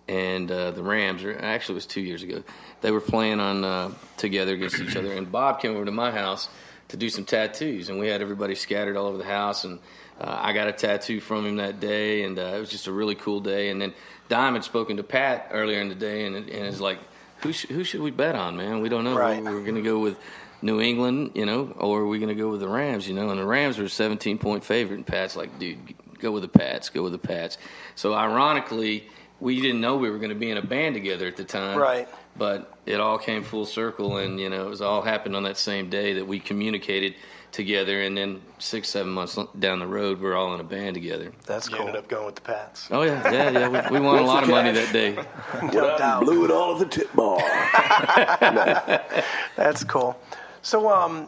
and 0.08 0.52
uh, 0.52 0.72
the 0.72 0.84
Rams, 0.84 1.24
or 1.24 1.38
actually 1.38 1.74
it 1.74 1.76
was 1.76 1.86
two 1.86 2.02
years 2.02 2.24
ago. 2.24 2.44
They 2.82 2.92
were 2.92 3.02
playing 3.02 3.40
on 3.40 3.64
uh, 3.64 3.92
together 4.18 4.54
against 4.54 4.80
each 4.80 4.96
other, 4.96 5.12
and 5.14 5.32
Bob 5.32 5.62
came 5.62 5.76
over 5.76 5.86
to 5.86 5.92
my 5.92 6.12
house 6.12 6.50
to 6.90 6.98
do 6.98 7.10
some 7.10 7.26
tattoos, 7.26 7.90
and 7.90 8.00
we 8.00 8.08
had 8.08 8.22
everybody 8.22 8.56
scattered 8.56 8.96
all 8.96 9.08
over 9.08 9.18
the 9.18 9.24
house, 9.24 9.64
and 9.64 9.80
uh, 10.20 10.40
I 10.40 10.54
got 10.54 10.68
a 10.68 10.72
tattoo 10.72 11.20
from 11.20 11.46
him 11.46 11.56
that 11.58 11.80
day, 11.80 12.24
and 12.24 12.38
uh, 12.38 12.54
it 12.56 12.60
was 12.60 12.70
just 12.70 12.88
a 12.88 12.92
really 12.92 13.16
cool 13.16 13.40
day. 13.40 13.70
And 13.70 13.82
then 13.82 13.94
Dime 14.30 14.54
had 14.54 14.64
spoken 14.64 14.98
to 14.98 15.04
Pat 15.04 15.50
earlier 15.52 15.82
in 15.82 15.90
the 15.90 15.96
day, 15.96 16.26
and 16.26 16.36
and 16.36 16.48
it's 16.50 16.80
like, 16.80 17.00
who 17.38 17.52
sh- 17.52 17.68
who 17.68 17.84
should 17.84 18.02
we 18.02 18.12
bet 18.12 18.36
on, 18.36 18.56
man? 18.56 18.82
We 18.82 18.90
don't 18.90 19.04
know. 19.04 19.18
Right. 19.18 19.44
We're 19.44 19.62
going 19.62 19.76
to 19.76 19.82
go 19.82 20.00
with 20.00 20.18
New 20.62 20.82
England, 20.82 21.32
you 21.36 21.46
know, 21.46 21.74
or 21.78 22.02
are 22.02 22.08
we 22.08 22.18
going 22.20 22.30
to 22.30 22.36
go 22.36 22.50
with 22.50 22.62
the 22.62 22.68
Rams, 22.68 23.08
you 23.08 23.14
know? 23.14 23.30
And 23.30 23.40
the 23.40 23.46
Rams 23.46 23.78
were 23.78 23.86
a 23.86 23.90
17 23.90 24.38
point 24.38 24.64
favorite, 24.64 24.96
and 24.98 25.06
Pat's 25.06 25.36
like, 25.36 25.58
dude, 25.60 25.78
go 26.20 26.32
with 26.32 26.44
the 26.44 26.50
Pats, 26.50 26.90
go 26.90 27.04
with 27.04 27.12
the 27.12 27.18
Pats. 27.20 27.58
So 27.96 28.14
ironically, 28.14 29.08
we 29.40 29.62
didn't 29.62 29.82
know 29.82 29.98
we 29.98 30.10
were 30.10 30.18
going 30.18 30.30
to 30.30 30.36
be 30.36 30.50
in 30.50 30.58
a 30.58 30.66
band 30.66 30.96
together 30.96 31.28
at 31.28 31.38
the 31.38 31.44
time, 31.44 31.78
Right. 31.78 32.08
But 32.38 32.74
it 32.86 33.00
all 33.00 33.18
came 33.18 33.44
full 33.44 33.66
circle, 33.66 34.18
and 34.18 34.40
you 34.40 34.50
know, 34.50 34.66
it 34.66 34.70
was 34.70 34.82
all 34.82 35.02
happened 35.02 35.36
on 35.38 35.44
that 35.44 35.58
same 35.58 35.90
day 35.90 36.14
that 36.14 36.28
we 36.28 36.40
communicated 36.40 37.16
together, 37.54 38.02
and 38.02 38.18
then 38.18 38.42
six, 38.60 38.90
seven 38.90 39.14
months 39.14 39.38
down 39.60 39.80
the 39.80 39.88
road, 39.88 40.20
we're 40.20 40.36
all 40.36 40.54
in 40.54 40.60
a 40.60 40.64
band 40.64 40.96
together. 40.96 41.32
That's 41.46 41.70
You 41.70 41.78
cool. 41.78 41.88
ended 41.88 42.04
up 42.04 42.10
going 42.10 42.26
with 42.26 42.36
the 42.36 42.42
Pats. 42.42 42.90
Oh 42.92 43.04
yeah, 43.04 43.32
yeah, 43.32 43.50
yeah. 43.52 43.90
We, 43.90 44.00
we 44.00 44.06
won 44.06 44.20
a 44.20 44.26
lot 44.26 44.42
the 44.46 44.48
of 44.48 44.50
money 44.50 44.72
that 44.74 44.92
day. 44.92 45.14
Went 45.62 45.76
out 46.02 46.24
blew 46.24 46.44
it 46.44 46.52
all 46.52 46.74
at 46.74 46.80
the 46.80 46.86
tip 46.86 47.14
bar. 47.14 47.40
That's 49.56 49.86
cool. 49.86 50.18
So, 50.66 50.90
um, 50.90 51.28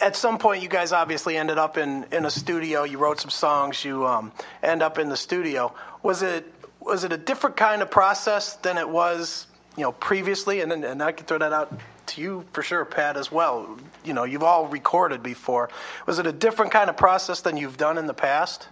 at 0.00 0.16
some 0.16 0.38
point, 0.38 0.60
you 0.60 0.68
guys 0.68 0.90
obviously 0.90 1.36
ended 1.36 1.56
up 1.56 1.78
in, 1.78 2.04
in 2.10 2.26
a 2.26 2.30
studio. 2.30 2.82
You 2.82 2.98
wrote 2.98 3.20
some 3.20 3.30
songs. 3.30 3.84
You 3.84 4.04
um, 4.04 4.32
end 4.60 4.82
up 4.82 4.98
in 4.98 5.08
the 5.08 5.16
studio. 5.16 5.72
Was 6.02 6.22
it 6.22 6.52
was 6.80 7.04
it 7.04 7.12
a 7.12 7.16
different 7.16 7.56
kind 7.56 7.80
of 7.80 7.92
process 7.92 8.54
than 8.56 8.76
it 8.76 8.88
was, 8.88 9.46
you 9.76 9.84
know, 9.84 9.92
previously? 9.92 10.62
And 10.62 10.72
and 10.72 11.00
I 11.00 11.12
can 11.12 11.26
throw 11.26 11.38
that 11.38 11.52
out 11.52 11.78
to 12.06 12.20
you 12.20 12.44
for 12.52 12.64
sure, 12.64 12.84
Pat, 12.84 13.16
as 13.16 13.30
well. 13.30 13.78
You 14.04 14.14
know, 14.14 14.24
you've 14.24 14.42
all 14.42 14.66
recorded 14.66 15.22
before. 15.22 15.70
Was 16.06 16.18
it 16.18 16.26
a 16.26 16.32
different 16.32 16.72
kind 16.72 16.90
of 16.90 16.96
process 16.96 17.42
than 17.42 17.56
you've 17.56 17.76
done 17.76 17.98
in 17.98 18.08
the 18.08 18.14
past? 18.14 18.66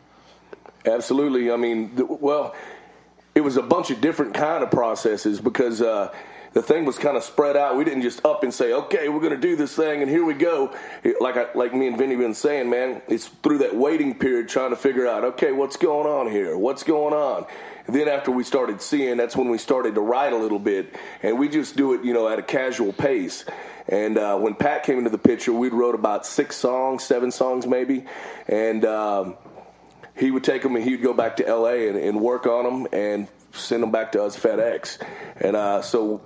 Absolutely. 0.85 1.53
I 1.53 1.57
mean, 1.57 1.93
well, 1.97 2.57
it 3.37 3.43
was 3.43 3.57
a 3.57 3.63
bunch 3.63 3.93
of 3.93 4.01
different 4.01 4.35
kind 4.35 4.65
of 4.65 4.73
processes 4.73 5.41
because 5.41 5.81
uh, 5.81 6.13
the 6.55 6.63
thing 6.63 6.85
was 6.85 6.97
kind 6.97 7.17
of 7.17 7.25
spread 7.25 7.57
out. 7.57 7.77
We 7.77 7.85
didn't 7.85 8.03
just 8.03 8.25
up 8.25 8.45
and 8.45 8.55
say, 8.55 8.73
"Okay, 8.73 9.09
we're 9.09 9.21
going 9.21 9.35
to 9.35 9.37
do 9.37 9.57
this 9.57 9.75
thing," 9.75 10.03
and 10.03 10.11
here 10.11 10.25
we 10.25 10.35
go. 10.35 10.73
Like 11.21 11.37
I, 11.37 11.47
like 11.55 11.75
me 11.75 11.89
and 11.89 11.99
Vinny 11.99 12.17
been 12.17 12.33
saying, 12.33 12.71
man, 12.71 13.03
it's 13.09 13.27
through 13.27 13.59
that 13.59 13.75
waiting 13.75 14.19
period 14.19 14.49
trying 14.49 14.71
to 14.71 14.77
figure 14.77 15.07
out, 15.07 15.25
okay, 15.25 15.53
what's 15.53 15.77
going 15.77 16.07
on 16.07 16.31
here? 16.31 16.57
What's 16.57 16.85
going 16.85 17.13
on? 17.13 17.47
And 17.87 17.95
then 17.95 18.09
after 18.09 18.31
we 18.31 18.45
started 18.45 18.81
seeing, 18.81 19.17
that's 19.17 19.37
when 19.37 19.51
we 19.51 19.59
started 19.59 19.97
to 19.97 20.01
write 20.01 20.33
a 20.33 20.39
little 20.39 20.61
bit, 20.61 20.95
and 21.23 21.39
we 21.39 21.49
just 21.49 21.77
do 21.77 21.93
it, 21.93 22.05
you 22.05 22.15
know, 22.15 22.29
at 22.29 22.39
a 22.39 22.43
casual 22.43 22.93
pace. 22.93 23.45
And 23.89 24.17
uh, 24.17 24.39
when 24.39 24.55
Pat 24.55 24.85
came 24.85 24.97
into 24.97 25.11
the 25.11 25.19
picture, 25.19 25.53
we 25.53 25.69
wrote 25.69 25.95
about 25.95 26.25
six 26.25 26.57
songs, 26.57 27.05
seven 27.05 27.31
songs 27.31 27.67
maybe, 27.67 28.07
and. 28.49 28.85
Um, 28.85 29.37
he 30.17 30.31
would 30.31 30.45
take 30.45 30.63
them 30.63 30.77
and 30.77 30.85
he'd 30.85 31.03
go 31.03 31.13
back 31.13 31.39
to 31.39 31.43
LA 31.53 31.89
and, 31.89 31.97
and 31.97 32.21
work 32.21 32.47
on 32.47 32.65
them 32.65 32.87
and 32.93 33.27
send 33.57 33.83
them 33.83 33.91
back 33.91 34.13
to 34.13 34.23
us 34.23 34.37
FedEx. 34.39 34.99
And 35.37 35.57
uh, 35.57 35.83
so 35.83 36.21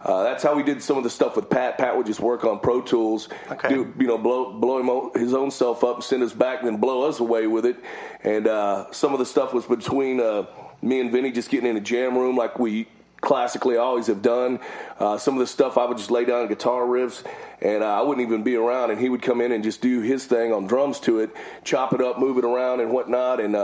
uh, 0.00 0.22
that's 0.22 0.42
how 0.42 0.54
we 0.54 0.62
did 0.62 0.82
some 0.82 0.96
of 0.98 1.02
the 1.04 1.10
stuff 1.10 1.34
with 1.36 1.48
Pat. 1.48 1.78
Pat 1.78 1.96
would 1.96 2.06
just 2.06 2.20
work 2.20 2.44
on 2.44 2.60
Pro 2.60 2.80
Tools, 2.82 3.28
Okay. 3.50 3.68
do 3.70 3.92
you 3.98 4.06
know 4.06 4.18
blow 4.18 4.52
blow 4.52 4.78
him 4.78 4.90
o- 4.90 5.10
his 5.14 5.32
own 5.34 5.50
self 5.50 5.82
up, 5.82 5.96
and 5.96 6.04
send 6.04 6.22
us 6.22 6.32
back, 6.32 6.58
and 6.60 6.68
then 6.68 6.76
blow 6.80 7.08
us 7.08 7.20
away 7.20 7.46
with 7.46 7.64
it. 7.64 7.76
And 8.22 8.46
uh, 8.46 8.92
some 8.92 9.12
of 9.12 9.18
the 9.18 9.26
stuff 9.26 9.54
was 9.54 9.64
between 9.64 10.20
uh, 10.20 10.46
me 10.82 11.00
and 11.00 11.10
Vinny 11.10 11.30
just 11.32 11.48
getting 11.50 11.68
in 11.70 11.76
a 11.76 11.80
jam 11.80 12.16
room 12.18 12.36
like 12.36 12.58
we 12.58 12.86
classically 13.22 13.78
always 13.78 14.06
have 14.08 14.20
done. 14.20 14.60
Uh, 14.98 15.16
some 15.16 15.32
of 15.32 15.40
the 15.40 15.46
stuff 15.46 15.78
I 15.78 15.86
would 15.86 15.96
just 15.96 16.10
lay 16.10 16.26
down 16.26 16.46
guitar 16.48 16.82
riffs, 16.82 17.24
and 17.62 17.82
uh, 17.82 17.86
I 17.86 18.02
wouldn't 18.02 18.26
even 18.26 18.42
be 18.42 18.56
around, 18.56 18.90
and 18.90 19.00
he 19.00 19.08
would 19.08 19.22
come 19.22 19.40
in 19.40 19.52
and 19.52 19.64
just 19.64 19.80
do 19.80 20.02
his 20.02 20.26
thing 20.26 20.52
on 20.52 20.66
drums 20.66 21.00
to 21.00 21.20
it, 21.20 21.30
chop 21.64 21.94
it 21.94 22.02
up, 22.02 22.18
move 22.18 22.36
it 22.36 22.44
around, 22.44 22.80
and 22.80 22.90
whatnot, 22.90 23.40
and. 23.40 23.56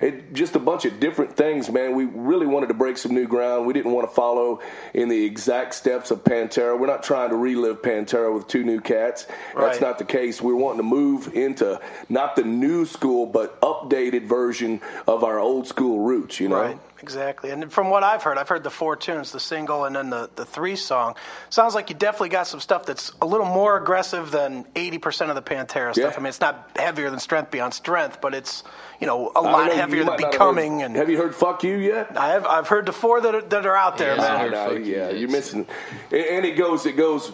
It 0.00 0.32
just 0.32 0.54
a 0.54 0.60
bunch 0.60 0.84
of 0.84 1.00
different 1.00 1.36
things, 1.36 1.68
man. 1.70 1.94
We 1.96 2.04
really 2.04 2.46
wanted 2.46 2.68
to 2.68 2.74
break 2.74 2.98
some 2.98 3.14
new 3.14 3.26
ground. 3.26 3.66
We 3.66 3.72
didn't 3.72 3.92
want 3.92 4.08
to 4.08 4.14
follow 4.14 4.60
in 4.94 5.08
the 5.08 5.24
exact 5.24 5.74
steps 5.74 6.10
of 6.10 6.22
Pantera. 6.22 6.78
We're 6.78 6.86
not 6.86 7.02
trying 7.02 7.30
to 7.30 7.36
relive 7.36 7.82
Pantera 7.82 8.32
with 8.32 8.46
two 8.46 8.62
new 8.62 8.80
cats. 8.80 9.26
That's 9.56 9.80
not 9.80 9.98
the 9.98 10.04
case. 10.04 10.40
We're 10.40 10.54
wanting 10.54 10.78
to 10.78 10.84
move 10.84 11.34
into 11.34 11.80
not 12.08 12.36
the 12.36 12.44
new 12.44 12.84
school, 12.86 13.26
but 13.26 13.60
updated 13.60 14.26
version 14.26 14.80
of 15.06 15.24
our 15.24 15.38
old 15.40 15.66
school 15.66 16.00
roots. 16.00 16.38
You 16.38 16.48
know, 16.48 16.60
Right, 16.60 16.78
exactly. 17.00 17.50
And 17.50 17.72
from 17.72 17.90
what 17.90 18.02
I've 18.02 18.22
heard, 18.22 18.38
I've 18.38 18.48
heard 18.48 18.62
the 18.64 18.70
four 18.70 18.96
tunes, 18.96 19.32
the 19.32 19.40
single 19.40 19.84
and 19.84 19.94
then 19.96 20.10
the, 20.10 20.28
the 20.34 20.44
three 20.44 20.76
song. 20.76 21.16
Sounds 21.50 21.74
like 21.74 21.90
you 21.90 21.96
definitely 21.96 22.30
got 22.30 22.46
some 22.46 22.60
stuff 22.60 22.86
that's 22.86 23.12
a 23.22 23.26
little 23.26 23.46
more 23.46 23.76
aggressive 23.76 24.30
than 24.30 24.64
80% 24.74 25.28
of 25.28 25.34
the 25.34 25.42
Pantera 25.42 25.92
stuff. 25.94 25.96
Yeah. 25.96 26.12
I 26.16 26.18
mean, 26.18 26.26
it's 26.26 26.40
not 26.40 26.70
heavier 26.76 27.10
than 27.10 27.20
Strength 27.20 27.50
Beyond 27.50 27.74
Strength, 27.74 28.20
but 28.20 28.34
it's, 28.34 28.64
you 29.00 29.06
know, 29.06 29.28
a 29.34 29.38
I 29.38 29.42
don't 29.42 29.52
lot 29.52 29.66
know, 29.68 29.74
heavier 29.74 29.98
than 30.00 30.06
might 30.08 30.20
have 30.22 30.30
Becoming. 30.32 30.80
heard- 30.80 30.86
and 30.86 30.96
have 30.96 31.08
you 31.10 31.16
heard 31.18 31.34
"Fuck 31.34 31.64
You" 31.64 31.76
yet? 31.76 32.16
I 32.18 32.28
have, 32.32 32.46
I've 32.46 32.68
heard 32.68 32.86
the 32.86 32.92
four 32.92 33.20
that 33.20 33.34
are, 33.34 33.42
that 33.42 33.66
are 33.66 33.76
out 33.76 33.98
there, 33.98 34.14
Yeah, 34.16 34.20
man. 34.22 34.40
heard 34.40 34.52
No, 34.52 34.64
Fuck 34.68 34.78
You, 34.78 34.84
yeah, 34.84 35.10
yes. 35.10 35.18
you're 35.20 35.30
missing. 35.30 35.66
And 36.10 36.20
and 36.20 36.44
it 36.46 36.56
goes, 36.56 36.84
it 36.86 36.96
goes, 36.96 37.30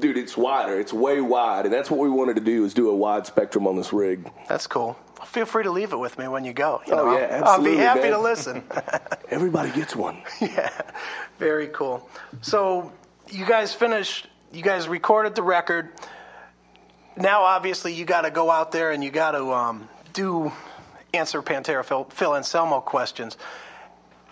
dude. 0.00 0.16
It's 0.18 0.36
wider. 0.36 0.78
It's 0.80 0.92
way 0.92 1.20
wide, 1.20 1.64
and 1.66 1.74
that's 1.74 1.90
what 1.90 2.00
we 2.00 2.08
wanted 2.08 2.36
to 2.36 2.42
do 2.42 2.64
is 2.64 2.74
do 2.74 2.90
a 2.90 2.94
wide 2.96 3.26
spectrum 3.26 3.66
on 3.66 3.76
this 3.76 3.92
rig. 3.92 4.30
That's 4.48 4.66
cool. 4.66 4.96
Feel 5.24 5.46
free 5.46 5.64
to 5.64 5.70
leave 5.70 5.92
it 5.92 5.96
with 5.98 6.18
me 6.18 6.28
when 6.28 6.44
you 6.44 6.52
go. 6.52 6.80
You 6.86 6.92
Oh, 6.94 7.16
yeah, 7.18 7.42
I'll- 7.44 7.52
I'll 7.58 7.62
be 7.62 7.76
happy 7.76 8.02
man. 8.02 8.12
to 8.12 8.18
listen. 8.18 8.62
Everybody 9.30 9.70
gets 9.70 9.96
one. 9.96 10.22
yeah, 10.40 10.70
very 11.38 11.68
cool. 11.68 12.08
So 12.42 12.92
you 13.28 13.44
guys 13.46 13.74
finished. 13.74 14.28
You 14.52 14.62
guys 14.62 14.88
recorded 14.88 15.34
the 15.34 15.42
record. 15.42 15.90
Now, 17.16 17.42
obviously, 17.42 17.92
you 17.94 18.04
got 18.04 18.22
to 18.22 18.30
go 18.30 18.50
out 18.50 18.72
there 18.72 18.90
and 18.92 19.02
you 19.02 19.10
got 19.10 19.32
to 19.32 19.52
um, 19.52 19.88
do 20.12 20.52
answer 21.14 21.40
Pantera 21.42 21.84
Phil, 21.84 22.04
Phil 22.04 22.36
Anselmo 22.36 22.80
questions. 22.80 23.36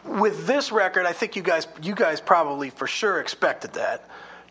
With 0.04 0.46
this 0.46 0.70
record, 0.70 1.06
I 1.06 1.12
think 1.12 1.34
you 1.34 1.42
guys 1.42 1.66
you 1.82 1.94
guys 1.94 2.20
probably 2.20 2.68
for 2.70 2.86
sure 2.86 3.20
expected 3.20 3.72
that. 3.74 4.06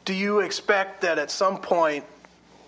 Do 0.05 0.13
you 0.13 0.39
expect 0.39 1.01
that 1.01 1.19
at 1.19 1.31
some 1.31 1.59
point 1.59 2.05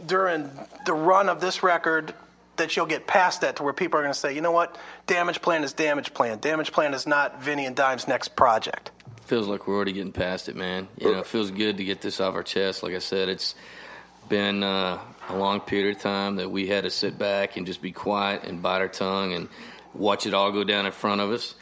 during 0.06 0.50
the 0.86 0.94
run 0.94 1.30
of 1.30 1.42
this 1.42 1.64
record 1.64 2.14
that 2.58 2.76
you'll 2.76 2.86
get 2.86 3.06
past 3.06 3.42
that 3.42 3.58
to 3.58 3.64
where 3.64 3.74
people 3.74 4.00
are 4.00 4.04
going 4.04 4.14
to 4.14 4.20
say, 4.20 4.34
you 4.34 4.42
know 4.42 4.52
what, 4.52 4.78
Damageplan 5.08 5.64
is 5.64 5.74
Damageplan. 5.74 6.40
Damage 6.40 6.72
Plan 6.72 6.94
is 6.94 7.06
not 7.06 7.42
Vinny 7.44 7.66
and 7.66 7.76
Dime's 7.76 8.08
next 8.08 8.30
project. 8.36 8.92
feels 9.26 9.48
like 9.48 9.68
we're 9.68 9.76
already 9.76 9.92
getting 9.92 10.14
past 10.14 10.48
it, 10.48 10.56
man. 10.56 10.88
You 10.98 11.12
know, 11.12 11.20
it 11.20 11.26
feels 11.26 11.52
good 11.52 11.78
to 11.78 11.84
get 11.84 12.02
this 12.02 12.22
off 12.22 12.36
our 12.36 12.44
chest. 12.44 12.84
Like 12.84 12.94
I 12.94 13.00
said, 13.00 13.28
it's 13.28 13.56
been 14.30 14.64
uh, 14.64 15.00
a 15.30 15.36
long 15.36 15.60
period 15.60 15.98
of 15.98 16.02
time 16.02 16.38
that 16.38 16.50
we 16.50 16.68
had 16.68 16.86
to 16.86 16.90
sit 16.90 17.18
back 17.18 17.58
and 17.58 17.66
just 17.66 17.82
be 17.82 17.92
quiet 17.92 18.44
and 18.44 18.62
bite 18.62 18.80
our 18.80 18.88
tongue 18.88 19.34
and 19.34 19.50
watch 19.94 20.26
it 20.26 20.34
all 20.34 20.52
go 20.52 20.64
down 20.64 20.86
in 20.86 20.92
front 20.92 21.22
of 21.22 21.32
us. 21.32 21.56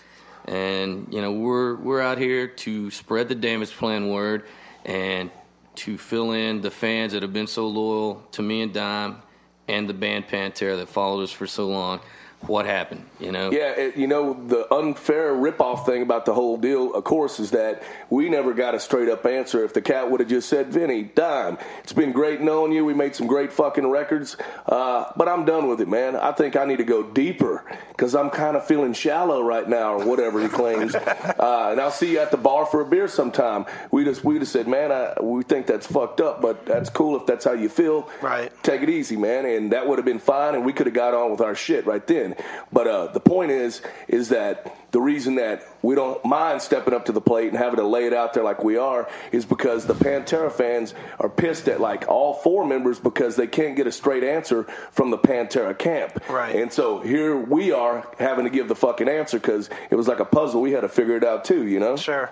And 0.46 1.08
you 1.12 1.22
know, 1.22 1.32
we're 1.32 1.76
we're 1.76 2.02
out 2.02 2.18
here 2.18 2.48
to 2.48 2.92
spread 2.92 3.30
the 3.30 3.36
Damageplan 3.36 4.14
word 4.14 4.46
and 4.86 5.32
to 5.76 5.98
fill 5.98 6.32
in 6.32 6.62
the 6.62 6.72
fans 6.72 7.14
that 7.14 7.22
have 7.22 7.34
been 7.34 7.48
so 7.48 7.68
loyal 7.68 8.24
to 8.32 8.42
me 8.42 8.62
and 8.62 8.74
Dime 8.74 9.22
and 9.68 9.88
the 9.88 9.94
band 9.94 10.28
Pantera 10.28 10.78
that 10.78 10.90
followed 10.90 11.24
us 11.24 11.32
for 11.32 11.48
so 11.48 11.68
long. 11.68 12.00
What 12.48 12.66
happened? 12.66 13.06
You 13.20 13.32
know? 13.32 13.52
Yeah, 13.52 13.72
it, 13.72 13.96
you 13.96 14.08
know 14.08 14.34
the 14.34 14.72
unfair 14.74 15.34
ripoff 15.34 15.86
thing 15.86 16.02
about 16.02 16.26
the 16.26 16.34
whole 16.34 16.58
deal, 16.58 16.94
of 16.94 17.04
course, 17.06 17.40
is 17.40 17.52
that 17.52 17.84
we 18.10 18.30
never 18.30 18.54
got 18.54 18.76
a 18.76 18.80
straight 18.80 19.08
up 19.08 19.26
answer. 19.26 19.64
If 19.64 19.74
the 19.74 19.82
cat 19.82 20.12
would 20.12 20.20
have 20.20 20.30
just 20.30 20.50
said, 20.50 20.68
"Vinny, 20.68 21.04
dime, 21.04 21.58
it's 21.84 21.94
been 21.94 22.12
great 22.12 22.42
knowing 22.42 22.74
you. 22.74 22.84
We 22.84 22.94
made 22.94 23.16
some 23.16 23.28
great 23.28 23.54
fucking 23.54 23.88
records, 23.88 24.36
uh, 24.66 25.06
but 25.16 25.30
I'm 25.30 25.46
done 25.46 25.68
with 25.68 25.80
it, 25.80 25.88
man. 25.88 26.18
I 26.18 26.34
think 26.34 26.58
I 26.58 26.66
need 26.66 26.78
to 26.78 26.84
go 26.84 27.04
deeper 27.04 27.64
because 27.90 28.14
I'm 28.14 28.30
kind 28.30 28.58
of 28.58 28.66
feeling 28.66 28.94
shallow 28.94 29.42
right 29.42 29.68
now, 29.68 29.96
or 29.96 30.06
whatever 30.06 30.42
he 30.42 30.50
claims. 30.50 30.96
uh, 30.96 31.70
and 31.72 31.80
I'll 31.80 31.92
see 31.92 32.12
you 32.12 32.20
at 32.20 32.32
the 32.32 32.38
bar 32.38 32.66
for 32.66 32.82
a 32.82 32.86
beer 32.86 33.08
sometime. 33.08 33.66
We 33.92 34.04
just 34.04 34.24
we 34.24 34.38
just 34.40 34.52
said, 34.52 34.68
man, 34.68 34.92
I, 34.92 35.14
we 35.22 35.44
think 35.44 35.66
that's 35.66 35.88
fucked 35.88 36.20
up, 36.20 36.42
but 36.42 36.66
that's 36.66 36.90
cool 36.90 37.16
if 37.16 37.26
that's 37.26 37.46
how 37.46 37.54
you 37.54 37.70
feel. 37.70 38.10
Right. 38.22 38.52
Take 38.64 38.82
it 38.82 38.90
easy, 38.90 39.16
man, 39.16 39.46
and 39.46 39.72
that 39.72 39.88
would 39.88 39.98
have 39.98 40.06
been 40.06 40.20
fine, 40.20 40.56
and 40.56 40.66
we 40.66 40.74
could 40.74 40.88
have 40.88 40.96
got 40.96 41.14
on 41.14 41.32
with 41.32 41.40
our 41.40 41.56
shit 41.56 41.86
right 41.86 42.06
then. 42.06 42.33
But 42.72 42.88
uh, 42.88 43.08
the 43.08 43.20
point 43.20 43.52
is, 43.52 43.82
is 44.08 44.30
that 44.30 44.76
the 44.92 45.02
reason 45.02 45.36
that 45.36 45.64
we 45.82 45.96
don't 45.96 46.24
mind 46.24 46.62
stepping 46.62 46.94
up 46.94 47.06
to 47.06 47.12
the 47.12 47.22
plate 47.22 47.50
and 47.50 47.58
having 47.58 47.78
to 47.78 47.88
lay 47.88 48.06
it 48.06 48.14
out 48.14 48.34
there 48.34 48.44
like 48.44 48.64
we 48.64 48.78
are 48.78 49.10
is 49.32 49.46
because 49.46 49.86
the 49.86 49.96
Pantera 49.96 50.52
fans 50.52 50.94
are 51.20 51.30
pissed 51.30 51.68
at 51.68 51.82
like 51.82 52.08
all 52.08 52.36
four 52.36 52.66
members 52.66 53.00
because 53.00 53.36
they 53.36 53.48
can't 53.48 53.76
get 53.76 53.88
a 53.88 53.92
straight 53.92 54.24
answer 54.24 54.66
from 54.92 55.10
the 55.10 55.18
Pantera 55.18 55.78
camp. 55.78 56.24
Right. 56.30 56.56
And 56.56 56.72
so 56.72 57.00
here 57.00 57.36
we 57.36 57.72
are 57.72 58.08
having 58.20 58.46
to 58.46 58.52
give 58.52 58.68
the 58.68 58.76
fucking 58.76 59.10
answer 59.10 59.40
because 59.40 59.70
it 59.90 59.96
was 59.96 60.08
like 60.08 60.20
a 60.20 60.26
puzzle. 60.26 60.62
We 60.62 60.72
had 60.72 60.82
to 60.82 60.90
figure 60.90 61.18
it 61.18 61.24
out 61.24 61.46
too, 61.46 61.66
you 61.66 61.80
know. 61.80 61.96
Sure, 61.98 62.30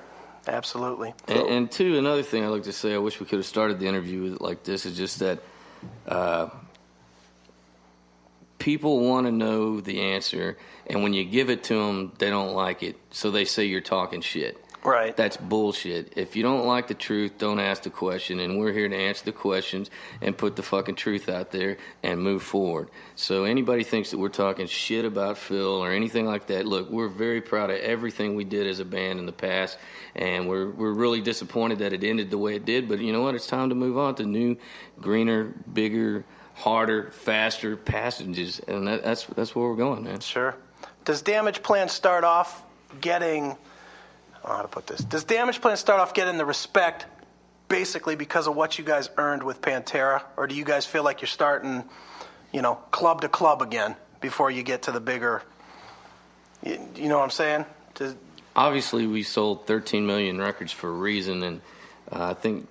absolutely. 0.47 1.14
And, 1.28 1.47
and 1.47 1.72
two, 1.72 1.97
another 1.97 2.24
thing 2.24 2.43
I'd 2.43 2.49
like 2.49 2.64
to 2.64 2.74
say, 2.74 2.93
I 2.93 2.99
wish 2.99 3.20
we 3.20 3.26
could 3.26 3.39
have 3.39 3.45
started 3.45 3.80
the 3.80 3.88
interview 3.88 4.24
with 4.24 4.34
it 4.34 4.41
like 4.41 4.64
this, 4.64 4.86
is 4.86 4.95
just 4.95 5.20
that 5.20 5.39
uh, 6.08 6.49
people 8.62 8.99
want 8.99 9.26
to 9.26 9.32
know 9.32 9.82
the 9.82 10.01
answer, 10.01 10.55
and 10.86 11.01
when 11.01 11.14
you 11.14 11.26
give 11.26 11.49
it 11.49 11.64
to 11.64 11.74
them, 11.74 12.14
they 12.20 12.30
don't 12.30 12.53
like 12.53 12.84
it, 12.84 12.95
so 13.09 13.32
they 13.32 13.43
say 13.43 13.66
you're 13.66 13.82
talking 13.82 14.22
shit. 14.22 14.64
Right. 14.84 15.16
That's 15.16 15.38
bullshit. 15.38 16.14
If 16.16 16.36
you 16.36 16.43
don't 16.43 16.66
like 16.66 16.88
the 16.88 16.95
truth, 16.95 17.38
don't 17.38 17.59
ask 17.59 17.84
the 17.84 17.91
question. 17.91 18.39
And 18.39 18.57
we're 18.57 18.72
here 18.72 18.89
to 18.89 18.95
answer 18.95 19.26
the 19.26 19.32
questions 19.32 19.91
and 20.22 20.36
put 20.36 20.55
the 20.55 20.64
fucking 20.64 20.95
truth 20.95 21.30
out 21.30 21.51
there 21.51 21.78
and 22.01 22.20
move 22.20 22.41
forward. 22.41 22.89
So 23.16 23.43
anybody 23.43 23.84
thinks 23.84 24.09
that 24.09 24.18
we're 24.18 24.30
talking 24.30 24.66
shit 24.66 25.05
about 25.05 25.38
Phil 25.38 25.84
or 25.84 25.91
anything 25.91 26.26
like 26.26 26.47
that, 26.47 26.66
look, 26.66 26.89
we're 26.89 27.09
very 27.09 27.41
proud 27.41 27.70
of 27.70 27.78
everything 27.78 28.34
we 28.34 28.43
did 28.43 28.66
as 28.66 28.80
a 28.80 28.86
band 28.86 29.20
in 29.20 29.28
the 29.28 29.32
past, 29.32 29.78
and 30.16 30.49
we're 30.49 30.72
we're 30.72 30.93
really 30.93 31.22
disappointed 31.22 31.80
that 31.80 31.93
it 31.93 32.03
ended 32.03 32.32
the 32.32 32.39
way 32.39 32.55
it 32.55 32.66
did. 32.66 32.89
But 32.89 32.99
you 33.01 33.14
know 33.14 33.22
what? 33.22 33.36
It's 33.36 33.47
time 33.47 33.70
to 33.70 33.76
move 33.76 33.99
on 33.99 34.16
to 34.16 34.24
new, 34.24 34.57
greener, 34.99 35.53
bigger, 35.72 36.26
harder, 36.56 37.12
faster 37.12 37.76
passages, 37.78 38.60
and 38.68 38.88
that, 38.88 39.04
that's 39.04 39.26
that's 39.26 39.56
where 39.56 39.70
we're 39.70 39.76
going, 39.76 40.04
man. 40.04 40.20
Sure. 40.20 40.56
Does 41.06 41.24
Damageplan 41.24 41.89
start 41.89 42.24
off 42.24 42.64
getting? 42.99 43.43
I 43.43 44.47
don't 44.47 44.49
know 44.49 44.56
how 44.56 44.62
to 44.64 44.68
put 44.68 44.88
this. 44.88 44.99
Does 44.99 45.26
Damageplan 45.26 45.78
start 45.78 45.99
off 45.99 46.14
getting 46.14 46.38
the 46.38 46.45
respect 46.45 47.06
basically 47.68 48.16
because 48.16 48.47
of 48.47 48.56
what 48.56 48.78
you 48.78 48.84
guys 48.84 49.10
earned 49.18 49.43
with 49.43 49.62
Pantera, 49.62 50.24
or 50.36 50.47
do 50.47 50.56
you 50.56 50.66
guys 50.66 50.86
feel 50.86 51.04
like 51.04 51.22
you're 51.22 51.28
starting, 51.28 51.84
you 52.52 52.62
know, 52.62 52.76
club 52.91 53.22
to 53.22 53.30
club 53.30 53.62
again 53.62 53.95
before 54.20 54.52
you 54.52 54.64
get 54.64 54.84
to 54.84 54.91
the 54.91 54.99
bigger? 54.99 55.41
You, 56.64 56.80
you 56.95 57.08
know 57.08 57.18
what 57.18 57.24
I'm 57.24 57.30
saying? 57.30 57.66
Does, 57.95 58.16
obviously 58.56 59.08
we 59.08 59.24
sold 59.24 59.66
13 59.68 60.06
million 60.06 60.38
records 60.38 60.72
for 60.72 60.89
a 60.89 60.93
reason 60.93 61.43
and 61.43 61.62
uh, 62.12 62.32
i 62.32 62.34
think 62.34 62.68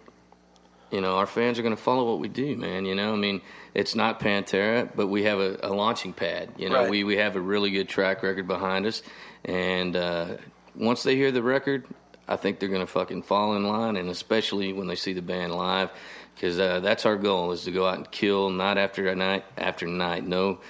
you 0.90 1.00
know 1.00 1.16
our 1.16 1.26
fans 1.26 1.58
are 1.58 1.62
going 1.62 1.76
to 1.76 1.82
follow 1.82 2.10
what 2.10 2.18
we 2.18 2.28
do 2.28 2.56
man 2.56 2.84
you 2.84 2.94
know? 2.94 3.12
I 3.12 3.16
mean 3.16 3.40
it's 3.74 3.94
not 3.94 4.20
pantera 4.20 4.90
but 4.94 5.06
we 5.06 5.24
have 5.24 5.38
a, 5.40 5.58
a 5.62 5.72
launching 5.72 6.12
pad 6.12 6.50
you 6.56 6.68
know? 6.68 6.82
Right. 6.82 6.90
we, 6.90 7.04
we 7.04 7.16
have 7.16 7.36
a 7.36 7.40
really 7.40 7.70
good 7.70 7.88
track 7.88 8.22
record 8.22 8.46
behind 8.46 8.86
us 8.86 9.02
and 9.44 9.96
uh, 9.96 10.36
once 10.74 11.02
they 11.02 11.16
hear 11.16 11.32
the 11.32 11.42
record 11.42 11.86
i 12.28 12.36
think 12.36 12.58
they're 12.58 12.68
going 12.68 12.80
to 12.80 12.86
fucking 12.86 13.22
fall 13.22 13.56
in 13.56 13.64
line 13.64 13.96
and 13.96 14.08
especially 14.08 14.72
when 14.72 14.86
they 14.86 14.96
see 14.96 15.12
the 15.12 15.22
band 15.22 15.54
live 15.54 15.90
because 16.40 16.58
uh, 16.58 16.80
that's 16.80 17.04
our 17.04 17.16
goal 17.16 17.52
is 17.52 17.64
to 17.64 17.70
go 17.70 17.86
out 17.86 17.98
and 17.98 18.10
kill 18.10 18.48
night 18.48 18.78
after 18.78 19.14
night 19.14 19.44
after 19.58 19.86
night. 19.86 20.26
No 20.26 20.60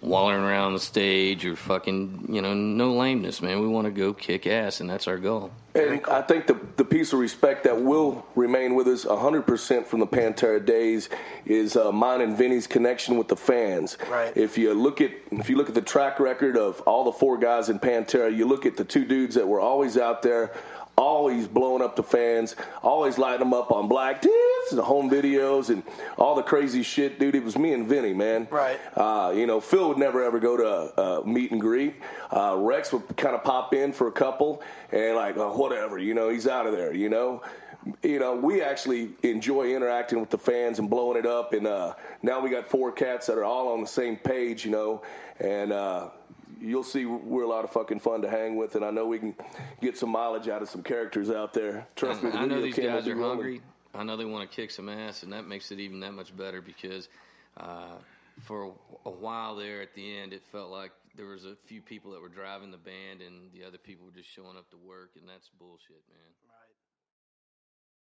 wallering 0.00 0.42
around 0.42 0.74
the 0.74 0.80
stage 0.80 1.44
or 1.44 1.56
fucking 1.56 2.26
you 2.28 2.40
know 2.40 2.54
no 2.54 2.92
lameness 2.94 3.42
man 3.42 3.60
we 3.60 3.68
want 3.68 3.84
to 3.84 3.90
go 3.90 4.12
kick 4.12 4.46
ass 4.46 4.80
and 4.80 4.88
that's 4.88 5.06
our 5.08 5.18
goal 5.18 5.50
And 5.74 6.04
I 6.06 6.22
think 6.22 6.48
the, 6.48 6.58
the 6.76 6.84
piece 6.84 7.12
of 7.12 7.20
respect 7.20 7.62
that 7.64 7.80
will 7.80 8.26
remain 8.34 8.74
with 8.74 8.88
us 8.88 9.04
100% 9.04 9.86
from 9.86 10.00
the 10.00 10.06
Pantera 10.06 10.64
days 10.64 11.08
is 11.46 11.76
uh, 11.76 11.92
mine 11.92 12.22
and 12.22 12.36
Vinny's 12.36 12.66
connection 12.66 13.16
with 13.16 13.28
the 13.28 13.36
fans. 13.36 13.96
Right. 14.10 14.36
If 14.36 14.58
you 14.58 14.74
look 14.74 15.00
at 15.00 15.12
if 15.30 15.48
you 15.48 15.56
look 15.56 15.68
at 15.68 15.76
the 15.76 15.80
track 15.82 16.18
record 16.18 16.56
of 16.56 16.80
all 16.82 17.04
the 17.04 17.12
four 17.12 17.38
guys 17.38 17.68
in 17.68 17.78
Pantera, 17.78 18.36
you 18.36 18.46
look 18.46 18.66
at 18.66 18.76
the 18.76 18.84
two 18.84 19.04
dudes 19.04 19.36
that 19.36 19.46
were 19.46 19.60
always 19.60 19.96
out 19.96 20.22
there, 20.22 20.52
always 21.00 21.48
blowing 21.48 21.82
up 21.82 21.96
the 21.96 22.02
fans, 22.02 22.54
always 22.82 23.16
lighting 23.16 23.40
them 23.40 23.54
up 23.54 23.72
on 23.72 23.88
black 23.88 24.20
tits 24.20 24.72
and 24.72 24.80
home 24.80 25.10
videos 25.10 25.70
and 25.70 25.82
all 26.18 26.34
the 26.34 26.42
crazy 26.42 26.82
shit, 26.82 27.18
dude. 27.18 27.34
It 27.34 27.42
was 27.42 27.56
me 27.56 27.72
and 27.72 27.88
Vinny, 27.88 28.12
man. 28.12 28.46
Right. 28.50 28.78
Uh, 28.94 29.32
you 29.34 29.46
know, 29.46 29.60
Phil 29.60 29.88
would 29.88 29.98
never 29.98 30.22
ever 30.22 30.38
go 30.38 30.56
to 30.56 30.66
a, 30.66 31.20
a 31.20 31.26
meet 31.26 31.52
and 31.52 31.60
greet. 31.60 31.94
Uh, 32.30 32.56
Rex 32.58 32.92
would 32.92 33.16
kind 33.16 33.34
of 33.34 33.42
pop 33.42 33.74
in 33.74 33.92
for 33.92 34.08
a 34.08 34.12
couple 34.12 34.62
and 34.92 35.16
like, 35.16 35.36
oh, 35.38 35.56
whatever, 35.56 35.98
you 35.98 36.12
know, 36.14 36.28
he's 36.28 36.46
out 36.46 36.66
of 36.66 36.72
there, 36.72 36.94
you 36.94 37.08
know. 37.08 37.42
You 38.02 38.18
know, 38.18 38.34
we 38.36 38.60
actually 38.60 39.12
enjoy 39.22 39.74
interacting 39.74 40.20
with 40.20 40.28
the 40.28 40.36
fans 40.36 40.78
and 40.78 40.90
blowing 40.90 41.16
it 41.16 41.24
up. 41.24 41.54
And 41.54 41.66
uh, 41.66 41.94
now 42.22 42.40
we 42.40 42.50
got 42.50 42.68
four 42.68 42.92
cats 42.92 43.26
that 43.28 43.38
are 43.38 43.44
all 43.44 43.72
on 43.72 43.80
the 43.80 43.86
same 43.86 44.16
page, 44.16 44.66
you 44.66 44.70
know. 44.70 45.00
And 45.38 45.72
uh, 45.72 46.10
you'll 46.60 46.82
see 46.82 47.04
we're 47.06 47.42
a 47.42 47.48
lot 47.48 47.64
of 47.64 47.70
fucking 47.70 48.00
fun 48.00 48.22
to 48.22 48.30
hang 48.30 48.56
with. 48.56 48.76
And 48.76 48.84
I 48.84 48.90
know 48.90 49.06
we 49.06 49.18
can 49.18 49.34
get 49.80 49.96
some 49.96 50.10
mileage 50.10 50.48
out 50.48 50.62
of 50.62 50.68
some 50.68 50.82
characters 50.82 51.30
out 51.30 51.52
there. 51.52 51.86
Trust 51.96 52.22
me, 52.22 52.30
the 52.30 52.38
I 52.38 52.46
know 52.46 52.60
these 52.60 52.76
guys 52.76 53.06
are 53.06 53.16
hungry. 53.16 53.60
I 53.94 54.04
know 54.04 54.16
they 54.16 54.24
want 54.24 54.48
to 54.48 54.54
kick 54.54 54.70
some 54.70 54.88
ass, 54.88 55.24
and 55.24 55.32
that 55.32 55.46
makes 55.46 55.72
it 55.72 55.80
even 55.80 55.98
that 56.00 56.12
much 56.12 56.36
better 56.36 56.62
because 56.62 57.08
uh, 57.56 57.98
for 58.40 58.64
a, 58.64 58.70
a 59.08 59.10
while 59.10 59.56
there 59.56 59.82
at 59.82 59.94
the 59.94 60.16
end, 60.16 60.32
it 60.32 60.42
felt 60.52 60.70
like 60.70 60.92
there 61.16 61.26
was 61.26 61.44
a 61.44 61.56
few 61.66 61.82
people 61.82 62.12
that 62.12 62.20
were 62.20 62.28
driving 62.28 62.70
the 62.70 62.78
band, 62.78 63.20
and 63.20 63.50
the 63.52 63.66
other 63.66 63.78
people 63.78 64.06
were 64.06 64.12
just 64.12 64.30
showing 64.30 64.56
up 64.56 64.70
to 64.70 64.76
work, 64.76 65.10
and 65.18 65.28
that's 65.28 65.50
bullshit, 65.58 66.02
man. 66.08 66.49